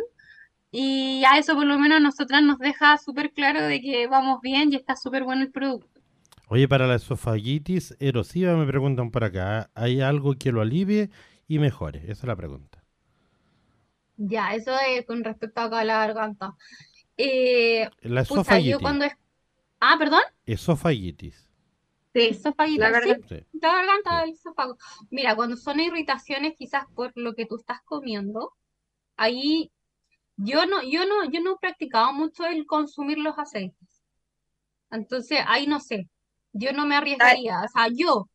y 0.70 1.24
a 1.24 1.38
eso 1.38 1.56
por 1.56 1.66
lo 1.66 1.76
menos 1.76 2.00
nosotras 2.00 2.44
nos 2.44 2.58
deja 2.58 2.96
súper 2.96 3.32
claro 3.32 3.60
de 3.60 3.80
que 3.80 4.06
vamos 4.06 4.40
bien 4.40 4.72
y 4.72 4.76
está 4.76 4.94
súper 4.94 5.24
bueno 5.24 5.42
el 5.42 5.50
producto. 5.50 6.00
Oye, 6.46 6.68
para 6.68 6.86
la 6.86 6.94
esofagitis 6.94 7.96
erosiva 7.98 8.54
me 8.54 8.66
preguntan 8.66 9.10
por 9.10 9.24
acá, 9.24 9.70
¿hay 9.74 10.00
algo 10.00 10.34
que 10.34 10.52
lo 10.52 10.60
alivie 10.60 11.10
y 11.48 11.58
mejore? 11.58 12.02
Esa 12.04 12.12
es 12.12 12.24
la 12.24 12.36
pregunta. 12.36 12.69
Ya, 14.22 14.54
eso 14.54 14.76
es 14.86 15.06
con 15.06 15.24
respecto 15.24 15.62
a 15.62 15.84
la 15.84 16.06
garganta. 16.06 16.54
Eh, 17.16 17.88
la 18.02 18.20
esofagitis. 18.20 18.76
cuando 18.78 19.06
es... 19.06 19.16
Ah, 19.80 19.96
perdón. 19.98 20.20
Esofagitis. 20.44 21.48
Sí, 22.12 22.28
esofagitis. 22.28 22.80
La 22.80 22.90
garganta, 22.90 23.36
La 23.52 23.76
garganta 23.76 24.20
del 24.20 24.30
esófago. 24.32 24.76
Mira, 25.08 25.34
cuando 25.36 25.56
son 25.56 25.80
irritaciones 25.80 26.52
quizás 26.54 26.84
por 26.94 27.12
lo 27.14 27.34
que 27.34 27.46
tú 27.46 27.56
estás 27.56 27.80
comiendo, 27.82 28.52
ahí 29.16 29.72
yo 30.36 30.66
no, 30.66 30.82
yo 30.82 31.06
no, 31.06 31.24
yo 31.30 31.40
no 31.40 31.54
he 31.54 31.58
practicado 31.58 32.12
mucho 32.12 32.44
el 32.44 32.66
consumir 32.66 33.16
los 33.16 33.38
aceites. 33.38 34.02
Entonces, 34.90 35.40
ahí 35.46 35.66
no 35.66 35.80
sé. 35.80 36.10
Yo 36.52 36.74
no 36.74 36.84
me 36.84 36.96
arriesgaría, 36.96 37.62
o 37.62 37.68
sea, 37.68 37.88
yo, 37.88 38.28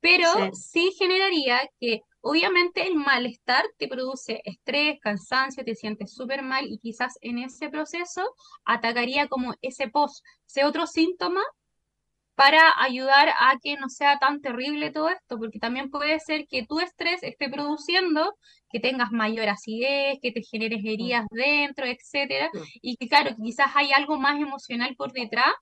pero 0.00 0.52
sí 0.52 0.92
generaría 0.98 1.60
que 1.78 2.02
Obviamente 2.22 2.86
el 2.86 2.96
malestar 2.96 3.64
te 3.78 3.88
produce 3.88 4.42
estrés, 4.44 4.98
cansancio, 5.00 5.64
te 5.64 5.74
sientes 5.74 6.12
súper 6.12 6.42
mal 6.42 6.66
y 6.68 6.78
quizás 6.78 7.18
en 7.22 7.38
ese 7.38 7.70
proceso 7.70 8.34
atacaría 8.64 9.28
como 9.28 9.54
ese 9.62 9.88
post, 9.88 10.24
ese 10.46 10.64
otro 10.64 10.86
síntoma 10.86 11.42
para 12.34 12.72
ayudar 12.78 13.28
a 13.38 13.58
que 13.62 13.76
no 13.76 13.90
sea 13.90 14.18
tan 14.18 14.40
terrible 14.40 14.90
todo 14.90 15.10
esto, 15.10 15.38
porque 15.38 15.58
también 15.58 15.90
puede 15.90 16.18
ser 16.20 16.46
que 16.48 16.64
tu 16.66 16.80
estrés 16.80 17.22
esté 17.22 17.50
produciendo 17.50 18.34
que 18.70 18.80
tengas 18.80 19.10
mayor 19.10 19.48
acidez, 19.48 20.18
que 20.22 20.32
te 20.32 20.42
generes 20.42 20.80
heridas 20.82 21.26
dentro, 21.30 21.84
etcétera, 21.84 22.50
y 22.80 22.96
que 22.96 23.08
claro, 23.08 23.36
quizás 23.42 23.72
hay 23.74 23.92
algo 23.92 24.18
más 24.18 24.40
emocional 24.40 24.94
por 24.96 25.12
detrás 25.12 25.52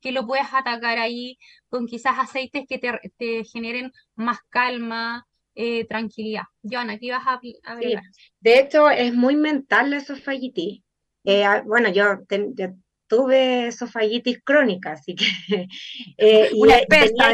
que 0.00 0.12
lo 0.12 0.26
puedes 0.26 0.52
atacar 0.52 0.98
ahí 0.98 1.38
con 1.68 1.86
quizás 1.86 2.18
aceites 2.18 2.66
que 2.68 2.78
te, 2.78 3.44
generen 3.44 3.92
más 4.14 4.38
calma, 4.50 5.26
eh, 5.60 5.84
tranquilidad. 5.86 6.44
Joana, 6.62 6.92
aquí 6.92 7.10
vas 7.10 7.26
a 7.26 7.40
agregar. 7.64 8.04
De 8.38 8.60
hecho, 8.60 8.88
es 8.90 9.12
muy 9.12 9.34
mental 9.34 9.90
la 9.90 9.96
esofagitis. 9.96 10.84
Eh, 11.24 11.44
bueno, 11.66 11.88
yo, 11.90 12.04
tuve 13.08 13.66
esofagitis 13.66 14.40
crónica, 14.44 14.92
así 14.92 15.16
que... 15.16 15.24
Eh, 16.16 16.50
Una 16.56 16.78
experta 16.78 17.30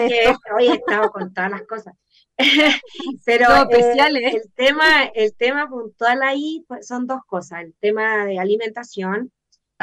Hoy 0.56 0.68
he 0.68 0.72
estado 0.72 1.10
con 1.10 1.34
todas 1.34 1.50
las 1.50 1.62
cosas. 1.64 1.94
Pero 3.26 3.46
el, 3.70 4.42
tema, 4.54 5.04
el 5.14 5.34
tema 5.36 5.68
puntual 5.68 6.22
ahí 6.22 6.64
pues, 6.66 6.86
son 6.86 7.06
dos 7.06 7.20
cosas. 7.26 7.60
El 7.60 7.74
tema 7.78 8.24
de 8.24 8.38
alimentación, 8.38 9.32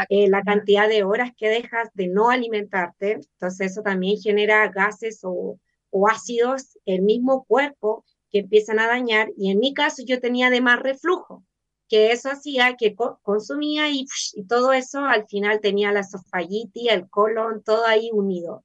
eh, 0.09 0.29
la 0.29 0.41
cantidad 0.41 0.89
de 0.89 1.03
horas 1.03 1.31
que 1.37 1.47
dejas 1.47 1.89
de 1.93 2.07
no 2.07 2.31
alimentarte, 2.31 3.19
entonces 3.33 3.71
eso 3.71 3.83
también 3.83 4.17
genera 4.19 4.67
gases 4.69 5.19
o, 5.21 5.59
o 5.91 6.07
ácidos, 6.09 6.79
el 6.85 7.03
mismo 7.03 7.45
cuerpo 7.45 8.03
que 8.31 8.39
empiezan 8.39 8.79
a 8.79 8.87
dañar. 8.87 9.31
Y 9.37 9.51
en 9.51 9.59
mi 9.59 9.73
caso 9.73 10.03
yo 10.05 10.19
tenía 10.19 10.47
además 10.47 10.79
reflujo 10.79 11.43
que 11.89 12.11
eso 12.13 12.29
hacía 12.29 12.77
que 12.77 12.95
consumía 13.21 13.89
y, 13.89 14.05
y, 14.33 14.45
todo 14.45 14.71
eso 14.71 14.99
al 14.99 15.27
final 15.27 15.59
tenía 15.59 15.91
la 15.91 15.99
esofagitis, 15.99 16.89
el 16.89 17.09
colon, 17.09 17.63
todo 17.63 17.85
ahí 17.85 18.09
unido. 18.13 18.63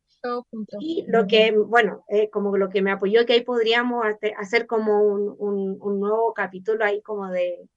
Y 0.81 1.05
lo 1.09 1.27
que, 1.27 1.53
bueno, 1.57 2.05
eh, 2.09 2.31
como 2.31 2.57
lo 2.57 2.69
que 2.69 2.83
me 2.83 2.91
apoyó 2.93 3.27
que 3.27 3.35
ahí 3.35 3.43
podríamos 3.43 4.05
hacer 4.39 4.67
como 4.67 5.03
un, 5.03 5.37
un, 5.39 6.01
nuevo 6.01 6.33
capítulo 6.35 6.85
ahí 6.85 7.03
como 7.03 7.29
de, 7.29 7.69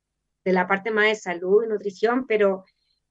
de, 0.43 0.53
la 0.53 0.67
parte 0.67 0.91
más 0.91 1.05
de 1.05 1.15
salud 1.15 1.63
y 1.63 1.67
nutrición, 1.67 2.25
pero 2.27 2.63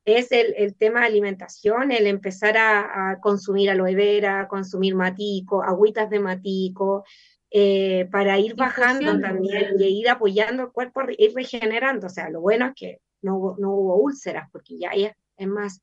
es 0.05 0.33
el, 0.33 0.55
el 0.57 0.77
tema 0.77 1.01
de 1.01 1.07
alimentación, 1.07 1.93
el 1.93 2.07
empezar 2.07 2.57
a, 2.57 3.11
a, 3.11 3.21
consumir 3.21 3.71
aloe 3.71 3.95
vera, 3.95 4.49
consumir 4.49 4.95
matico, 4.95 5.63
agüitas 5.63 6.11
de 6.11 6.21
matico, 6.21 7.05
eh, 7.51 8.07
para 8.13 8.39
ir 8.39 8.55
bajando 8.57 9.19
también 9.21 9.77
y 9.79 10.01
ir 10.01 10.11
apoyando 10.11 10.65
el 10.65 10.73
cuerpo, 10.73 11.03
ir 11.17 11.33
regenerando. 11.35 12.07
O 12.07 12.11
sea, 12.11 12.29
lo 12.29 12.41
bueno 12.41 12.67
es 12.67 12.73
que 12.75 13.01
no, 13.23 13.57
no 13.59 13.73
hubo 13.73 13.97
úlceras, 13.97 14.49
porque 14.53 14.79
ya 14.79 14.91
es, 14.91 15.13
es 15.37 15.49
más, 15.49 15.83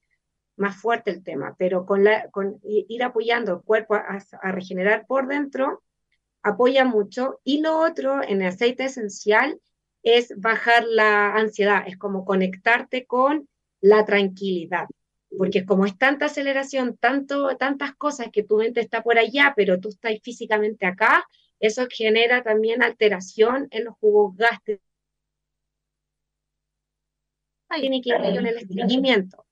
más 0.58 0.78
fuerte 0.78 1.12
el 1.12 1.24
tema, 1.24 1.56
pero 1.58 1.86
con, 1.86 2.04
la, 2.04 2.30
con 2.30 2.60
ir 2.64 3.04
apoyando 3.04 3.54
el 3.54 3.62
cuerpo 3.62 3.96
a, 3.96 4.20
a, 4.42 4.52
regenerar 4.52 5.06
por 5.08 5.28
dentro, 5.28 5.82
apoya 6.44 6.86
mucho. 6.86 7.40
Y 7.44 7.62
lo 7.62 7.80
otro, 7.80 8.22
en 8.24 8.42
el 8.42 8.50
aceite 8.50 8.86
esencial, 8.86 9.60
es 10.04 10.34
bajar 10.38 10.86
la 10.88 11.36
ansiedad, 11.36 11.84
es 11.88 11.98
como 11.98 12.26
conectarte 12.26 13.06
con 13.08 13.50
la 13.82 14.06
tranquilidad. 14.06 14.86
Porque 15.36 15.66
como 15.66 15.86
es 15.86 15.98
tanta 15.98 16.28
aceleración, 16.28 16.96
tanto, 16.98 17.58
tantas 17.58 17.96
cosas 17.96 18.28
que 18.32 18.44
tu 18.44 18.58
mente 18.58 18.80
está 18.80 19.02
por 19.02 19.18
allá, 19.18 19.54
pero 19.56 19.80
tú 19.80 19.90
estás 19.90 20.14
físicamente 20.22 20.86
acá, 20.86 21.26
eso 21.60 21.88
genera 21.90 22.44
también 22.44 22.84
alteración 22.84 23.68
en 23.72 23.86
los 23.86 23.96
jugos 23.98 24.36
gástricos. 24.36 24.86
Tiene 27.80 28.02
que 28.02 28.12
ver 28.12 28.36
con 28.36 28.46
el 28.46 28.58
estreñimiento. 28.58 29.46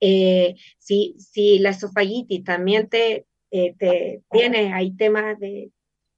Eh, 0.00 0.54
si, 0.78 1.14
si 1.18 1.58
la 1.58 1.70
esofagitis 1.70 2.44
también 2.44 2.88
te, 2.88 3.26
eh, 3.50 3.74
te 3.78 4.22
tiene, 4.30 4.74
hay 4.74 4.92
temas 4.92 5.38
de 5.38 5.70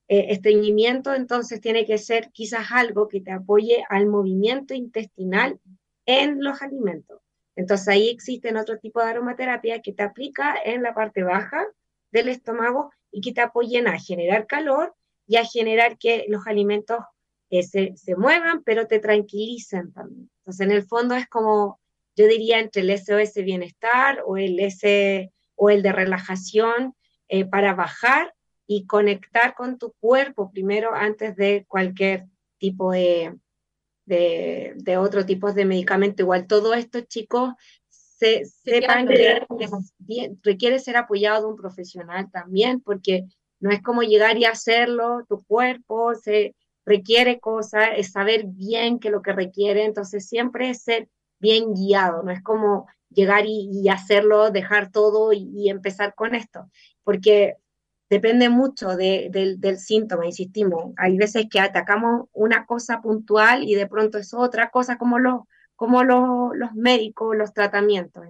eh, 0.09 0.26
estreñimiento, 0.31 1.14
entonces 1.14 1.61
tiene 1.61 1.85
que 1.85 1.99
ser 1.99 2.31
quizás 2.33 2.72
algo 2.72 3.09
que 3.09 3.20
te 3.20 3.31
apoye 3.31 3.85
al 3.89 4.07
movimiento 4.07 4.74
intestinal 4.74 5.61
en 6.07 6.43
los 6.43 6.62
alimentos. 6.62 7.20
Entonces 7.55 7.89
ahí 7.89 8.09
existen 8.09 8.57
otro 8.57 8.79
tipo 8.79 9.01
de 9.01 9.11
aromaterapia 9.11 9.83
que 9.83 9.93
te 9.93 10.03
aplica 10.03 10.57
en 10.64 10.83
la 10.83 10.95
parte 10.95 11.22
baja 11.22 11.66
del 12.11 12.29
estómago 12.29 12.91
y 13.11 13.21
que 13.21 13.33
te 13.33 13.41
apoyen 13.41 13.89
a 13.89 13.99
generar 13.99 14.47
calor 14.47 14.95
y 15.27 15.37
a 15.37 15.45
generar 15.45 15.99
que 15.99 16.25
los 16.29 16.47
alimentos 16.47 16.99
eh, 17.51 17.63
se, 17.63 17.97
se, 17.97 18.17
muevan, 18.17 18.63
pero 18.63 18.87
te 18.87 18.99
tranquilicen 18.99 19.93
también. 19.93 20.31
Entonces, 20.41 20.67
en 20.67 20.73
el 20.73 20.83
fondo 20.85 21.15
es 21.15 21.27
como, 21.29 21.81
yo 22.17 22.27
diría, 22.27 22.59
entre 22.59 22.83
el 22.83 22.91
SOS 22.91 23.35
bienestar 23.45 24.23
o 24.27 24.37
el, 24.37 24.59
S, 24.61 25.33
o 25.55 25.71
el 25.71 25.83
de 25.83 25.93
relajación 25.93 26.95
eh, 27.29 27.45
para 27.45 27.75
bajar 27.75 28.35
y 28.67 28.87
conectar 28.87 29.55
con 29.55 29.79
tu 29.79 29.93
cuerpo 30.01 30.51
primero 30.51 30.95
antes 30.95 31.37
de 31.37 31.65
cualquier 31.69 32.27
tipo 32.59 32.93
de, 32.93 33.35
de, 34.05 34.75
de 34.77 34.97
otro 34.99 35.25
tipo 35.25 35.53
de 35.53 35.65
medicamento. 35.65 36.23
Igual 36.23 36.47
todo 36.47 36.75
esto, 36.75 37.01
chicos, 37.01 37.55
se, 38.19 38.45
sepan 38.45 39.07
que 39.07 39.47
requiere 40.43 40.79
ser 40.79 40.97
apoyado 40.97 41.43
de 41.43 41.53
un 41.53 41.57
profesional 41.57 42.31
también, 42.31 42.81
porque 42.81 43.25
no 43.61 43.71
es 43.71 43.83
como 43.83 44.03
llegar 44.03 44.37
y 44.39 44.45
hacerlo, 44.45 45.25
tu 45.29 45.45
cuerpo 45.45 46.14
se 46.14 46.55
requiere 46.85 47.39
cosas, 47.39 47.91
es 47.97 48.12
saber 48.12 48.45
bien 48.47 48.99
qué 48.99 49.09
es 49.09 49.12
lo 49.12 49.23
que 49.23 49.33
requiere, 49.33 49.85
entonces 49.85 50.27
siempre 50.27 50.71
es 50.71 50.83
ser 50.83 51.09
bien 51.39 51.75
guiado, 51.75 52.23
no 52.23 52.33
es 52.33 52.43
como 52.43 52.87
llegar 53.11 53.45
y, 53.47 53.89
hacerlo, 53.89 54.51
dejar 54.51 54.91
todo 54.91 55.33
y, 55.33 55.69
empezar 55.69 56.14
con 56.14 56.35
esto, 56.35 56.69
porque 57.05 57.57
depende 58.11 58.49
mucho 58.49 58.97
del, 58.97 59.61
del 59.61 59.79
síntoma, 59.79 60.27
insistimos, 60.27 60.93
hay 60.97 61.16
veces 61.16 61.47
que 61.51 61.61
atacamos 61.61 62.29
una 62.33 62.66
cosa 62.66 63.01
puntual 63.01 63.64
y 63.64 63.75
de 63.75 63.87
pronto 63.87 64.19
es 64.19 64.35
otra 64.35 64.71
cosa 64.71 64.99
como 64.99 65.19
los 65.19 65.43
como 65.79 66.03
los 66.03 66.74
médicos, 66.74 67.37
los 67.37 67.55
tratamientos. 67.55 68.24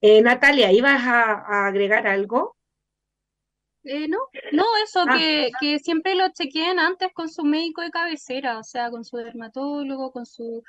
Eh, 0.00 0.22
Natalia, 0.22 0.70
¿ibas 0.70 1.02
a, 1.04 1.66
agregar 1.66 2.06
algo? 2.06 2.56
Eh, 3.82 4.06
no, 4.06 4.18
no, 4.52 4.64
eso, 4.84 5.04
ah. 5.08 5.18
que, 5.18 5.50
que, 5.58 5.80
siempre 5.80 6.14
lo 6.14 6.28
chequeen 6.28 6.78
antes 6.78 7.12
con 7.12 7.28
su 7.28 7.42
médico 7.42 7.82
de 7.82 7.90
cabecera, 7.90 8.60
o 8.60 8.62
sea, 8.62 8.90
con 8.90 9.04
su 9.04 9.16
dermatólogo, 9.16 10.12
con 10.12 10.24
su 10.24 10.62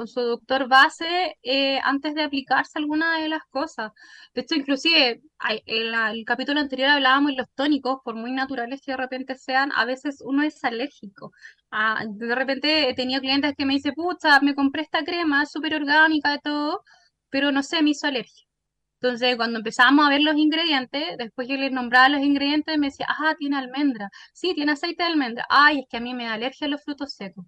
con 0.00 0.08
su 0.08 0.22
doctor 0.22 0.66
base 0.66 1.36
eh, 1.42 1.78
antes 1.84 2.14
de 2.14 2.22
aplicarse 2.22 2.78
alguna 2.78 3.18
de 3.20 3.28
las 3.28 3.42
cosas. 3.50 3.92
De 4.34 4.40
hecho, 4.40 4.54
inclusive 4.54 5.20
en 5.66 5.94
el 5.94 6.24
capítulo 6.24 6.58
anterior 6.58 6.88
hablábamos 6.88 7.32
de 7.32 7.36
los 7.36 7.50
tónicos, 7.54 7.98
por 8.02 8.14
muy 8.14 8.32
naturales 8.32 8.80
que 8.80 8.92
de 8.92 8.96
repente 8.96 9.34
sean, 9.36 9.70
a 9.76 9.84
veces 9.84 10.22
uno 10.24 10.42
es 10.42 10.64
alérgico. 10.64 11.32
Ah, 11.70 12.02
de 12.08 12.34
repente 12.34 12.88
he 12.88 12.94
tenido 12.94 13.20
clientes 13.20 13.52
que 13.58 13.66
me 13.66 13.74
dicen, 13.74 13.92
pucha, 13.94 14.40
me 14.40 14.54
compré 14.54 14.80
esta 14.82 15.04
crema, 15.04 15.44
súper 15.44 15.74
orgánica 15.74 16.30
de 16.32 16.38
todo, 16.38 16.82
pero 17.28 17.52
no 17.52 17.62
sé, 17.62 17.82
me 17.82 17.90
hizo 17.90 18.06
alergia. 18.06 18.46
Entonces, 19.02 19.36
cuando 19.36 19.58
empezábamos 19.58 20.06
a 20.06 20.10
ver 20.10 20.22
los 20.22 20.36
ingredientes, 20.36 21.18
después 21.18 21.46
yo 21.48 21.56
les 21.56 21.72
nombraba 21.72 22.08
los 22.08 22.22
ingredientes, 22.22 22.78
me 22.78 22.88
decía, 22.88 23.06
ah, 23.10 23.34
tiene 23.38 23.58
almendra. 23.58 24.08
Sí, 24.32 24.54
tiene 24.54 24.72
aceite 24.72 25.02
de 25.02 25.10
almendra. 25.10 25.44
Ay, 25.50 25.80
es 25.80 25.86
que 25.90 25.98
a 25.98 26.00
mí 26.00 26.14
me 26.14 26.24
da 26.24 26.34
alergia 26.34 26.66
a 26.66 26.70
los 26.70 26.82
frutos 26.84 27.12
secos. 27.14 27.44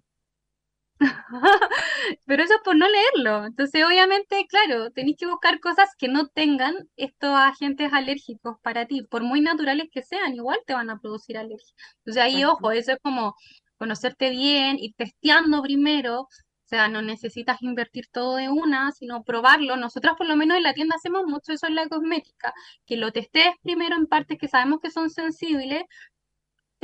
Pero 2.25 2.43
eso 2.43 2.53
es 2.55 2.61
por 2.63 2.75
no 2.75 2.87
leerlo. 2.87 3.45
Entonces, 3.45 3.83
obviamente, 3.85 4.45
claro, 4.47 4.91
tenéis 4.91 5.17
que 5.17 5.27
buscar 5.27 5.59
cosas 5.59 5.89
que 5.97 6.07
no 6.07 6.27
tengan 6.27 6.75
estos 6.95 7.31
agentes 7.35 7.91
alérgicos 7.93 8.57
para 8.61 8.85
ti, 8.87 9.03
por 9.03 9.23
muy 9.23 9.41
naturales 9.41 9.87
que 9.91 10.01
sean, 10.03 10.33
igual 10.35 10.59
te 10.65 10.73
van 10.73 10.89
a 10.89 10.99
producir 10.99 11.37
alergia. 11.37 11.73
Entonces, 11.99 12.23
ahí, 12.23 12.43
ojo, 12.45 12.71
eso 12.71 12.93
es 12.93 12.99
como 13.01 13.35
conocerte 13.77 14.29
bien, 14.29 14.77
ir 14.79 14.93
testeando 14.97 15.61
primero. 15.61 16.21
O 16.21 16.75
sea, 16.75 16.87
no 16.87 17.01
necesitas 17.01 17.61
invertir 17.61 18.05
todo 18.11 18.37
de 18.37 18.49
una, 18.49 18.91
sino 18.93 19.23
probarlo. 19.23 19.75
Nosotras, 19.77 20.15
por 20.17 20.27
lo 20.27 20.35
menos 20.35 20.57
en 20.57 20.63
la 20.63 20.73
tienda, 20.73 20.95
hacemos 20.95 21.23
mucho 21.27 21.53
eso 21.53 21.67
en 21.67 21.75
la 21.75 21.87
cosmética, 21.87 22.53
que 22.85 22.97
lo 22.97 23.11
testes 23.11 23.47
primero 23.61 23.95
en 23.95 24.07
partes 24.07 24.37
que 24.39 24.47
sabemos 24.47 24.79
que 24.81 24.89
son 24.89 25.09
sensibles, 25.11 25.83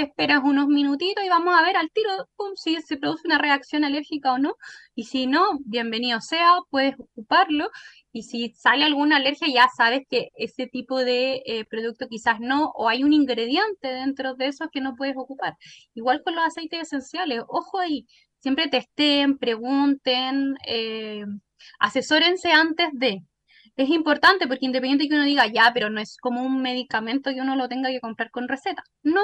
esperas 0.04 0.42
unos 0.44 0.68
minutitos 0.68 1.24
y 1.24 1.30
vamos 1.30 1.56
a 1.58 1.62
ver 1.64 1.78
al 1.78 1.90
tiro 1.92 2.28
si 2.56 2.82
se 2.82 2.98
produce 2.98 3.24
una 3.26 3.38
reacción 3.38 3.84
alérgica 3.84 4.34
o 4.34 4.38
no. 4.38 4.56
Y 4.96 5.06
si 5.06 5.28
no, 5.28 5.60
bienvenido 5.66 6.22
sea, 6.22 6.52
puedes 6.70 6.96
ocuparlo. 7.00 7.70
Y 8.12 8.24
si 8.24 8.54
sale 8.54 8.86
alguna 8.86 9.18
alergia, 9.18 9.48
ya 9.54 9.68
sabes 9.76 10.02
que 10.10 10.30
ese 10.36 10.68
tipo 10.68 11.00
de 11.00 11.42
eh, 11.46 11.66
producto 11.66 12.08
quizás 12.08 12.40
no, 12.40 12.72
o 12.76 12.90
hay 12.90 13.04
un 13.04 13.14
ingrediente 13.14 13.88
dentro 13.88 14.36
de 14.36 14.48
esos 14.48 14.70
que 14.72 14.82
no 14.82 14.96
puedes 14.96 15.16
ocupar. 15.18 15.56
Igual 15.94 16.22
con 16.24 16.36
los 16.36 16.44
aceites 16.46 16.82
esenciales, 16.82 17.42
ojo 17.48 17.80
ahí, 17.80 18.06
siempre 18.40 18.68
testen, 18.68 19.38
pregunten, 19.38 20.56
eh, 20.68 21.26
asesórense 21.80 22.52
antes 22.52 22.90
de. 22.94 23.24
Es 23.76 23.90
importante 23.90 24.48
porque 24.48 24.66
independiente 24.66 25.06
de 25.06 25.10
que 25.10 25.16
uno 25.16 25.24
diga, 25.24 25.48
ya, 25.48 25.72
pero 25.74 25.90
no 25.90 26.02
es 26.02 26.18
como 26.18 26.42
un 26.44 26.62
medicamento 26.62 27.32
que 27.32 27.42
uno 27.42 27.56
lo 27.56 27.70
tenga 27.70 27.90
que 27.90 28.02
comprar 28.02 28.32
con 28.32 28.48
receta. 28.50 28.84
No, 29.04 29.22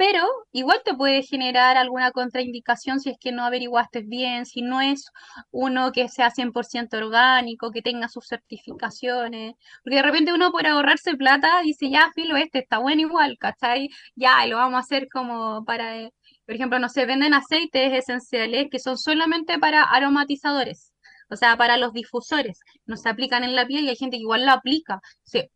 pero 0.00 0.26
igual 0.52 0.80
te 0.82 0.94
puede 0.94 1.22
generar 1.22 1.76
alguna 1.76 2.10
contraindicación 2.10 3.00
si 3.00 3.10
es 3.10 3.18
que 3.20 3.32
no 3.32 3.44
averiguaste 3.44 4.00
bien, 4.00 4.46
si 4.46 4.62
no 4.62 4.80
es 4.80 5.04
uno 5.50 5.92
que 5.92 6.08
sea 6.08 6.30
100% 6.30 6.96
orgánico, 6.96 7.70
que 7.70 7.82
tenga 7.82 8.08
sus 8.08 8.26
certificaciones, 8.26 9.56
porque 9.84 9.96
de 9.96 10.02
repente 10.02 10.32
uno 10.32 10.52
por 10.52 10.66
ahorrarse 10.66 11.16
plata 11.18 11.60
dice, 11.62 11.90
ya, 11.90 12.10
filo, 12.14 12.36
este 12.36 12.60
está 12.60 12.78
bueno 12.78 13.02
igual, 13.02 13.36
¿cachai? 13.38 13.90
Ya, 14.14 14.46
lo 14.46 14.56
vamos 14.56 14.76
a 14.78 14.80
hacer 14.80 15.06
como 15.12 15.66
para, 15.66 16.08
por 16.46 16.54
ejemplo, 16.54 16.78
no 16.78 16.88
se 16.88 17.04
venden 17.04 17.34
aceites 17.34 17.92
esenciales 17.92 18.68
que 18.70 18.78
son 18.78 18.96
solamente 18.96 19.58
para 19.58 19.82
aromatizadores. 19.82 20.94
O 21.28 21.36
sea, 21.36 21.58
para 21.58 21.76
los 21.76 21.92
difusores, 21.92 22.60
no 22.86 22.96
se 22.96 23.08
aplican 23.10 23.44
en 23.44 23.54
la 23.54 23.66
piel 23.66 23.84
y 23.84 23.90
hay 23.90 23.96
gente 23.96 24.16
que 24.16 24.22
igual 24.22 24.46
lo 24.46 24.52
aplica. 24.52 25.00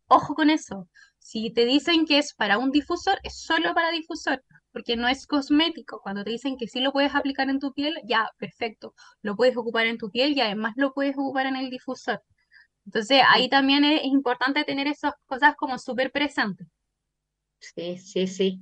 O 0.09 0.15
ojo 0.15 0.35
con 0.35 0.51
eso. 0.51 0.87
Si 1.25 1.49
te 1.49 1.65
dicen 1.65 2.05
que 2.05 2.19
es 2.19 2.35
para 2.35 2.59
un 2.59 2.69
difusor, 2.69 3.19
es 3.23 3.41
solo 3.41 3.73
para 3.73 3.89
difusor, 3.89 4.43
porque 4.71 4.95
no 4.95 5.07
es 5.07 5.25
cosmético. 5.25 5.99
Cuando 6.03 6.23
te 6.23 6.29
dicen 6.29 6.55
que 6.55 6.67
sí 6.67 6.81
lo 6.81 6.91
puedes 6.91 7.15
aplicar 7.15 7.49
en 7.49 7.59
tu 7.59 7.73
piel, 7.73 7.95
ya, 8.07 8.29
perfecto. 8.37 8.93
Lo 9.23 9.35
puedes 9.35 9.57
ocupar 9.57 9.87
en 9.87 9.97
tu 9.97 10.11
piel 10.11 10.37
y 10.37 10.41
además 10.41 10.73
lo 10.75 10.93
puedes 10.93 11.15
ocupar 11.17 11.47
en 11.47 11.55
el 11.55 11.71
difusor. 11.71 12.21
Entonces, 12.85 13.23
ahí 13.27 13.49
también 13.49 13.83
es, 13.85 14.03
importante 14.03 14.65
tener 14.65 14.85
esas 14.85 15.13
cosas 15.25 15.55
como 15.55 15.79
súper 15.79 16.11
presentes. 16.11 16.67
Sí, 17.57 17.97
sí, 17.97 18.27
sí. 18.27 18.61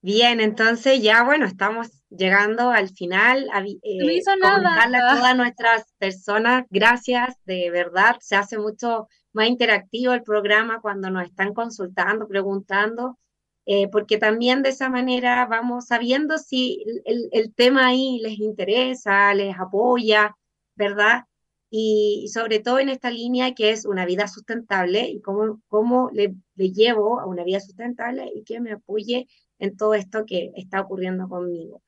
Bien, 0.00 0.38
entonces 0.38 1.02
ya 1.02 1.24
bueno, 1.24 1.44
estamos 1.44 1.88
llegando 2.08 2.70
al 2.70 2.90
final. 2.90 3.48
A, 3.52 3.62
eh, 3.62 4.20
a 4.44 5.16
todas 5.16 5.36
nuestras 5.36 5.92
personas, 5.98 6.66
gracias, 6.70 7.34
de 7.46 7.68
verdad, 7.70 8.16
se 8.20 8.36
hace 8.36 8.58
mucho 8.58 9.08
más 9.34 9.48
interactivo 9.48 10.12
el 10.14 10.22
programa 10.22 10.80
cuando 10.80 11.10
nos 11.10 11.24
están 11.24 11.54
consultando, 11.54 12.28
preguntando, 12.28 13.18
eh, 13.66 13.88
porque 13.88 14.18
también 14.18 14.62
de 14.62 14.70
esa 14.70 14.88
manera 14.90 15.46
vamos 15.46 15.86
sabiendo 15.86 16.38
si 16.38 16.84
el, 17.04 17.54
tema 17.54 17.88
ahí 17.88 18.20
les 18.22 18.38
interesa, 18.38 19.34
les 19.34 19.56
apoya, 19.58 20.36
¿verdad? 20.76 21.24
Y, 21.70 22.28
sobre 22.32 22.60
todo 22.60 22.78
en 22.78 22.88
esta 22.90 23.10
línea 23.10 23.54
que 23.54 23.70
es 23.70 23.84
una 23.86 24.06
vida 24.06 24.28
sustentable 24.28 25.08
y 25.08 25.20
cómo, 25.20 25.60
cómo 25.68 26.10
le, 26.12 26.34
le 26.56 26.72
llevo 26.72 27.20
a 27.20 27.26
una 27.26 27.44
vida 27.44 27.60
sustentable 27.60 28.30
y 28.34 28.44
que 28.44 28.60
me 28.60 28.72
apoye 28.72 29.28
en 29.58 29.76
todo 29.76 29.94
esto 29.94 30.24
que 30.26 30.52
está 30.56 30.80
ocurriendo 30.80 31.28
conmigo. 31.28 31.82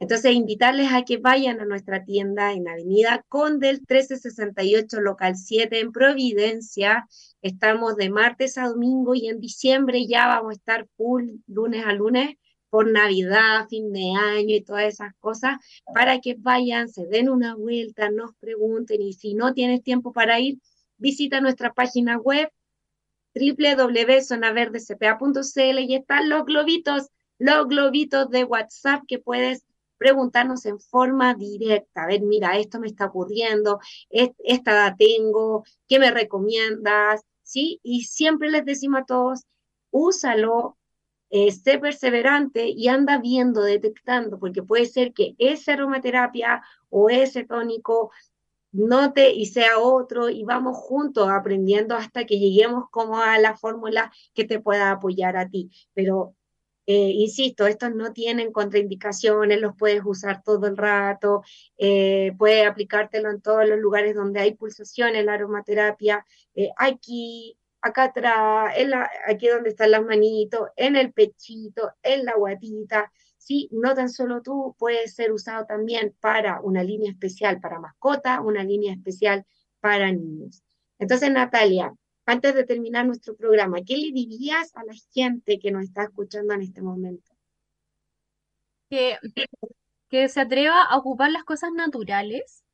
Entonces, 0.00 0.32
invitarles 0.32 0.92
a 0.92 1.04
que 1.04 1.18
vayan 1.18 1.60
a 1.60 1.66
nuestra 1.66 2.04
tienda 2.04 2.52
en 2.54 2.66
Avenida 2.66 3.22
Condel 3.28 3.80
1368, 3.80 4.98
local 5.02 5.36
7 5.36 5.78
en 5.78 5.92
Providencia. 5.92 7.06
Estamos 7.42 7.96
de 7.96 8.08
martes 8.08 8.56
a 8.56 8.68
domingo 8.68 9.14
y 9.14 9.28
en 9.28 9.40
diciembre 9.40 10.06
ya 10.06 10.26
vamos 10.26 10.52
a 10.52 10.54
estar 10.54 10.88
full 10.96 11.32
lunes 11.46 11.84
a 11.84 11.92
lunes 11.92 12.36
por 12.70 12.90
Navidad, 12.90 13.66
fin 13.68 13.92
de 13.92 14.14
año 14.18 14.56
y 14.56 14.62
todas 14.62 14.84
esas 14.84 15.12
cosas, 15.18 15.58
para 15.92 16.18
que 16.20 16.34
vayan, 16.38 16.88
se 16.88 17.04
den 17.06 17.28
una 17.28 17.54
vuelta, 17.54 18.08
nos 18.10 18.34
pregunten 18.36 19.02
y 19.02 19.12
si 19.12 19.34
no 19.34 19.52
tienes 19.52 19.82
tiempo 19.82 20.14
para 20.14 20.40
ir, 20.40 20.60
visita 20.96 21.42
nuestra 21.42 21.74
página 21.74 22.16
web 22.16 22.50
www.zonaverdecpa.cl 23.34 25.78
y 25.80 25.94
están 25.94 26.30
los 26.30 26.46
globitos, 26.46 27.10
los 27.38 27.68
globitos 27.68 28.30
de 28.30 28.44
WhatsApp 28.44 29.02
que 29.06 29.18
puedes 29.18 29.66
preguntarnos 30.00 30.64
en 30.64 30.80
forma 30.80 31.34
directa, 31.34 32.04
a 32.04 32.06
ver, 32.06 32.22
mira, 32.22 32.56
esto 32.58 32.80
me 32.80 32.86
está 32.86 33.04
ocurriendo, 33.04 33.80
esta 34.08 34.72
edad 34.72 34.96
tengo, 34.98 35.62
¿qué 35.86 35.98
me 35.98 36.10
recomiendas? 36.10 37.20
¿Sí? 37.42 37.80
Y 37.82 38.04
siempre 38.04 38.50
les 38.50 38.64
decimos 38.64 39.02
a 39.02 39.04
todos, 39.04 39.44
úsalo, 39.90 40.78
eh, 41.28 41.52
sé 41.52 41.78
perseverante 41.78 42.68
y 42.68 42.88
anda 42.88 43.18
viendo, 43.18 43.60
detectando, 43.60 44.38
porque 44.38 44.62
puede 44.62 44.86
ser 44.86 45.12
que 45.12 45.34
esa 45.36 45.74
aromaterapia 45.74 46.62
o 46.88 47.10
ese 47.10 47.44
tónico 47.44 48.10
note 48.72 49.32
y 49.34 49.46
sea 49.46 49.80
otro 49.80 50.30
y 50.30 50.44
vamos 50.44 50.78
juntos 50.78 51.28
aprendiendo 51.28 51.94
hasta 51.94 52.24
que 52.24 52.38
lleguemos 52.38 52.84
como 52.90 53.18
a 53.18 53.38
la 53.38 53.54
fórmula 53.54 54.10
que 54.32 54.44
te 54.44 54.60
pueda 54.60 54.92
apoyar 54.92 55.36
a 55.36 55.48
ti. 55.50 55.70
Pero 55.92 56.36
eh, 56.92 57.12
insisto, 57.14 57.68
estos 57.68 57.94
no 57.94 58.12
tienen 58.12 58.50
contraindicaciones, 58.50 59.60
los 59.60 59.76
puedes 59.76 60.02
usar 60.04 60.42
todo 60.42 60.66
el 60.66 60.76
rato, 60.76 61.44
eh, 61.78 62.32
puedes 62.36 62.66
aplicártelo 62.66 63.30
en 63.30 63.40
todos 63.40 63.68
los 63.68 63.78
lugares 63.78 64.16
donde 64.16 64.40
hay 64.40 64.54
pulsaciones, 64.56 65.24
la 65.24 65.34
aromaterapia, 65.34 66.26
eh, 66.56 66.70
aquí, 66.76 67.56
acá 67.80 68.04
atrás, 68.04 68.74
aquí 69.24 69.46
donde 69.46 69.70
están 69.70 69.92
las 69.92 70.02
manitos, 70.02 70.70
en 70.74 70.96
el 70.96 71.12
pechito, 71.12 71.92
en 72.02 72.24
la 72.24 72.34
guatita. 72.34 73.12
Sí, 73.38 73.68
no 73.70 73.94
tan 73.94 74.08
solo 74.08 74.42
tú, 74.42 74.74
puede 74.76 75.06
ser 75.06 75.30
usado 75.30 75.66
también 75.66 76.16
para 76.18 76.60
una 76.60 76.82
línea 76.82 77.12
especial 77.12 77.60
para 77.60 77.78
mascota, 77.78 78.40
una 78.40 78.64
línea 78.64 78.92
especial 78.92 79.46
para 79.78 80.10
niños. 80.10 80.64
Entonces, 80.98 81.30
Natalia, 81.30 81.94
antes 82.30 82.54
de 82.54 82.64
terminar 82.64 83.06
nuestro 83.06 83.36
programa, 83.36 83.78
¿qué 83.84 83.96
le 83.96 84.12
dirías 84.12 84.74
a 84.76 84.84
la 84.84 84.94
gente 85.12 85.58
que 85.58 85.70
nos 85.70 85.84
está 85.84 86.04
escuchando 86.04 86.54
en 86.54 86.62
este 86.62 86.82
momento? 86.82 87.32
Que, 88.88 89.18
que 90.08 90.28
se 90.28 90.40
atreva 90.40 90.82
a 90.82 90.96
ocupar 90.96 91.30
las 91.30 91.44
cosas 91.44 91.70
naturales, 91.72 92.64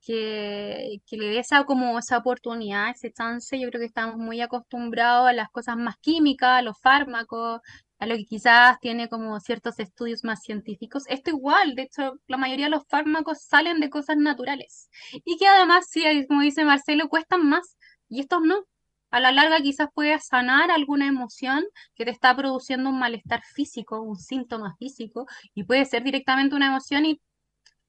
que, 0.00 1.00
que 1.06 1.16
le 1.16 1.26
dé 1.26 1.38
esa, 1.40 1.64
como 1.64 1.98
esa 1.98 2.18
oportunidad, 2.18 2.90
ese 2.90 3.12
chance. 3.12 3.58
Yo 3.58 3.68
creo 3.68 3.80
que 3.80 3.86
estamos 3.86 4.16
muy 4.16 4.40
acostumbrados 4.40 5.28
a 5.28 5.32
las 5.32 5.50
cosas 5.50 5.76
más 5.76 5.96
químicas, 5.98 6.58
a 6.58 6.62
los 6.62 6.78
fármacos, 6.80 7.60
a 7.98 8.06
lo 8.06 8.16
que 8.16 8.24
quizás 8.24 8.78
tiene 8.80 9.08
como 9.08 9.38
ciertos 9.40 9.78
estudios 9.80 10.24
más 10.24 10.42
científicos. 10.42 11.04
Esto 11.08 11.30
igual, 11.30 11.74
de 11.74 11.82
hecho, 11.82 12.20
la 12.26 12.36
mayoría 12.36 12.66
de 12.66 12.70
los 12.70 12.86
fármacos 12.86 13.42
salen 13.42 13.80
de 13.80 13.90
cosas 13.90 14.16
naturales 14.16 14.88
y 15.24 15.36
que 15.36 15.46
además, 15.46 15.86
sí, 15.90 16.04
como 16.28 16.42
dice 16.42 16.64
Marcelo, 16.64 17.08
cuestan 17.08 17.48
más 17.48 17.77
y 18.08 18.20
estos 18.20 18.42
no. 18.42 18.64
A 19.10 19.20
la 19.20 19.32
larga 19.32 19.60
quizás 19.60 19.88
puedas 19.94 20.26
sanar 20.26 20.70
alguna 20.70 21.06
emoción 21.06 21.64
que 21.94 22.04
te 22.04 22.10
está 22.10 22.36
produciendo 22.36 22.90
un 22.90 22.98
malestar 22.98 23.42
físico, 23.42 24.00
un 24.02 24.16
síntoma 24.16 24.76
físico, 24.78 25.26
y 25.54 25.64
puede 25.64 25.86
ser 25.86 26.02
directamente 26.02 26.54
una 26.54 26.68
emoción 26.68 27.06
y 27.06 27.20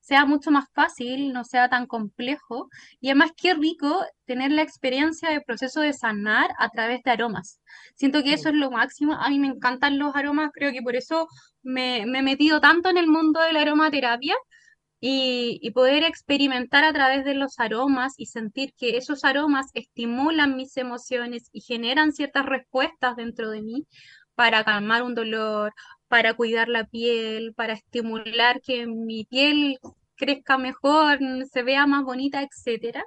sea 0.10 0.26
mucho 0.26 0.50
más 0.50 0.66
fácil, 0.74 1.34
no 1.34 1.44
sea 1.44 1.70
tan 1.70 1.86
complejo. 1.86 2.70
Y 3.00 3.10
además, 3.10 3.32
qué 3.38 3.54
rico 3.54 4.04
tener 4.26 4.52
la 4.52 4.64
experiencia 4.64 5.30
del 5.30 5.44
proceso 5.44 5.82
de 5.82 5.94
sanar 5.94 6.50
a 6.58 6.70
través 6.70 7.04
de 7.04 7.12
aromas. 7.12 7.60
Siento 7.96 8.24
que 8.24 8.34
eso 8.34 8.50
es 8.50 8.56
lo 8.56 8.72
máximo. 8.72 9.14
A 9.14 9.30
mí 9.30 9.40
me 9.40 9.48
encantan 9.48 10.00
los 10.00 10.16
aromas, 10.16 10.52
creo 10.54 10.72
que 10.72 10.82
por 10.82 10.96
eso 10.96 11.28
me, 11.62 12.06
me 12.08 12.20
he 12.20 12.24
metido 12.24 12.60
tanto 12.60 12.90
en 12.90 12.98
el 12.98 13.08
mundo 13.08 13.40
de 13.42 13.54
la 13.54 13.62
aromaterapia, 13.62 14.36
y, 15.02 15.72
poder 15.72 16.04
experimentar 16.04 16.84
a 16.84 16.94
través 16.94 17.24
de 17.26 17.36
los 17.36 17.60
aromas 17.60 18.14
y 18.18 18.26
sentir 18.28 18.74
que 18.74 18.98
esos 18.98 19.24
aromas 19.24 19.68
estimulan 19.74 20.58
mis 20.58 20.76
emociones 20.78 21.50
y 21.54 21.62
generan 21.62 22.12
ciertas 22.12 22.46
respuestas 22.46 23.16
dentro 23.16 23.50
de 23.50 23.62
mí 23.62 23.88
para 24.36 24.64
calmar 24.64 25.04
un 25.04 25.16
dolor, 25.16 25.74
para 26.08 26.34
cuidar 26.34 26.70
la 26.70 26.86
piel, 26.86 27.54
para 27.56 27.74
estimular 27.74 28.62
que 28.62 28.88
mi 28.88 29.26
piel 29.26 29.80
crezca 30.16 30.58
mejor, 30.58 31.20
se 31.52 31.64
vea 31.64 31.88
más 31.88 32.04
bonita, 32.04 32.42
etcétera. 32.44 33.06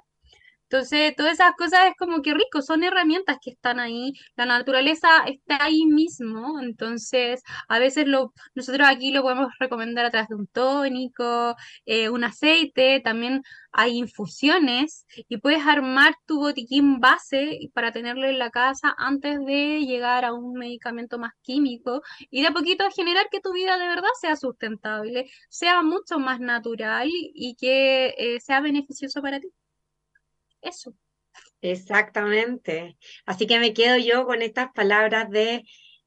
Entonces, 0.73 1.15
todas 1.15 1.33
esas 1.33 1.51
cosas 1.55 1.81
es 1.85 1.93
como 1.99 2.23
que 2.23 2.33
rico, 2.33 2.63
son 2.63 2.83
herramientas 2.83 3.37
que 3.39 3.51
están 3.51 3.79
ahí, 3.79 4.13
la 4.35 4.47
naturaleza 4.47 5.07
está 5.27 5.63
ahí 5.63 5.85
mismo, 5.85 6.59
entonces 6.59 7.43
a 7.67 7.77
veces 7.77 8.07
lo, 8.07 8.33
nosotros 8.55 8.87
aquí 8.89 9.11
lo 9.11 9.21
podemos 9.21 9.49
recomendar 9.59 10.03
a 10.05 10.09
través 10.09 10.29
de 10.29 10.35
un 10.35 10.47
tónico, 10.47 11.55
eh, 11.85 12.09
un 12.09 12.23
aceite, 12.23 13.01
también 13.03 13.43
hay 13.71 13.99
infusiones 13.99 15.05
y 15.29 15.37
puedes 15.37 15.63
armar 15.67 16.15
tu 16.25 16.39
botiquín 16.39 16.99
base 16.99 17.59
para 17.75 17.91
tenerlo 17.91 18.25
en 18.25 18.39
la 18.39 18.49
casa 18.49 18.95
antes 18.97 19.37
de 19.45 19.81
llegar 19.85 20.25
a 20.25 20.33
un 20.33 20.53
medicamento 20.53 21.19
más 21.19 21.33
químico 21.43 22.01
y 22.31 22.41
de 22.41 22.47
a 22.47 22.51
poquito 22.51 22.85
generar 22.95 23.27
que 23.31 23.41
tu 23.41 23.53
vida 23.53 23.77
de 23.77 23.87
verdad 23.87 24.09
sea 24.19 24.35
sustentable, 24.35 25.29
sea 25.49 25.83
mucho 25.83 26.17
más 26.17 26.39
natural 26.39 27.09
y 27.11 27.55
que 27.59 28.15
eh, 28.17 28.39
sea 28.39 28.59
beneficioso 28.59 29.21
para 29.21 29.39
ti 29.39 29.49
eso. 30.63 30.95
Exactamente. 31.61 32.97
Así 33.25 33.47
que 33.47 33.59
me 33.59 33.73
quedo 33.73 33.97
yo 33.97 34.25
con 34.25 34.41
estas 34.41 34.71
palabras 34.73 35.29
de, 35.29 35.63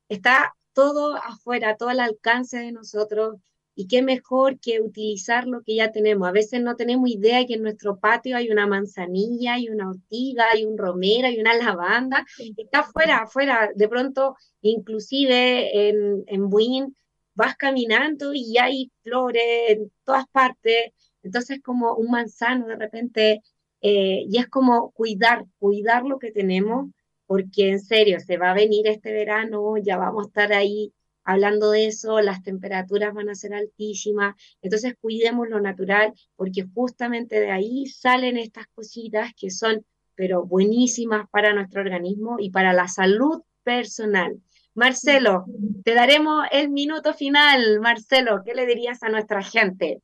está 0.09 0.55
todo 0.75 1.17
afuera, 1.17 1.77
todo 1.77 1.89
al 1.89 2.01
alcance 2.01 2.59
de 2.59 2.73
nosotros. 2.73 3.37
Y 3.79 3.89
qué 3.89 4.01
mejor 4.01 4.59
que 4.59 4.81
utilizar 4.81 5.47
lo 5.47 5.63
que 5.63 5.77
ya 5.77 5.93
tenemos. 5.93 6.27
A 6.27 6.33
veces 6.33 6.63
no 6.63 6.77
tenemos 6.77 7.11
idea 7.11 7.45
que 7.47 7.55
en 7.55 7.63
nuestro 7.63 7.99
patio 7.99 8.37
hay 8.37 8.51
una 8.51 8.67
manzanilla, 8.67 9.55
hay 9.55 9.69
una 9.69 9.91
ortiga, 9.91 10.47
hay 10.51 10.65
un 10.65 10.79
romero, 10.79 11.29
hay 11.29 11.39
una 11.39 11.55
lavanda. 11.55 12.25
Está 12.57 12.81
afuera, 12.81 13.19
afuera. 13.19 13.71
De 13.75 13.89
pronto, 13.89 14.35
inclusive 14.63 15.89
en, 15.89 16.25
en 16.27 16.49
Buin, 16.49 16.97
vas 17.35 17.57
caminando 17.57 18.33
y 18.35 18.57
hay 18.59 18.91
flores 19.03 19.45
en 19.69 19.93
todas 20.05 20.27
partes. 20.29 20.93
Entonces, 21.23 21.61
como 21.63 21.95
un 21.95 22.11
manzano 22.11 22.67
de 22.67 22.77
repente 22.77 23.43
eh, 23.81 24.25
y 24.29 24.39
es 24.39 24.49
como 24.49 24.91
cuidar, 24.93 25.45
cuidar 25.59 26.05
lo 26.05 26.19
que 26.19 26.33
tenemos, 26.33 26.91
porque 27.27 27.71
en 27.71 27.81
serio, 27.81 28.21
se 28.21 28.37
va 28.39 28.51
a 28.53 28.55
venir 28.55 28.87
este 28.87 29.13
verano, 29.13 29.77
ya 29.79 29.97
vamos 29.97 30.25
a 30.25 30.29
estar 30.29 30.53
ahí 30.53 30.93
hablando 31.25 31.73
de 31.73 31.87
eso, 31.87 32.21
las 32.21 32.43
temperaturas 32.43 33.13
van 33.13 33.29
a 33.29 33.35
ser 33.35 33.53
altísimas, 33.53 34.37
entonces 34.63 34.95
cuidemos 35.01 35.49
lo 35.49 35.61
natural 35.61 36.13
porque 36.37 36.65
justamente 36.73 37.41
de 37.41 37.51
ahí 37.51 37.87
salen 37.87 38.37
estas 38.37 38.67
cositas 38.69 39.33
que 39.37 39.51
son 39.51 39.85
pero 40.17 40.45
buenísimas 40.45 41.29
para 41.31 41.53
nuestro 41.53 41.83
organismo 41.83 42.37
y 42.39 42.51
para 42.51 42.73
la 42.73 42.89
salud 42.89 43.43
personal. 43.63 44.41
Marcelo, 44.75 45.45
te 45.85 45.95
daremos 45.95 46.47
el 46.51 46.71
minuto 46.71 47.15
final. 47.15 47.81
Marcelo, 47.81 48.43
¿qué 48.45 48.55
le 48.55 48.67
dirías 48.67 49.03
a 49.03 49.09
nuestra 49.09 49.43
gente? 49.43 50.03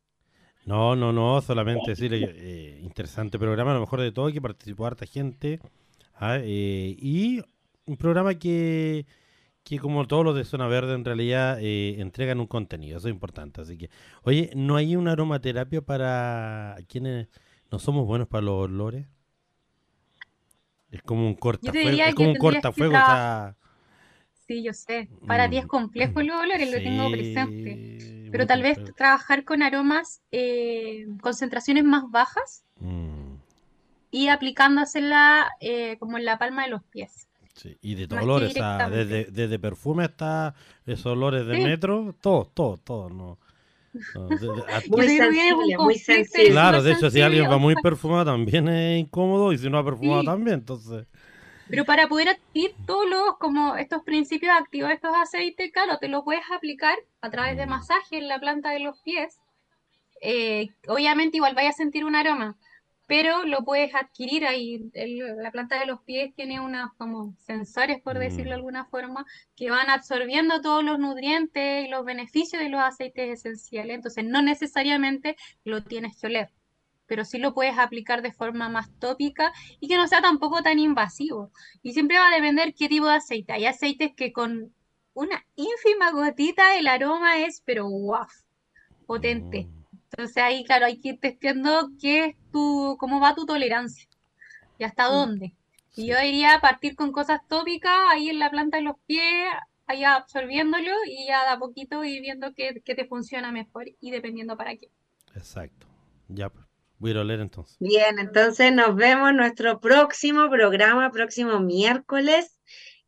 No, 0.65 0.95
no, 0.95 1.13
no, 1.13 1.41
solamente 1.41 1.91
decirle, 1.91 2.35
eh, 2.37 2.81
interesante 2.83 3.39
programa, 3.39 3.73
a 3.73 3.75
lo 3.75 3.81
mejor 3.81 4.01
de 4.01 4.13
todo, 4.13 4.33
que 4.33 4.41
participó 4.41 4.87
harta 4.87 5.07
gente. 5.07 5.61
¿ah? 6.15 6.39
Eh, 6.41 6.97
y 6.99 7.43
un 7.87 7.97
programa 7.97 8.35
que, 8.35 9.07
que, 9.65 9.79
como 9.79 10.07
todos 10.07 10.25
los 10.25 10.37
de 10.37 10.45
Zona 10.45 10.69
Verde, 10.69 10.95
en 10.95 11.05
realidad 11.05 11.59
eh, 11.61 12.01
entregan 12.01 12.39
un 12.39 12.47
contenido, 12.47 12.99
eso 12.99 13.09
es 13.09 13.15
importante. 13.15 13.61
Así 13.61 13.77
que, 13.77 13.91
oye, 14.23 14.51
¿no 14.55 14.77
hay 14.77 14.95
una 14.95 15.13
aromaterapia 15.13 15.83
para 15.83 16.77
quienes 16.89 17.29
no 17.71 17.81
somos 17.81 18.07
buenos 18.07 18.29
para 18.29 18.43
los 18.43 18.65
olores? 18.65 19.07
Es 20.93 21.03
como 21.03 21.27
un 21.27 21.35
cortafuego, 21.35 21.89
es 21.91 22.15
como 22.15 22.31
un 22.31 22.37
cortafuego, 22.37 22.93
o 22.93 22.97
sea... 22.97 23.57
Sí, 24.47 24.63
yo 24.63 24.73
sé. 24.75 25.09
Para 25.27 25.49
ti 25.49 25.57
es 25.57 25.65
mm. 25.65 25.69
complejo 25.69 26.21
el 26.21 26.31
olor 26.31 26.61
y 26.61 26.71
lo 26.71 26.79
tengo 26.83 27.11
presente. 27.11 28.22
Pero 28.33 28.47
tal 28.47 28.63
vez 28.63 28.79
trabajar 28.97 29.45
con 29.45 29.63
aromas, 29.63 30.23
eh, 30.33 31.07
concentraciones 31.21 31.85
más 31.85 32.11
bajas 32.11 32.65
mm. 32.81 33.35
y 34.11 34.29
aplicándosela 34.29 35.53
eh, 35.61 35.99
como 35.99 36.19
en 36.19 36.25
la 36.25 36.39
palma 36.39 36.65
de 36.65 36.71
los 36.71 36.83
pies. 36.83 37.29
Sí, 37.55 37.77
y 37.83 37.95
de 37.95 38.09
todos 38.09 38.23
olores, 38.23 38.55
desde, 38.55 39.27
desde, 39.27 39.59
perfume 39.59 40.05
hasta 40.05 40.55
esos 40.87 41.07
olores 41.07 41.47
de 41.47 41.59
metro, 41.59 42.15
todo, 42.21 42.51
todo, 42.55 42.79
todo. 42.79 43.11
No, 43.11 43.39
muy 44.89 45.07
sensible, 45.07 45.77
muy 45.79 45.99
sensible. 45.99 46.51
Claro, 46.51 46.83
de 46.83 46.93
hecho, 46.93 47.11
si 47.11 47.21
alguien 47.21 47.51
va 47.51 47.59
muy 47.59 47.75
perfumado 47.75 48.25
también 48.25 48.69
es 48.69 49.01
incómodo 49.01 49.53
y 49.53 49.59
si 49.59 49.69
no 49.69 49.79
ha 49.79 49.85
perfumado 49.85 50.25
también, 50.25 50.61
entonces... 50.61 51.07
Pero 51.69 51.85
para 51.85 52.09
poder 52.09 52.31
adquirir 52.31 52.75
todos 52.87 53.09
los, 53.09 53.39
como 53.39 53.77
estos 53.77 54.03
principios 54.03 54.53
activos 54.59 54.89
de 54.89 54.95
estos 54.95 55.13
aceites, 55.15 55.71
claro, 55.73 55.99
te 55.99 56.09
lo 56.09 56.25
puedes 56.25 56.43
aplicar 56.55 56.97
a 57.23 57.31
través 57.31 57.57
de 57.57 57.67
mm. 57.67 57.71
masaje 57.71 58.19
en 58.19 58.29
la 58.29 58.39
planta 58.39 58.71
de 58.71 58.81
los 58.81 59.01
pies. 59.01 59.39
Eh, 60.21 60.69
obviamente 60.87 61.39
igual 61.39 61.55
vaya 61.55 61.71
a 61.71 61.73
sentir 61.73 62.05
un 62.05 62.15
aroma, 62.15 62.57
pero 63.09 63.45
lo 63.45 63.65
puedes 63.65 63.95
adquirir 63.95 64.47
ahí. 64.47 64.91
la 64.95 65.51
planta 65.51 65.81
de 65.81 65.87
los 65.87 66.03
pies 66.03 66.35
tiene 66.35 66.61
unos 66.61 66.93
como 66.99 67.35
sensores, 67.39 68.01
por 68.03 68.19
decirlo 68.19 68.51
de 68.51 68.57
mm. 68.57 68.61
alguna 68.61 68.85
forma, 68.87 69.25
que 69.57 69.71
van 69.71 69.89
absorbiendo 69.91 70.61
todos 70.61 70.85
los 70.85 70.99
nutrientes 70.99 71.87
y 71.87 71.89
los 71.89 72.05
beneficios 72.05 72.63
de 72.63 72.69
los 72.69 72.81
aceites 72.83 73.41
esenciales. 73.41 73.97
Entonces 73.97 74.25
no 74.25 74.43
necesariamente 74.43 75.37
lo 75.65 75.83
tienes 75.83 76.21
que 76.21 76.27
oler 76.27 76.51
pero 77.13 77.27
sí 77.27 77.37
lo 77.37 77.53
puedes 77.53 77.79
aplicar 77.79 78.23
de 78.23 78.33
forma 78.33 78.71
más 78.71 78.91
tópica 78.99 79.53
y 79.81 79.89
que 79.89 79.99
no 79.99 80.09
sea 80.09 80.23
tampoco 80.23 80.63
tan 80.63 80.79
invasivo. 80.79 81.51
Y 81.83 81.93
siempre 81.93 82.17
va 82.17 82.29
a 82.29 82.35
depender 82.35 82.73
qué 82.75 82.89
tipo 82.89 83.07
de 83.07 83.17
aceite. 83.17 83.53
Hay 83.53 83.67
aceites 83.67 84.13
que 84.17 84.33
con 84.33 84.73
una 85.15 85.45
ínfima 85.57 86.11
gotita 86.11 86.77
el 86.79 86.87
aroma 86.87 87.45
es, 87.45 87.63
pero 87.65 87.89
wow, 87.89 88.27
potente. 89.07 89.65
Mm. 89.65 90.01
Entonces 90.11 90.43
ahí, 90.43 90.65
claro, 90.65 90.87
hay 90.87 91.01
que 91.01 91.11
ir 91.11 91.21
testeando 91.21 91.91
qué 92.01 92.25
es 92.27 92.37
tu, 92.53 92.97
cómo 92.99 93.21
va 93.21 93.35
tu 93.35 93.47
tolerancia 93.47 94.09
y 94.79 94.85
hasta 94.85 95.09
mm. 95.09 95.13
dónde. 95.13 95.55
Y 95.95 96.07
yo 96.07 96.19
diría 96.19 96.59
partir 96.61 96.97
con 96.97 97.13
cosas 97.13 97.41
tópicas 97.49 97.93
ahí 98.11 98.31
en 98.31 98.39
la 98.39 98.51
planta 98.51 98.79
de 98.79 98.85
los 98.85 98.97
pies, 99.07 99.49
ahí 99.87 100.05
absorbiéndolo 100.05 100.91
y 101.07 101.27
ya 101.27 101.43
de 101.45 101.51
a 101.51 101.59
poquito 101.59 102.03
ir 102.05 102.23
viendo 102.23 102.55
qué, 102.55 102.83
qué 102.85 102.95
te 102.95 103.07
funciona 103.07 103.53
mejor 103.53 103.87
y 104.01 104.11
dependiendo 104.11 104.57
para 104.57 104.77
qué. 104.77 104.91
Exacto. 105.35 105.87
Ya, 106.29 106.49
pues. 106.49 106.67
Voy 106.99 107.11
a 107.19 107.25
leer 107.25 107.41
entonces. 107.41 107.77
Bien, 107.81 108.21
entonces 108.21 108.73
nos 108.73 108.95
vemos 108.95 109.31
en 109.31 109.37
nuestro 109.37 109.81
próximo 109.81 110.49
programa, 110.49 111.11
próximo 111.11 111.59
miércoles, 111.59 112.61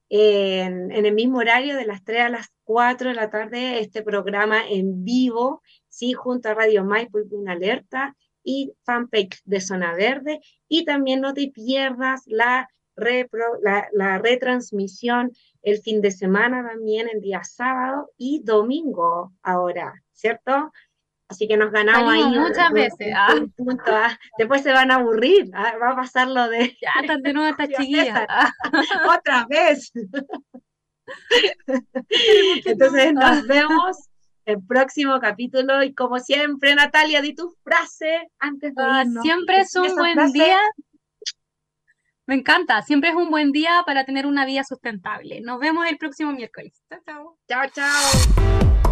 en, 0.08 0.92
el 0.92 1.14
mismo 1.14 1.38
horario 1.38 1.76
de 1.76 1.86
las 1.86 2.04
3 2.04 2.20
a 2.22 2.28
las 2.28 2.52
4 2.64 3.08
de 3.08 3.14
la 3.14 3.30
tarde, 3.30 3.80
este 3.80 4.02
programa 4.02 4.68
en 4.68 5.04
vivo, 5.04 5.62
sí, 5.88 6.12
junto 6.12 6.48
a 6.48 6.54
Radio 6.54 6.84
Maipo 6.84 7.18
y 7.18 7.34
una 7.34 7.52
alerta 7.52 8.16
y 8.42 8.72
fanpage 8.84 9.40
de 9.44 9.60
Zona 9.60 9.94
Verde. 9.94 10.40
Y 10.68 10.84
también 10.84 11.20
no 11.20 11.34
te 11.34 11.48
pierdas 11.48 12.22
la, 12.26 12.68
la, 12.96 13.88
la 13.92 14.18
retransmisión 14.18 15.32
el 15.62 15.78
fin 15.78 16.00
de 16.00 16.10
semana 16.10 16.66
también, 16.68 17.08
el 17.12 17.20
día 17.20 17.42
sábado 17.42 18.10
y 18.18 18.42
domingo 18.44 19.32
ahora, 19.42 19.94
¿cierto? 20.12 20.72
Así 21.34 21.48
que 21.48 21.56
nos 21.56 21.72
ganamos 21.72 22.12
ahí. 22.14 22.38
muchas 22.38 22.70
veces. 22.70 23.12
Ah. 23.16 23.34
Ah. 23.88 24.18
Después 24.38 24.62
se 24.62 24.72
van 24.72 24.92
a 24.92 24.96
aburrir. 24.96 25.50
Ah, 25.52 25.74
va 25.82 25.90
a 25.90 25.96
pasar 25.96 26.28
lo 26.28 26.48
de. 26.48 26.76
Ya 26.80 27.00
están 27.00 27.22
de 27.22 27.32
nuevo 27.32 27.50
estas 27.50 27.68
chiquillas. 27.76 28.24
Otra 29.18 29.44
vez. 29.50 29.92
Entonces 32.64 33.14
nos 33.14 33.46
vemos 33.48 33.96
el 34.44 34.64
próximo 34.64 35.18
capítulo. 35.18 35.82
Y 35.82 35.92
como 35.92 36.20
siempre, 36.20 36.76
Natalia, 36.76 37.20
di 37.20 37.34
tu 37.34 37.52
frase 37.64 38.28
antes 38.38 38.72
de 38.76 38.82
irnos. 39.00 39.22
Siempre 39.24 39.58
es 39.58 39.74
un 39.74 39.96
buen 39.96 40.32
día. 40.32 40.60
Me 42.26 42.36
encanta. 42.36 42.80
Siempre 42.82 43.10
es 43.10 43.16
un 43.16 43.28
buen 43.28 43.50
día 43.50 43.82
para 43.84 44.04
tener 44.04 44.24
una 44.24 44.46
vida 44.46 44.62
sustentable. 44.62 45.40
Nos 45.40 45.58
vemos 45.58 45.84
el 45.88 45.98
próximo 45.98 46.30
miércoles. 46.30 46.80
Chao, 46.88 47.00
chao. 47.04 47.38
Chao, 47.48 47.68
chao. 47.74 48.83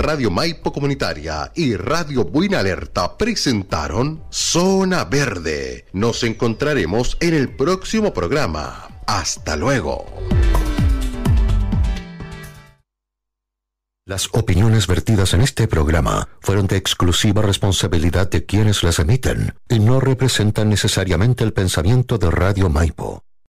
Radio 0.00 0.30
Maipo 0.30 0.72
Comunitaria 0.72 1.52
y 1.54 1.76
Radio 1.76 2.24
Buena 2.24 2.60
Alerta 2.60 3.18
presentaron 3.18 4.24
Zona 4.30 5.04
Verde. 5.04 5.84
Nos 5.92 6.24
encontraremos 6.24 7.18
en 7.20 7.34
el 7.34 7.54
próximo 7.54 8.14
programa. 8.14 8.88
Hasta 9.06 9.56
luego. 9.56 10.06
Las 14.06 14.30
opiniones 14.32 14.86
vertidas 14.86 15.34
en 15.34 15.42
este 15.42 15.68
programa 15.68 16.28
fueron 16.40 16.66
de 16.66 16.78
exclusiva 16.78 17.42
responsabilidad 17.42 18.30
de 18.30 18.46
quienes 18.46 18.82
las 18.82 19.00
emiten 19.00 19.54
y 19.68 19.80
no 19.80 20.00
representan 20.00 20.70
necesariamente 20.70 21.44
el 21.44 21.52
pensamiento 21.52 22.16
de 22.16 22.30
Radio 22.30 22.70
Maipo. 22.70 23.22